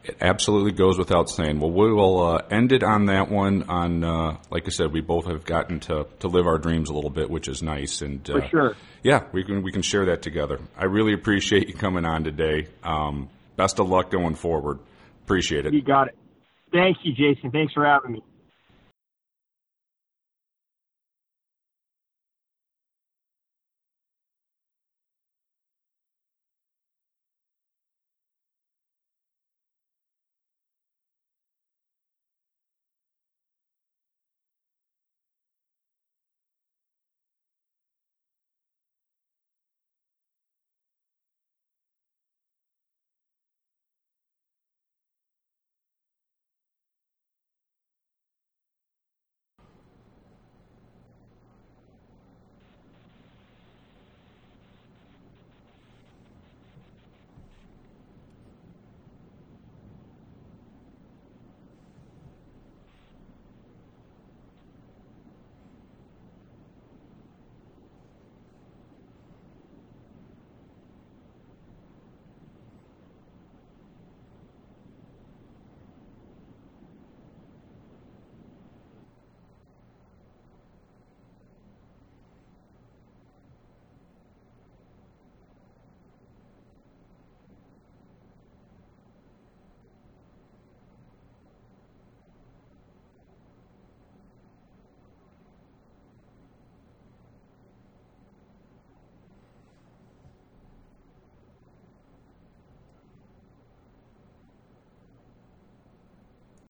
It 0.04 0.18
absolutely 0.20 0.70
goes 0.70 0.98
without 0.98 1.28
saying. 1.28 1.58
Well, 1.58 1.72
we 1.72 1.92
will 1.92 2.22
uh, 2.22 2.42
end 2.48 2.70
it 2.70 2.84
on 2.84 3.06
that 3.06 3.28
one. 3.28 3.64
On 3.64 4.04
uh, 4.04 4.36
like 4.50 4.66
I 4.66 4.70
said, 4.70 4.92
we 4.92 5.00
both 5.00 5.26
have 5.26 5.44
gotten 5.44 5.80
to, 5.80 6.06
to 6.20 6.28
live 6.28 6.46
our 6.46 6.58
dreams 6.58 6.90
a 6.90 6.94
little 6.94 7.10
bit, 7.10 7.28
which 7.28 7.48
is 7.48 7.60
nice. 7.60 8.02
And 8.02 8.24
For 8.24 8.46
sure. 8.48 8.76
yeah, 9.02 9.24
we 9.32 9.42
can 9.42 9.62
we 9.62 9.72
can 9.72 9.82
share 9.82 10.06
that 10.06 10.22
together. 10.22 10.60
I 10.76 10.84
really 10.84 11.12
appreciate 11.12 11.68
you 11.68 11.74
coming 11.74 12.04
on 12.04 12.22
today. 12.22 12.68
Um, 12.84 13.28
best 13.56 13.80
of 13.80 13.88
luck 13.88 14.10
going 14.12 14.36
forward. 14.36 14.78
Appreciate 15.24 15.66
it. 15.66 15.74
You 15.74 15.82
got 15.82 16.08
it. 16.08 16.16
Thank 16.76 16.98
you, 17.04 17.14
Jason. 17.14 17.50
Thanks 17.50 17.72
for 17.72 17.86
having 17.86 18.12
me. 18.12 18.22